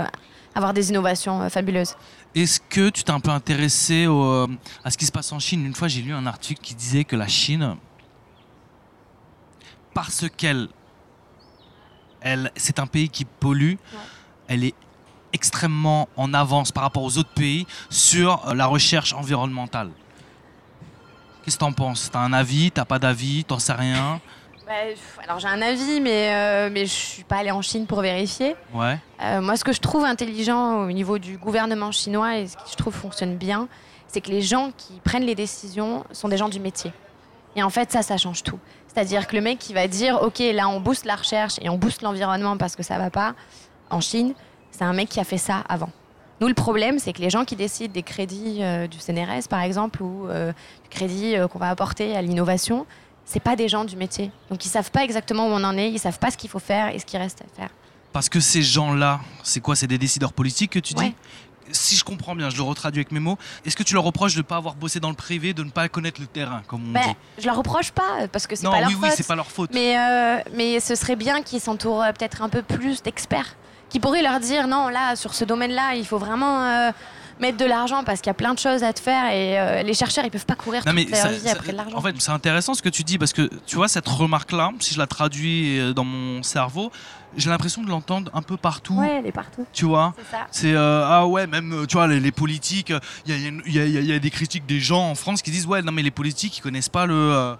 avoir 0.55 0.73
des 0.73 0.89
innovations 0.89 1.41
euh, 1.41 1.49
fabuleuses. 1.49 1.95
Est-ce 2.33 2.59
que 2.59 2.89
tu 2.89 3.03
t'es 3.03 3.11
un 3.11 3.19
peu 3.19 3.29
intéressé 3.31 4.07
au, 4.07 4.23
euh, 4.23 4.47
à 4.83 4.89
ce 4.89 4.97
qui 4.97 5.05
se 5.05 5.11
passe 5.11 5.31
en 5.31 5.39
Chine? 5.39 5.65
Une 5.65 5.75
fois, 5.75 5.87
j'ai 5.87 6.01
lu 6.01 6.13
un 6.13 6.25
article 6.25 6.61
qui 6.61 6.73
disait 6.73 7.03
que 7.03 7.15
la 7.15 7.27
Chine, 7.27 7.75
parce 9.93 10.25
qu'elle, 10.35 10.69
elle, 12.21 12.51
c'est 12.55 12.79
un 12.79 12.87
pays 12.87 13.09
qui 13.09 13.25
pollue, 13.25 13.75
elle 14.47 14.63
est 14.63 14.75
extrêmement 15.33 16.07
en 16.15 16.33
avance 16.33 16.71
par 16.71 16.83
rapport 16.83 17.03
aux 17.03 17.17
autres 17.17 17.33
pays 17.33 17.67
sur 17.89 18.47
euh, 18.47 18.53
la 18.53 18.65
recherche 18.65 19.13
environnementale. 19.13 19.91
Qu'est-ce 21.43 21.57
que 21.57 21.59
t'en 21.59 21.73
penses? 21.73 22.09
T'as 22.11 22.21
un 22.21 22.33
avis? 22.33 22.71
T'as 22.71 22.85
pas 22.85 22.97
d'avis? 22.97 23.43
T'en 23.43 23.59
sais 23.59 23.73
rien? 23.73 24.19
Bah, 24.65 24.73
alors 25.23 25.39
j'ai 25.39 25.47
un 25.47 25.61
avis, 25.61 26.01
mais, 26.01 26.33
euh, 26.33 26.69
mais 26.71 26.85
je 26.85 26.91
suis 26.91 27.23
pas 27.23 27.37
allée 27.37 27.51
en 27.51 27.61
Chine 27.61 27.85
pour 27.85 28.01
vérifier. 28.01 28.55
Ouais. 28.73 28.97
Euh, 29.21 29.39
moi, 29.39 29.57
ce 29.57 29.63
que 29.63 29.71
je 29.71 29.79
trouve 29.79 30.03
intelligent 30.05 30.79
au 30.83 30.91
niveau 30.91 31.19
du 31.19 31.37
gouvernement 31.37 31.91
chinois 31.91 32.37
et 32.37 32.47
ce 32.47 32.57
qui 32.57 32.71
je 32.71 32.75
trouve 32.75 32.93
fonctionne 32.93 33.37
bien, 33.37 33.67
c'est 34.07 34.21
que 34.21 34.31
les 34.31 34.41
gens 34.41 34.71
qui 34.75 34.93
prennent 35.03 35.25
les 35.25 35.35
décisions 35.35 36.03
sont 36.11 36.29
des 36.29 36.37
gens 36.37 36.49
du 36.49 36.59
métier. 36.59 36.91
Et 37.55 37.61
en 37.61 37.69
fait, 37.69 37.91
ça, 37.91 38.01
ça 38.01 38.17
change 38.17 38.41
tout. 38.41 38.59
C'est-à-dire 38.87 39.27
que 39.27 39.35
le 39.35 39.41
mec 39.41 39.59
qui 39.59 39.73
va 39.73 39.87
dire, 39.87 40.21
OK, 40.23 40.39
là, 40.39 40.67
on 40.67 40.79
booste 40.79 41.05
la 41.05 41.15
recherche 41.15 41.55
et 41.61 41.69
on 41.69 41.77
booste 41.77 42.01
l'environnement 42.01 42.57
parce 42.57 42.75
que 42.75 42.83
ça 42.83 42.97
va 42.97 43.11
pas, 43.11 43.35
en 43.91 44.01
Chine, 44.01 44.33
c'est 44.71 44.83
un 44.83 44.93
mec 44.93 45.09
qui 45.09 45.19
a 45.19 45.23
fait 45.23 45.37
ça 45.37 45.63
avant. 45.69 45.89
Nous, 46.41 46.47
le 46.47 46.53
problème, 46.53 46.97
c'est 46.97 47.13
que 47.13 47.21
les 47.21 47.29
gens 47.29 47.45
qui 47.45 47.55
décident 47.55 47.93
des 47.93 48.03
crédits 48.03 48.59
euh, 48.61 48.87
du 48.87 48.97
CNRS, 48.97 49.47
par 49.49 49.61
exemple, 49.61 50.01
ou 50.01 50.27
euh, 50.27 50.51
du 50.83 50.89
crédit 50.89 51.35
qu'on 51.51 51.59
va 51.59 51.69
apporter 51.69 52.15
à 52.15 52.21
l'innovation, 52.21 52.85
c'est 53.25 53.39
pas 53.39 53.55
des 53.55 53.67
gens 53.67 53.85
du 53.85 53.95
métier. 53.95 54.31
Donc, 54.49 54.65
ils 54.65 54.69
savent 54.69 54.91
pas 54.91 55.03
exactement 55.03 55.47
où 55.47 55.51
on 55.51 55.63
en 55.63 55.77
est, 55.77 55.89
ils 55.91 55.99
savent 55.99 56.19
pas 56.19 56.31
ce 56.31 56.37
qu'il 56.37 56.49
faut 56.49 56.59
faire 56.59 56.93
et 56.93 56.99
ce 56.99 57.05
qu'il 57.05 57.19
reste 57.19 57.41
à 57.41 57.59
faire. 57.59 57.69
Parce 58.13 58.29
que 58.29 58.39
ces 58.39 58.61
gens-là, 58.61 59.19
c'est 59.43 59.59
quoi? 59.59 59.75
C'est 59.75 59.87
des 59.87 59.97
décideurs 59.97 60.31
politiques 60.33 60.71
que 60.71 60.79
tu 60.79 60.93
dis? 60.93 61.03
Ouais. 61.03 61.13
Si 61.71 61.95
je 61.95 62.03
comprends 62.03 62.35
bien, 62.35 62.51
je 62.51 62.57
le 62.57 62.61
retraduis 62.61 62.99
avec 62.99 63.11
mes 63.11 63.19
mots. 63.19 63.37
Est-ce 63.65 63.75
que 63.75 63.81
tu 63.81 63.95
leur 63.95 64.03
reproches 64.03 64.33
de 64.35 64.39
ne 64.39 64.43
pas 64.43 64.57
avoir 64.57 64.75
bossé 64.75 64.99
dans 64.99 65.09
le 65.09 65.15
privé, 65.15 65.53
de 65.53 65.63
ne 65.63 65.71
pas 65.71 65.89
connaître 65.89 66.21
le 66.21 66.27
terrain, 66.27 66.61
comme 66.67 66.87
on 66.89 66.91
Ben, 66.93 67.01
dit? 67.01 67.15
je 67.39 67.45
leur 67.47 67.57
reproche 67.57 67.91
pas 67.91 68.27
parce 68.31 68.45
que 68.45 68.55
c'est 68.55 68.63
Non, 68.65 68.71
pas 68.71 68.81
leur 68.81 68.89
oui, 68.89 68.95
oui, 69.01 69.07
faute. 69.09 69.17
c'est 69.17 69.27
pas 69.27 69.35
leur 69.35 69.47
faute. 69.49 69.71
Mais, 69.73 69.97
euh, 69.97 70.37
mais 70.53 70.79
ce 70.79 70.93
serait 70.93 71.15
bien 71.15 71.41
qu'ils 71.41 71.59
s'entourent 71.59 72.03
euh, 72.03 72.11
peut-être 72.11 72.43
un 72.43 72.49
peu 72.49 72.61
plus 72.61 73.01
d'experts 73.01 73.55
qui 73.89 73.99
pourraient 73.99 74.21
leur 74.21 74.39
dire 74.39 74.67
non, 74.67 74.89
là, 74.89 75.15
sur 75.15 75.33
ce 75.33 75.43
domaine-là, 75.43 75.95
il 75.95 76.05
faut 76.05 76.19
vraiment 76.19 76.65
euh, 76.65 76.91
mettre 77.39 77.57
de 77.57 77.65
l'argent 77.65 78.03
parce 78.03 78.21
qu'il 78.21 78.27
y 78.27 78.31
a 78.31 78.33
plein 78.35 78.53
de 78.53 78.59
choses 78.59 78.83
à 78.83 78.93
te 78.93 78.99
faire 78.99 79.31
et 79.31 79.59
euh, 79.59 79.83
les 79.83 79.93
chercheurs, 79.93 80.23
ils 80.25 80.31
peuvent 80.31 80.45
pas 80.45 80.55
courir 80.55 80.81
Non, 80.85 80.91
toute 80.93 80.95
mais 80.95 81.05
leur 81.11 81.21
ça- 81.21 81.27
vie 81.29 81.39
ça- 81.39 81.51
après 81.51 81.71
de 81.71 81.77
l'argent. 81.77 81.97
en 81.97 82.01
fait, 82.01 82.15
c'est 82.19 82.31
intéressant 82.31 82.73
ce 82.73 82.81
que 82.81 82.89
tu 82.89 83.03
dis 83.03 83.17
parce 83.17 83.33
que 83.33 83.49
tu 83.65 83.75
vois, 83.75 83.87
cette 83.87 84.07
remarque-là, 84.07 84.71
si 84.79 84.93
je 84.93 84.99
la 84.99 85.07
traduis 85.07 85.79
euh, 85.79 85.93
dans 85.93 86.05
mon 86.05 86.43
cerveau, 86.43 86.91
j'ai 87.37 87.49
l'impression 87.49 87.83
de 87.83 87.89
l'entendre 87.89 88.31
un 88.33 88.41
peu 88.41 88.55
partout. 88.55 88.93
ouais, 88.95 89.17
elle 89.19 89.27
est 89.27 89.31
partout. 89.33 89.65
Tu 89.73 89.83
vois 89.85 90.13
C'est 90.51 90.71
euh, 90.73 91.05
ah 91.05 91.27
ouais 91.27 91.45
même 91.47 91.85
tu 91.87 91.97
vois 91.97 92.07
les, 92.07 92.21
les 92.21 92.31
politiques 92.31 92.93
il 93.25 93.35
y 93.35 93.71
y 93.71 93.79
y 93.79 94.05
y 94.05 94.13
a 94.13 94.19
des 94.19 94.29
critiques 94.29 94.65
des 94.65 94.79
gens 94.79 95.09
en 95.09 95.15
France 95.15 95.41
qui 95.41 95.51
disent 95.51 95.65
ouais 95.67 95.81
non 95.81 95.91
mais 95.91 96.01
les 96.03 96.11
politiques 96.11 96.57
ils 96.57 96.61
connaissent 96.61 96.87
pas 96.87 97.05
le 97.05 97.13
euh, 97.13 97.55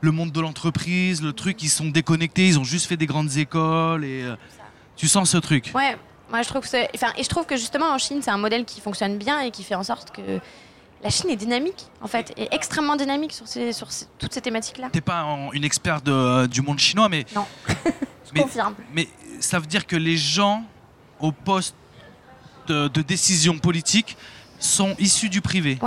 le 0.00 0.10
monde 0.10 0.32
de 0.32 0.40
l'entreprise 0.40 1.22
le 1.22 1.32
truc 1.32 1.62
ils 1.62 1.68
sont 1.68 1.86
déconnectés 1.90 2.48
ils 2.48 2.58
ont 2.58 2.64
juste 2.64 2.86
fait 2.86 2.96
des 2.96 3.06
grandes 3.06 3.36
écoles 3.36 4.04
et 4.04 4.24
tu 4.96 5.06
sens 5.06 5.30
ce 5.30 5.38
truc 5.38 5.70
Ouais, 5.76 5.96
moi 6.30 6.42
je 6.42 6.48
trouve 6.48 6.62
que. 6.62 6.94
Enfin, 6.94 7.12
et 7.16 7.22
je 7.22 7.28
trouve 7.28 7.44
que 7.46 7.56
justement 7.56 7.86
en 7.90 7.98
Chine, 7.98 8.20
c'est 8.22 8.30
un 8.30 8.38
modèle 8.38 8.64
qui 8.64 8.80
fonctionne 8.80 9.18
bien 9.18 9.40
et 9.40 9.50
qui 9.50 9.62
fait 9.64 9.74
en 9.74 9.82
sorte 9.82 10.10
que 10.12 10.22
la 11.02 11.10
Chine 11.10 11.30
est 11.30 11.36
dynamique, 11.36 11.86
en 12.02 12.06
fait, 12.08 12.32
est 12.36 12.52
extrêmement 12.52 12.94
dynamique 12.96 13.32
sur, 13.32 13.48
ces, 13.48 13.72
sur 13.72 13.90
ces- 13.90 14.06
toutes 14.18 14.32
ces 14.34 14.40
thématiques-là. 14.42 14.88
t'es 14.92 15.00
pas 15.00 15.24
en- 15.24 15.50
une 15.52 15.64
experte 15.64 16.04
de- 16.04 16.46
du 16.46 16.60
monde 16.62 16.78
chinois 16.78 17.08
mais 17.08 17.24
Non. 17.34 17.44
Je 17.66 18.32
Mais- 18.34 18.42
confirme. 18.42 18.74
mais 18.92 19.08
ça 19.40 19.58
veut 19.58 19.66
dire 19.66 19.86
que 19.86 19.96
les 19.96 20.16
gens 20.16 20.62
au 21.18 21.32
poste 21.32 21.74
de, 22.68 22.86
de 22.88 23.02
décision 23.02 23.58
politique 23.58 24.16
sont 24.58 24.94
issus 24.98 25.28
du 25.28 25.40
privé 25.40 25.78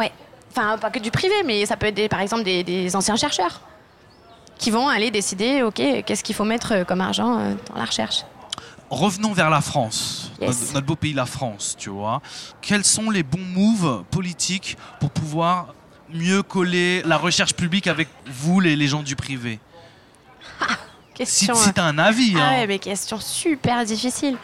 Enfin, 0.55 0.77
pas 0.77 0.91
que 0.91 0.99
du 0.99 1.09
privé, 1.09 1.33
mais 1.45 1.65
ça 1.65 1.77
peut 1.77 1.87
être 1.87 1.95
des- 1.95 2.09
par 2.09 2.19
exemple 2.19 2.43
des, 2.43 2.63
des 2.63 2.95
anciens 2.95 3.15
chercheurs 3.15 3.61
qui 4.59 4.69
vont 4.71 4.87
aller 4.87 5.09
décider, 5.09 5.63
ok, 5.63 5.75
qu'est-ce 6.05 6.23
qu'il 6.23 6.35
faut 6.35 6.43
mettre 6.43 6.85
comme 6.85 7.01
argent 7.01 7.39
euh, 7.39 7.53
dans 7.69 7.75
la 7.75 7.85
recherche. 7.85 8.23
Revenons 8.93 9.33
vers 9.33 9.49
la 9.49 9.61
France, 9.61 10.31
Yes. 10.39 10.49
notre, 10.61 10.73
notre 10.73 10.85
beau 10.85 10.95
pays, 10.95 11.13
la 11.13 11.25
France, 11.25 11.75
tu 11.79 11.89
vois. 11.89 12.21
Quels 12.61 12.83
sont 12.85 13.09
les 13.09 13.23
bons 13.23 13.39
moves 13.39 14.03
politiques 14.11 14.77
pour 14.99 15.09
pouvoir 15.09 15.73
mieux 16.13 16.43
coller 16.43 17.01
la 17.05 17.17
recherche 17.17 17.53
publique 17.53 17.87
avec 17.87 18.07
vous, 18.27 18.59
les, 18.59 18.75
les 18.75 18.87
gens 18.87 19.01
du 19.03 19.15
privé? 19.15 19.59
Si, 20.59 20.65
Question. 21.15 21.55
si 21.55 21.73
tu 21.73 21.79
as 21.79 21.85
un 21.85 21.97
avis, 21.97 22.33
ah 22.37 22.39
hein. 22.43 22.51
ouais, 22.51 22.67
mais 22.67 22.79
question 22.79 23.19
super 23.19 23.83
difficile. 23.85 24.37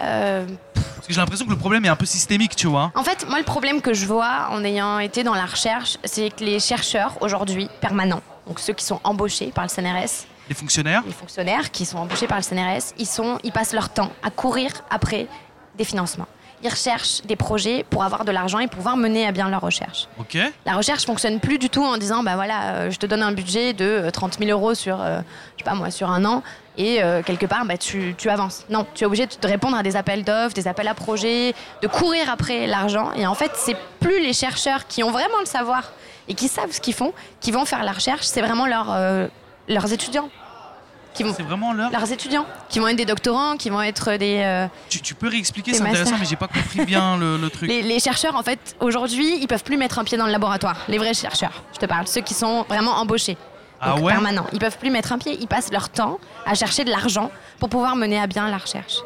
Euh, 0.00 0.46
parce 0.74 1.06
que 1.06 1.12
j'ai 1.14 1.20
l'impression 1.20 1.46
que 1.46 1.50
le 1.50 1.56
problème 1.58 1.84
est 1.86 1.88
un 1.88 1.96
peu 1.96 2.04
systémique, 2.06 2.54
tu 2.56 2.66
vois. 2.66 2.92
en 2.94 3.02
fait, 3.04 3.26
moi, 3.28 3.38
le 3.38 3.44
problème 3.44 3.80
que 3.80 3.94
je 3.94 4.04
vois 4.06 4.48
en 4.50 4.62
ayant 4.64 4.98
été 4.98 5.24
dans 5.24 5.34
la 5.34 5.46
recherche, 5.46 5.96
c'est 6.04 6.30
que 6.34 6.44
les 6.44 6.60
chercheurs 6.60 7.16
aujourd'hui 7.22 7.68
permanents, 7.80 8.22
donc 8.46 8.60
ceux 8.60 8.74
qui 8.74 8.84
sont 8.84 9.00
embauchés 9.04 9.52
par 9.54 9.64
le 9.64 9.70
CNRS, 9.70 10.26
Les 10.48 10.54
fonctionnaires, 10.54 11.02
les 11.06 11.12
fonctionnaires 11.12 11.70
qui 11.70 11.84
sont 11.84 11.98
embauchés 11.98 12.26
par 12.26 12.38
le 12.38 12.42
CNRS, 12.42 12.94
ils, 12.98 13.06
sont, 13.06 13.38
ils 13.42 13.52
passent 13.52 13.72
leur 13.72 13.88
temps 13.88 14.12
à 14.22 14.30
courir 14.30 14.70
après 14.90 15.26
des 15.76 15.84
financements. 15.84 16.28
Ils 16.62 16.70
recherchent 16.70 17.20
des 17.22 17.36
projets 17.36 17.84
pour 17.90 18.02
avoir 18.02 18.24
de 18.24 18.32
l'argent 18.32 18.58
et 18.60 18.66
pouvoir 18.66 18.96
mener 18.96 19.26
à 19.26 19.32
bien 19.32 19.50
leur 19.50 19.60
recherche. 19.60 20.08
ok 20.18 20.38
La 20.64 20.74
recherche 20.74 21.04
fonctionne 21.04 21.38
plus 21.38 21.58
du 21.58 21.68
tout 21.68 21.84
en 21.84 21.98
disant 21.98 22.22
bah 22.22 22.34
voilà, 22.34 22.74
euh, 22.76 22.90
je 22.90 22.98
te 22.98 23.04
donne 23.04 23.22
un 23.22 23.32
budget 23.32 23.74
de 23.74 23.84
euh, 23.84 24.10
30 24.10 24.38
000 24.38 24.50
euros 24.50 24.74
sur, 24.74 25.02
euh, 25.02 25.20
je 25.56 25.64
sais 25.64 25.68
pas 25.70 25.74
moi, 25.76 25.90
sur 25.90 26.10
un 26.10 26.24
an 26.24 26.42
et 26.78 27.02
euh, 27.02 27.22
quelque 27.22 27.44
part 27.44 27.66
bah, 27.66 27.76
tu, 27.76 28.14
tu 28.16 28.30
avances. 28.30 28.64
Non, 28.70 28.86
tu 28.94 29.04
es 29.04 29.06
obligé 29.06 29.26
de 29.26 29.46
répondre 29.46 29.76
à 29.76 29.82
des 29.82 29.96
appels 29.96 30.24
d'offres, 30.24 30.54
des 30.54 30.66
appels 30.66 30.88
à 30.88 30.94
projets, 30.94 31.54
de 31.82 31.88
courir 31.88 32.30
après 32.30 32.66
l'argent. 32.66 33.12
Et 33.16 33.26
en 33.26 33.34
fait, 33.34 33.50
c'est 33.54 33.76
plus 34.00 34.20
les 34.22 34.32
chercheurs 34.32 34.86
qui 34.86 35.02
ont 35.02 35.10
vraiment 35.10 35.40
le 35.40 35.46
savoir 35.46 35.92
et 36.28 36.34
qui 36.34 36.48
savent 36.48 36.72
ce 36.72 36.80
qu'ils 36.80 36.94
font 36.94 37.12
qui 37.40 37.52
vont 37.52 37.64
faire 37.66 37.84
la 37.84 37.92
recherche, 37.92 38.24
c'est 38.24 38.40
vraiment 38.40 38.66
leurs, 38.66 38.92
euh, 38.92 39.28
leurs 39.68 39.92
étudiants. 39.92 40.28
Qui 41.14 41.22
vont, 41.22 41.32
C'est 41.34 41.42
vraiment 41.42 41.72
l'heure. 41.72 41.90
leurs 41.90 42.12
étudiants, 42.12 42.44
qui 42.68 42.78
vont 42.78 42.88
être 42.88 42.96
des 42.96 43.06
doctorants, 43.06 43.56
qui 43.56 43.70
vont 43.70 43.80
être 43.80 44.16
des, 44.16 44.42
euh, 44.44 44.66
Tu, 44.90 45.00
tu 45.00 45.14
peux 45.14 45.28
réexpliquer, 45.28 45.72
c'est 45.72 45.80
intéressant, 45.80 46.16
mais 46.18 46.26
j'ai 46.26 46.36
pas 46.36 46.46
compris 46.48 46.84
bien 46.84 47.16
le, 47.18 47.38
le 47.38 47.48
truc. 47.48 47.70
Les, 47.70 47.80
les 47.80 47.98
chercheurs, 48.00 48.36
en 48.36 48.42
fait, 48.42 48.76
aujourd'hui, 48.80 49.38
ils 49.40 49.46
peuvent 49.48 49.64
plus 49.64 49.78
mettre 49.78 49.98
un 49.98 50.04
pied 50.04 50.18
dans 50.18 50.26
le 50.26 50.32
laboratoire. 50.32 50.76
Les 50.88 50.98
vrais 50.98 51.14
chercheurs, 51.14 51.62
je 51.72 51.78
te 51.78 51.86
parle, 51.86 52.06
ceux 52.06 52.20
qui 52.20 52.34
sont 52.34 52.64
vraiment 52.68 52.92
embauchés. 52.98 53.38
Ah 53.80 53.94
Donc, 53.94 54.04
ouais 54.04 54.12
permanents. 54.12 54.46
Ils 54.52 54.58
peuvent 54.58 54.76
plus 54.76 54.90
mettre 54.90 55.12
un 55.12 55.18
pied. 55.18 55.36
Ils 55.40 55.46
passent 55.48 55.72
leur 55.72 55.88
temps 55.88 56.18
à 56.44 56.54
chercher 56.54 56.84
de 56.84 56.90
l'argent 56.90 57.30
pour 57.58 57.68
pouvoir 57.70 57.96
mener 57.96 58.18
à 58.20 58.26
bien 58.26 58.48
la 58.50 58.58
recherche. 58.58 58.96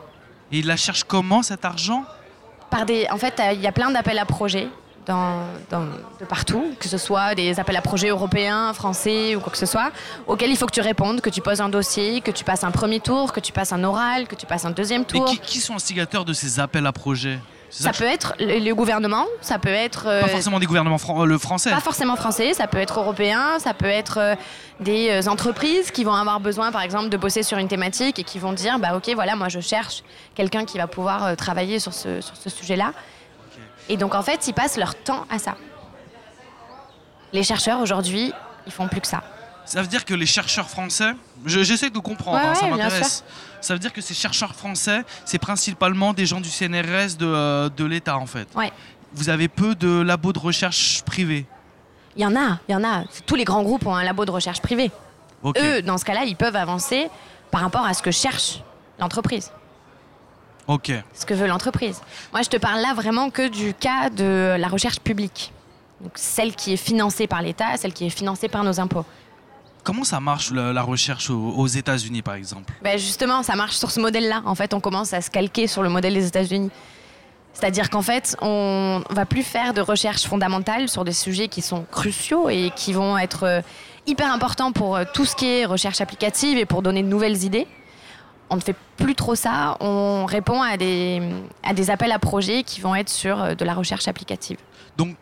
Et 0.51 0.59
ils 0.59 0.66
la 0.66 0.77
cherchent 0.77 1.05
comment 1.05 1.42
cet 1.42 1.64
argent? 1.64 2.05
Par 2.70 2.87
des, 2.87 3.07
en 3.11 3.18
fait, 3.18 3.40
il 3.55 3.61
y 3.61 3.66
a 3.68 3.73
plein 3.73 3.90
d'appels 3.92 4.18
à 4.18 4.25
projets 4.25 4.68
dans, 5.06 5.42
dans- 5.70 5.86
de 6.20 6.24
partout, 6.28 6.74
que 6.78 6.88
ce 6.88 6.98
soit 6.98 7.34
des 7.34 7.58
appels 7.58 7.76
à 7.76 7.82
projets 7.82 8.08
européens, 8.08 8.72
français 8.74 9.34
ou 9.34 9.40
quoi 9.40 9.50
que 9.50 9.58
ce 9.58 9.66
soit, 9.66 9.90
auxquels 10.26 10.50
il 10.50 10.56
faut 10.56 10.66
que 10.66 10.72
tu 10.74 10.80
répondes, 10.80 11.20
que 11.20 11.30
tu 11.30 11.40
poses 11.40 11.60
un 11.60 11.68
dossier, 11.68 12.20
que 12.20 12.30
tu 12.30 12.44
passes 12.44 12.64
un 12.64 12.70
premier 12.70 13.00
tour, 13.00 13.32
que 13.32 13.40
tu 13.40 13.52
passes 13.52 13.72
un 13.72 13.82
oral, 13.84 14.26
que 14.28 14.34
tu 14.34 14.46
passes 14.46 14.64
un 14.64 14.70
deuxième 14.70 15.04
tour. 15.04 15.24
qui, 15.24 15.38
qui 15.38 15.58
sont 15.60 15.74
instigateurs 15.74 16.24
de 16.24 16.32
ces 16.32 16.60
appels 16.60 16.86
à 16.86 16.92
projets? 16.92 17.38
Ça 17.72 17.92
peut 17.92 18.02
être 18.02 18.34
le, 18.40 18.72
gouvernement, 18.72 19.26
ça 19.42 19.60
peut 19.60 19.68
être 19.68 20.06
euh, 20.08 20.22
Pas 20.22 20.26
forcément 20.28 20.58
des 20.58 20.66
gouvernements 20.66 20.98
fran- 20.98 21.22
euh, 21.22 21.24
le 21.24 21.38
français. 21.38 21.70
pas 21.70 21.78
forcément 21.78 22.16
français, 22.16 22.52
ça 22.52 22.66
peut 22.66 22.78
être 22.78 22.98
européen, 22.98 23.60
ça 23.60 23.74
peut 23.74 23.86
être 23.86 24.18
euh, 24.18 24.34
des 24.80 25.28
entreprises 25.28 25.92
qui 25.92 26.02
vont 26.02 26.12
avoir 26.14 26.40
besoin, 26.40 26.72
par 26.72 26.82
exemple, 26.82 27.10
de 27.10 27.16
bosser 27.16 27.44
sur 27.44 27.58
une 27.58 27.68
thématique 27.68 28.18
et 28.18 28.24
qui 28.24 28.40
vont 28.40 28.52
dire, 28.52 28.80
bah 28.80 28.96
ok, 28.96 29.12
voilà, 29.14 29.36
moi 29.36 29.48
je 29.48 29.60
cherche 29.60 30.02
quelqu'un 30.34 30.64
qui 30.64 30.78
va 30.78 30.88
pouvoir 30.88 31.24
euh, 31.26 31.34
travailler 31.36 31.78
sur 31.78 31.94
ce, 31.94 32.20
sur 32.20 32.34
ce 32.36 32.50
sujet-là. 32.50 32.92
Et 33.90 33.96
donc 33.96 34.14
en 34.14 34.22
fait, 34.22 34.46
ils 34.46 34.55
passent 34.55 34.76
leur 34.79 34.94
temps 34.94 35.26
à 35.29 35.38
ça. 35.38 35.57
Les 37.33 37.42
chercheurs 37.42 37.81
aujourd'hui, 37.81 38.33
ils 38.66 38.72
font 38.72 38.88
plus 38.88 39.00
que 39.00 39.07
ça. 39.07 39.22
Ça 39.64 39.83
veut 39.83 39.88
dire 39.88 40.05
que 40.05 40.14
les 40.14 40.26
chercheurs 40.26 40.68
français, 40.68 41.12
je- 41.44 41.62
j'essaie 41.62 41.90
de 41.90 41.98
comprendre, 41.98 42.38
Ouais, 42.38 42.46
hein, 42.46 42.55
ça 42.55 42.64
ouais, 42.64 42.70
m'intéresse. 42.72 43.24
Ça 43.61 43.74
veut 43.74 43.79
dire 43.79 43.92
que 43.92 44.00
ces 44.00 44.14
chercheurs 44.14 44.55
français, 44.55 45.03
c'est 45.24 45.38
principalement 45.38 46.12
des 46.12 46.24
gens 46.26 46.40
du 46.40 46.48
CNRS 46.48 47.16
de, 47.18 47.26
euh, 47.26 47.68
de 47.68 47.85
l'État 47.85 48.16
en 48.16 48.26
fait. 48.26 48.48
Ouais. 48.57 48.72
Vous 49.12 49.29
avez 49.29 49.48
peu 49.48 49.74
de 49.74 50.00
labos 50.00 50.33
de 50.33 50.38
recherche 50.38 51.03
privés. 51.03 51.46
Il 52.16 52.22
y 52.22 52.26
en 52.26 52.35
a, 52.37 52.59
il 52.68 52.72
y 52.72 52.74
en 52.74 52.83
a. 52.85 53.05
Tous 53.26 53.35
les 53.37 53.44
grands 53.44 53.62
groupes 53.62 53.87
ont 53.87 53.94
un 53.94 54.03
labo 54.05 54.24
de 54.24 54.31
recherche 54.31 54.61
privé. 54.61 54.90
Eux, 55.57 55.83
dans 55.83 55.98
ce 55.98 56.05
cas-là, 56.05 56.24
ils 56.24 56.37
peuvent 56.37 56.57
avancer 56.57 57.09
par 57.50 57.61
rapport 57.62 57.85
à 57.85 57.94
ce 57.94 58.03
que 58.03 58.11
cherche 58.11 58.61
l'entreprise. 58.98 59.50
Ok. 60.70 60.92
ce 61.14 61.26
que 61.26 61.35
veut 61.35 61.48
l'entreprise. 61.48 62.00
Moi, 62.33 62.42
je 62.42 62.48
te 62.48 62.56
parle 62.56 62.80
là 62.80 62.94
vraiment 62.94 63.28
que 63.30 63.48
du 63.48 63.74
cas 63.74 64.09
de 64.09 64.56
la 64.56 64.68
recherche 64.68 65.00
publique. 65.00 65.52
Donc, 66.00 66.12
celle 66.14 66.54
qui 66.54 66.72
est 66.72 66.76
financée 66.76 67.26
par 67.26 67.42
l'État, 67.42 67.76
celle 67.76 67.92
qui 67.92 68.06
est 68.06 68.11
financée 68.11 68.48
par 68.48 68.62
nos 68.62 68.78
impôts. 68.78 69.04
Comment 69.83 70.04
ça 70.04 70.20
marche 70.20 70.52
la, 70.52 70.72
la 70.72 70.83
recherche 70.83 71.28
aux, 71.28 71.54
aux 71.56 71.66
États-Unis 71.66 72.22
par 72.22 72.35
exemple? 72.35 72.72
Ben 72.83 72.96
justement, 72.96 73.42
ça 73.42 73.56
marche 73.56 73.74
sur 73.76 73.90
ce 73.90 73.98
modèle-là. 73.98 74.42
En 74.44 74.54
fait, 74.54 74.72
on 74.72 74.78
commence 74.78 75.12
à 75.12 75.20
se 75.20 75.30
calquer 75.30 75.66
sur 75.66 75.83
le 75.83 75.88
modèle 75.88 76.14
des 76.14 76.28
États-Unis. 76.28 76.70
C'est-à-dire 77.52 77.90
qu'en 77.90 78.02
fait, 78.02 78.37
on 78.40 79.02
va 79.11 79.26
plus 79.26 79.42
faire 79.42 79.74
de 79.74 79.80
recherche 79.80 80.22
fondamentale 80.22 80.88
sur 80.88 81.02
des 81.04 81.12
sujets 81.12 81.48
qui 81.48 81.62
sont 81.62 81.85
cruciaux 81.90 82.48
et 82.48 82.70
qui 82.76 82.92
vont 82.92 83.18
être 83.18 83.42
euh, 83.42 83.61
hyper 84.06 84.33
importants 84.33 84.70
pour 84.70 84.94
euh, 84.94 85.04
tout 85.12 85.24
ce 85.24 85.35
qui 85.35 85.46
est 85.46 85.64
recherche 85.64 86.00
applicative 86.00 86.59
et 86.59 86.64
pour 86.64 86.80
donner 86.83 87.02
de 87.02 87.09
nouvelles 87.09 87.42
idées. 87.42 87.66
On 88.50 88.56
ne 88.56 88.60
fait 88.60 88.74
plus 88.96 89.14
trop 89.14 89.34
ça. 89.34 89.76
On 89.80 90.26
répond 90.26 90.60
à 90.60 90.76
des, 90.76 91.22
à 91.62 91.72
des 91.72 91.90
appels 91.90 92.12
à 92.12 92.18
projets 92.18 92.62
qui 92.64 92.80
vont 92.80 92.94
être 92.94 93.08
sur 93.08 93.40
euh, 93.40 93.54
de 93.54 93.64
la 93.64 93.74
recherche 93.74 94.08
applicative. 94.08 94.58
Donc, 94.96 95.16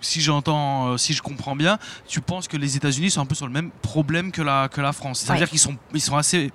si 0.00 0.20
j'entends, 0.22 0.88
euh, 0.88 0.96
si 0.96 1.12
je 1.12 1.20
comprends 1.22 1.54
bien, 1.54 1.78
tu 2.08 2.20
penses 2.22 2.48
que 2.48 2.56
les 2.56 2.76
États-Unis 2.76 3.10
sont 3.10 3.20
un 3.20 3.26
peu 3.26 3.34
sur 3.34 3.46
le 3.46 3.52
même 3.52 3.70
problème 3.82 4.32
que 4.32 4.40
la, 4.42 4.68
que 4.68 4.80
la 4.80 4.92
France. 4.92 5.20
Ça 5.20 5.26
veut 5.26 5.32
Ouais. 5.34 5.38
dire 5.40 5.50
qu'ils 5.50 5.58
sont, 5.58 5.76
ils 5.92 6.00
sont 6.00 6.16
assez 6.16 6.50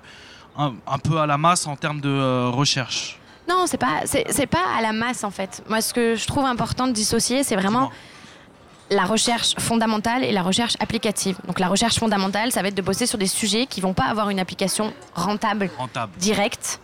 un, 0.58 0.74
un 0.86 0.98
peu 0.98 1.18
à 1.18 1.26
la 1.26 1.38
masse 1.38 1.66
en 1.66 1.76
termes 1.76 2.00
de 2.00 2.08
euh, 2.08 2.48
recherche. 2.50 3.18
Non, 3.48 3.66
c'est 3.68 3.78
pas, 3.78 4.00
c'est, 4.06 4.46
pas 4.48 4.64
à 4.76 4.82
la 4.82 4.92
masse 4.92 5.22
en 5.22 5.30
fait. 5.30 5.62
Moi, 5.68 5.80
ce 5.80 5.94
que 5.94 6.16
je 6.16 6.26
trouve 6.26 6.44
important 6.44 6.88
de 6.88 6.92
dissocier, 6.92 7.44
c'est 7.44 7.54
vraiment 7.54 7.92
la 8.90 9.04
recherche 9.04 9.54
fondamentale 9.58 10.22
et 10.24 10.32
la 10.32 10.42
recherche 10.42 10.74
applicative. 10.80 11.36
Donc, 11.46 11.58
la 11.58 11.68
recherche 11.68 11.98
fondamentale, 11.98 12.52
ça 12.52 12.62
va 12.62 12.68
être 12.68 12.74
de 12.76 12.82
bosser 12.82 13.06
sur 13.06 13.18
des 13.18 13.26
sujets 13.26 13.66
qui 13.66 13.80
vont 13.80 13.94
pas 13.94 14.04
avoir 14.04 14.30
une 14.30 14.38
application 14.38 14.92
rentable 15.14 15.70
Rentable. 15.78 16.12
directe, 16.18 16.80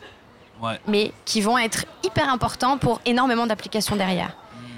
Ouais. 0.61 0.79
mais 0.87 1.13
qui 1.25 1.41
vont 1.41 1.59
être 1.59 1.87
hyper 2.05 2.29
importants 2.33 2.79
pour 2.79 3.01
énormément 3.05 3.47
d'applications 3.47 3.97
derrière. 3.97 4.31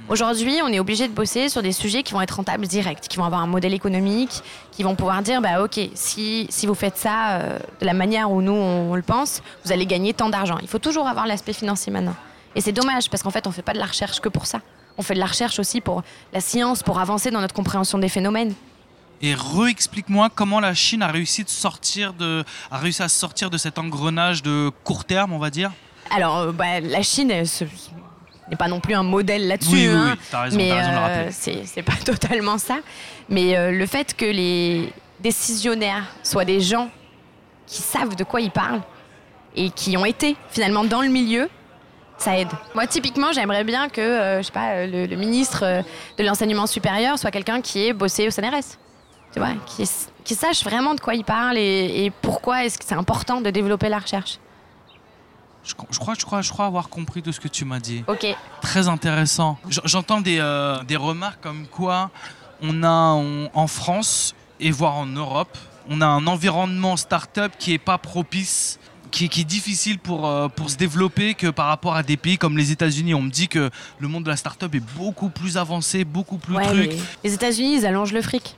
Aujourd'hui, 0.08 0.60
on 0.62 0.68
est 0.68 0.78
obligé 0.80 1.08
de 1.08 1.12
bosser 1.14 1.48
sur 1.48 1.62
des 1.62 1.72
sujets 1.72 2.02
qui 2.02 2.12
vont 2.12 2.20
être 2.20 2.32
rentables 2.36 2.66
directs, 2.66 3.00
qui 3.08 3.16
vont 3.16 3.24
avoir 3.24 3.40
un 3.40 3.46
modèle 3.46 3.72
économique, 3.72 4.42
qui 4.70 4.82
vont 4.82 4.94
pouvoir 4.96 5.22
dire 5.22 5.40
bah 5.40 5.62
ok, 5.62 5.80
si, 5.94 6.46
si 6.50 6.66
vous 6.66 6.74
faites 6.74 6.98
ça 6.98 7.32
euh, 7.38 7.58
de 7.80 7.86
la 7.86 7.94
manière 7.94 8.30
où 8.30 8.42
nous 8.42 8.52
on, 8.52 8.90
on 8.92 8.94
le 8.96 9.02
pense, 9.02 9.42
vous 9.64 9.72
allez 9.72 9.86
gagner 9.86 10.12
tant 10.12 10.28
d'argent. 10.28 10.58
Il 10.60 10.68
faut 10.68 10.78
toujours 10.78 11.06
avoir 11.06 11.26
l'aspect 11.26 11.54
financier 11.54 11.90
maintenant. 11.90 12.14
Et 12.54 12.60
c'est 12.60 12.72
dommage 12.72 13.08
parce 13.08 13.22
qu'en 13.22 13.30
fait, 13.30 13.46
on 13.46 13.50
fait 13.50 13.62
pas 13.62 13.72
de 13.72 13.78
la 13.78 13.86
recherche 13.86 14.20
que 14.20 14.28
pour 14.28 14.44
ça. 14.44 14.60
On 14.96 15.02
fait 15.02 15.14
de 15.14 15.18
la 15.18 15.26
recherche 15.26 15.58
aussi 15.58 15.80
pour 15.80 16.02
la 16.32 16.40
science, 16.40 16.82
pour 16.82 16.98
avancer 17.00 17.30
dans 17.30 17.40
notre 17.40 17.54
compréhension 17.54 17.98
des 17.98 18.08
phénomènes. 18.08 18.54
Et 19.22 19.34
re-explique-moi 19.34 20.30
comment 20.34 20.60
la 20.60 20.74
Chine 20.74 21.02
a 21.02 21.08
réussi, 21.08 21.44
de 21.44 21.48
sortir 21.48 22.12
de, 22.12 22.44
a 22.70 22.78
réussi 22.78 23.02
à 23.02 23.08
sortir 23.08 23.50
de 23.50 23.56
cet 23.56 23.78
engrenage 23.78 24.42
de 24.42 24.70
court 24.84 25.04
terme, 25.04 25.32
on 25.32 25.38
va 25.38 25.50
dire. 25.50 25.72
Alors, 26.10 26.38
euh, 26.38 26.52
bah, 26.52 26.80
la 26.80 27.02
Chine 27.02 27.28
n'est 27.28 28.56
pas 28.56 28.68
non 28.68 28.80
plus 28.80 28.94
un 28.94 29.02
modèle 29.02 29.48
là-dessus. 29.48 29.72
oui, 29.72 29.88
oui, 29.88 29.94
hein. 29.94 30.10
oui, 30.12 30.24
t'as 30.30 30.42
raison, 30.42 30.56
mais 30.56 30.72
euh, 30.72 31.28
c'est 31.30 31.82
pas 31.82 31.96
totalement 32.04 32.58
ça. 32.58 32.78
Mais 33.28 33.56
euh, 33.56 33.70
le 33.70 33.86
fait 33.86 34.14
que 34.14 34.26
les 34.26 34.92
décisionnaires 35.20 36.04
soient 36.22 36.44
des 36.44 36.60
gens 36.60 36.90
qui 37.66 37.80
savent 37.80 38.16
de 38.16 38.24
quoi 38.24 38.40
ils 38.40 38.50
parlent 38.50 38.82
et 39.56 39.70
qui 39.70 39.96
ont 39.96 40.04
été 40.04 40.36
finalement 40.50 40.84
dans 40.84 41.00
le 41.00 41.08
milieu, 41.08 41.48
ça 42.18 42.38
aide. 42.38 42.48
Moi, 42.74 42.86
typiquement, 42.86 43.32
j'aimerais 43.32 43.64
bien 43.64 43.88
que, 43.88 44.00
euh, 44.00 44.38
je 44.38 44.42
sais 44.46 44.52
pas, 44.52 44.70
euh, 44.76 44.86
le, 44.86 45.06
le 45.06 45.16
ministre 45.16 45.64
euh, 45.64 45.82
de 46.18 46.24
l'enseignement 46.24 46.66
supérieur 46.66 47.18
soit 47.18 47.30
quelqu'un 47.30 47.60
qui 47.60 47.86
ait 47.86 47.92
bossé 47.92 48.26
au 48.26 48.30
CNRS. 48.30 48.78
Tu 49.32 49.40
vois, 49.40 49.50
qui, 49.66 49.88
qui 50.22 50.34
sache 50.36 50.62
vraiment 50.62 50.94
de 50.94 51.00
quoi 51.00 51.14
il 51.14 51.24
parle 51.24 51.58
et, 51.58 52.04
et 52.04 52.10
pourquoi 52.10 52.64
est-ce 52.64 52.78
que 52.78 52.84
c'est 52.84 52.94
important 52.94 53.40
de 53.40 53.50
développer 53.50 53.88
la 53.88 53.98
recherche. 53.98 54.38
Je, 55.64 55.70
je 55.90 55.98
crois, 55.98 56.14
je, 56.16 56.24
crois, 56.24 56.40
je 56.42 56.50
crois 56.52 56.66
avoir 56.66 56.88
compris 56.88 57.20
tout 57.22 57.32
ce 57.32 57.40
que 57.40 57.48
tu 57.48 57.64
m'as 57.64 57.80
dit. 57.80 58.04
Ok. 58.06 58.26
Très 58.60 58.86
intéressant. 58.86 59.58
J'entends 59.84 60.20
des, 60.20 60.38
euh, 60.38 60.82
des 60.84 60.96
remarques 60.96 61.40
comme 61.42 61.66
quoi 61.66 62.10
on 62.62 62.82
a 62.84 63.14
on- 63.14 63.50
en 63.54 63.66
France 63.66 64.34
et 64.60 64.70
voire 64.70 64.94
en 64.94 65.06
Europe, 65.06 65.56
on 65.90 66.00
a 66.00 66.06
un 66.06 66.26
environnement 66.28 66.96
start-up 66.96 67.52
qui 67.58 67.72
est 67.74 67.78
pas 67.78 67.98
propice. 67.98 68.78
Qui, 69.14 69.28
qui 69.28 69.42
est 69.42 69.44
difficile 69.44 70.00
pour, 70.00 70.26
euh, 70.26 70.48
pour 70.48 70.70
se 70.70 70.76
développer 70.76 71.34
que 71.34 71.46
par 71.46 71.66
rapport 71.66 71.94
à 71.94 72.02
des 72.02 72.16
pays 72.16 72.36
comme 72.36 72.58
les 72.58 72.72
États-Unis. 72.72 73.14
On 73.14 73.22
me 73.22 73.30
dit 73.30 73.46
que 73.46 73.70
le 74.00 74.08
monde 74.08 74.24
de 74.24 74.28
la 74.28 74.34
start-up 74.36 74.74
est 74.74 74.82
beaucoup 74.96 75.28
plus 75.28 75.56
avancé, 75.56 76.04
beaucoup 76.04 76.36
plus 76.36 76.56
Ouais, 76.56 76.66
truc. 76.66 76.90
les 77.22 77.32
États-Unis, 77.32 77.76
ils 77.76 77.86
allongent 77.86 78.12
le 78.12 78.22
fric. 78.22 78.56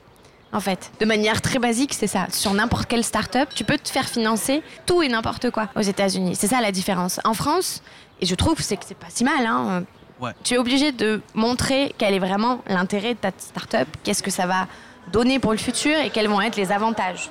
En 0.51 0.59
fait, 0.59 0.89
de 0.99 1.05
manière 1.05 1.43
très 1.43 1.59
basique, 1.59 1.93
c'est 1.93 2.07
ça. 2.07 2.25
Sur 2.31 2.55
n'importe 2.55 2.87
quelle 2.87 3.03
start-up, 3.03 3.49
tu 3.53 3.63
peux 3.65 3.77
te 3.77 3.87
faire 3.87 4.09
financer 4.09 4.63
tout 4.87 5.03
et 5.03 5.09
n'importe 5.09 5.51
quoi 5.51 5.69
aux 5.75 5.81
États-Unis. 5.81 6.35
C'est 6.35 6.47
ça 6.47 6.59
la 6.59 6.71
différence. 6.71 7.19
En 7.23 7.35
France, 7.35 7.83
et 8.19 8.25
je 8.25 8.33
trouve 8.33 8.59
c'est 8.59 8.77
que 8.77 8.83
c'est 8.87 8.97
pas 8.97 9.07
si 9.13 9.23
mal, 9.23 9.45
hein, 9.45 9.83
Ouais. 10.19 10.31
tu 10.43 10.55
es 10.55 10.57
obligé 10.57 10.91
de 10.91 11.21
montrer 11.35 11.93
quel 11.99 12.15
est 12.15 12.19
vraiment 12.19 12.63
l'intérêt 12.65 13.13
de 13.13 13.19
ta 13.19 13.29
start-up, 13.37 13.87
qu'est-ce 14.03 14.23
que 14.23 14.31
ça 14.31 14.47
va 14.47 14.67
donner 15.11 15.37
pour 15.37 15.51
le 15.51 15.59
futur 15.59 15.95
et 15.99 16.09
quels 16.09 16.27
vont 16.27 16.41
être 16.41 16.55
les 16.55 16.71
avantages 16.71 17.29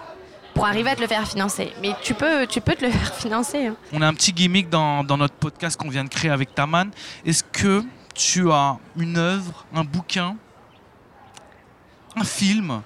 pour 0.57 0.67
arriver 0.67 0.89
à 0.91 0.97
te 0.97 1.03
le 1.03 1.07
faire 1.07 1.29
financer. 1.29 1.71
Mais 1.83 1.91
tu 2.03 2.15
peux, 2.15 2.47
tu 2.47 2.61
peux 2.63 2.75
te 2.75 2.85
le 2.85 2.91
faire 2.99 3.15
financer. 3.15 3.67
hein. 3.67 3.77
On 3.93 4.01
a 4.03 4.07
un 4.09 4.15
petit 4.15 4.33
gimmick 4.33 4.69
dans, 4.71 5.05
dans 5.05 5.19
notre 5.19 5.35
podcast 5.35 5.79
qu'on 5.79 5.91
vient 5.91 6.03
de 6.05 6.09
créer 6.09 6.31
avec 6.31 6.55
Taman. 6.55 6.91
Est-ce 7.27 7.45
que 7.45 7.85
tu 8.15 8.51
as 8.51 8.79
une 8.97 9.19
œuvre, 9.19 9.67
un 9.75 9.85
bouquin, 9.85 10.35
un 12.17 12.25
film 12.25 12.81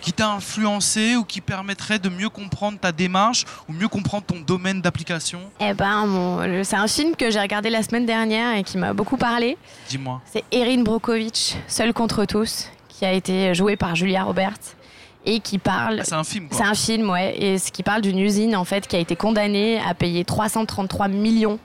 qui 0.00 0.12
t'a 0.12 0.30
influencé 0.30 1.16
ou 1.16 1.24
qui 1.24 1.40
permettrait 1.40 1.98
de 1.98 2.08
mieux 2.08 2.28
comprendre 2.28 2.78
ta 2.78 2.92
démarche 2.92 3.44
ou 3.68 3.72
mieux 3.72 3.88
comprendre 3.88 4.24
ton 4.24 4.38
domaine 4.38 4.80
d'application? 4.80 5.40
Eh 5.58 5.74
ben, 5.74 6.06
mon- 6.06 6.62
c'est 6.62 6.76
un 6.76 6.86
film 6.86 7.16
que 7.16 7.30
j'ai 7.32 7.40
regardé 7.40 7.68
la 7.70 7.82
semaine 7.82 8.06
dernière 8.06 8.54
et 8.56 8.62
qui 8.62 8.78
m'a 8.78 8.92
beaucoup 8.92 9.16
parlé. 9.16 9.58
Dis-moi. 9.88 10.22
C'est 10.32 10.44
Erin 10.52 10.82
Brockovich, 10.84 11.56
Seul 11.66 11.92
contre 11.92 12.24
tous, 12.26 12.68
qui 12.88 13.04
a 13.04 13.12
été 13.12 13.52
joué 13.56 13.76
par 13.76 13.96
Julia 13.96 14.22
Roberts 14.22 14.76
et 15.24 15.40
qui 15.40 15.58
parle. 15.58 15.98
Ah, 16.00 16.04
c'est 16.04 16.14
un 16.14 16.24
film 16.24 16.48
C'est 16.50 16.64
un 16.64 16.74
film, 16.74 17.10
ouais, 17.10 17.36
et 17.38 17.58
ce 17.58 17.70
qui 17.72 17.82
parle 17.82 18.02
d'une 18.02 18.18
usine 18.18 18.56
en 18.56 18.64
fait 18.64 18.86
qui 18.86 18.96
a 18.96 18.98
été 18.98 19.16
condamnée 19.16 19.80
à 19.80 19.94
payer 19.94 20.24
333 20.24 21.08
millions 21.08 21.58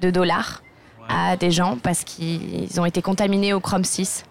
de 0.00 0.10
dollars 0.10 0.62
à 1.08 1.36
des 1.36 1.50
gens 1.50 1.78
parce 1.82 2.04
qu'ils 2.04 2.80
ont 2.80 2.84
été 2.84 3.00
contaminés 3.00 3.54
au 3.54 3.60
chrome 3.60 3.84
6 3.84 4.24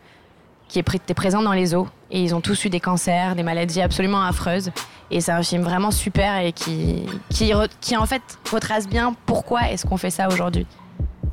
qui 0.67 0.79
était 0.79 1.13
présent 1.13 1.41
dans 1.41 1.53
les 1.53 1.73
eaux 1.73 1.87
et 2.11 2.21
ils 2.21 2.35
ont 2.35 2.41
tous 2.41 2.65
eu 2.65 2.69
des 2.69 2.79
cancers, 2.79 3.35
des 3.35 3.43
maladies 3.43 3.81
absolument 3.81 4.21
affreuses. 4.21 4.71
Et 5.09 5.21
c'est 5.21 5.31
un 5.31 5.41
film 5.41 5.63
vraiment 5.63 5.91
super 5.91 6.37
et 6.39 6.51
qui, 6.51 7.05
qui, 7.29 7.51
qui 7.81 7.97
en 7.97 8.05
fait 8.05 8.21
retrace 8.51 8.87
bien 8.87 9.15
pourquoi 9.25 9.71
est-ce 9.71 9.85
qu'on 9.85 9.97
fait 9.97 10.09
ça 10.09 10.27
aujourd'hui 10.27 10.67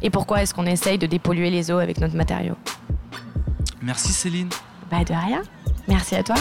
et 0.03 0.11
pourquoi 0.11 0.43
est-ce 0.43 0.55
qu'on 0.55 0.67
essaye 0.67 0.99
de 0.99 1.07
dépolluer 1.07 1.51
les 1.51 1.71
eaux 1.71 1.79
avec 1.79 1.99
notre 1.99 2.15
matériau. 2.15 2.55
Merci 3.83 4.13
Céline. 4.13 4.51
Bah 4.91 5.03
de 5.05 5.15
rien. 5.15 5.43
Merci 5.89 6.15
à 6.15 6.23
toi. 6.23 6.37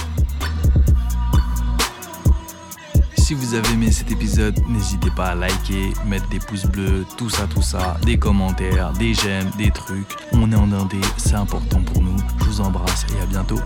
Si 3.24 3.34
vous 3.34 3.54
avez 3.54 3.72
aimé 3.72 3.90
cet 3.90 4.12
épisode, 4.12 4.60
n'hésitez 4.68 5.10
pas 5.10 5.28
à 5.28 5.36
liker, 5.36 5.94
mettre 6.06 6.28
des 6.28 6.40
pouces 6.40 6.66
bleus, 6.66 7.06
tout 7.16 7.30
ça, 7.30 7.48
tout 7.48 7.62
ça, 7.62 7.96
des 8.04 8.20
commentaires, 8.20 8.92
des 8.92 9.14
j'aime, 9.14 9.50
des 9.58 9.72
trucs. 9.72 10.18
On 10.34 10.52
est 10.52 10.56
en 10.58 10.70
Indé, 10.74 11.00
c'est 11.16 11.36
important 11.36 11.82
pour 11.84 12.02
nous. 12.02 12.18
Je 12.40 12.44
vous 12.44 12.60
embrasse 12.60 13.06
et 13.18 13.24
à 13.24 13.26
bientôt. 13.26 13.62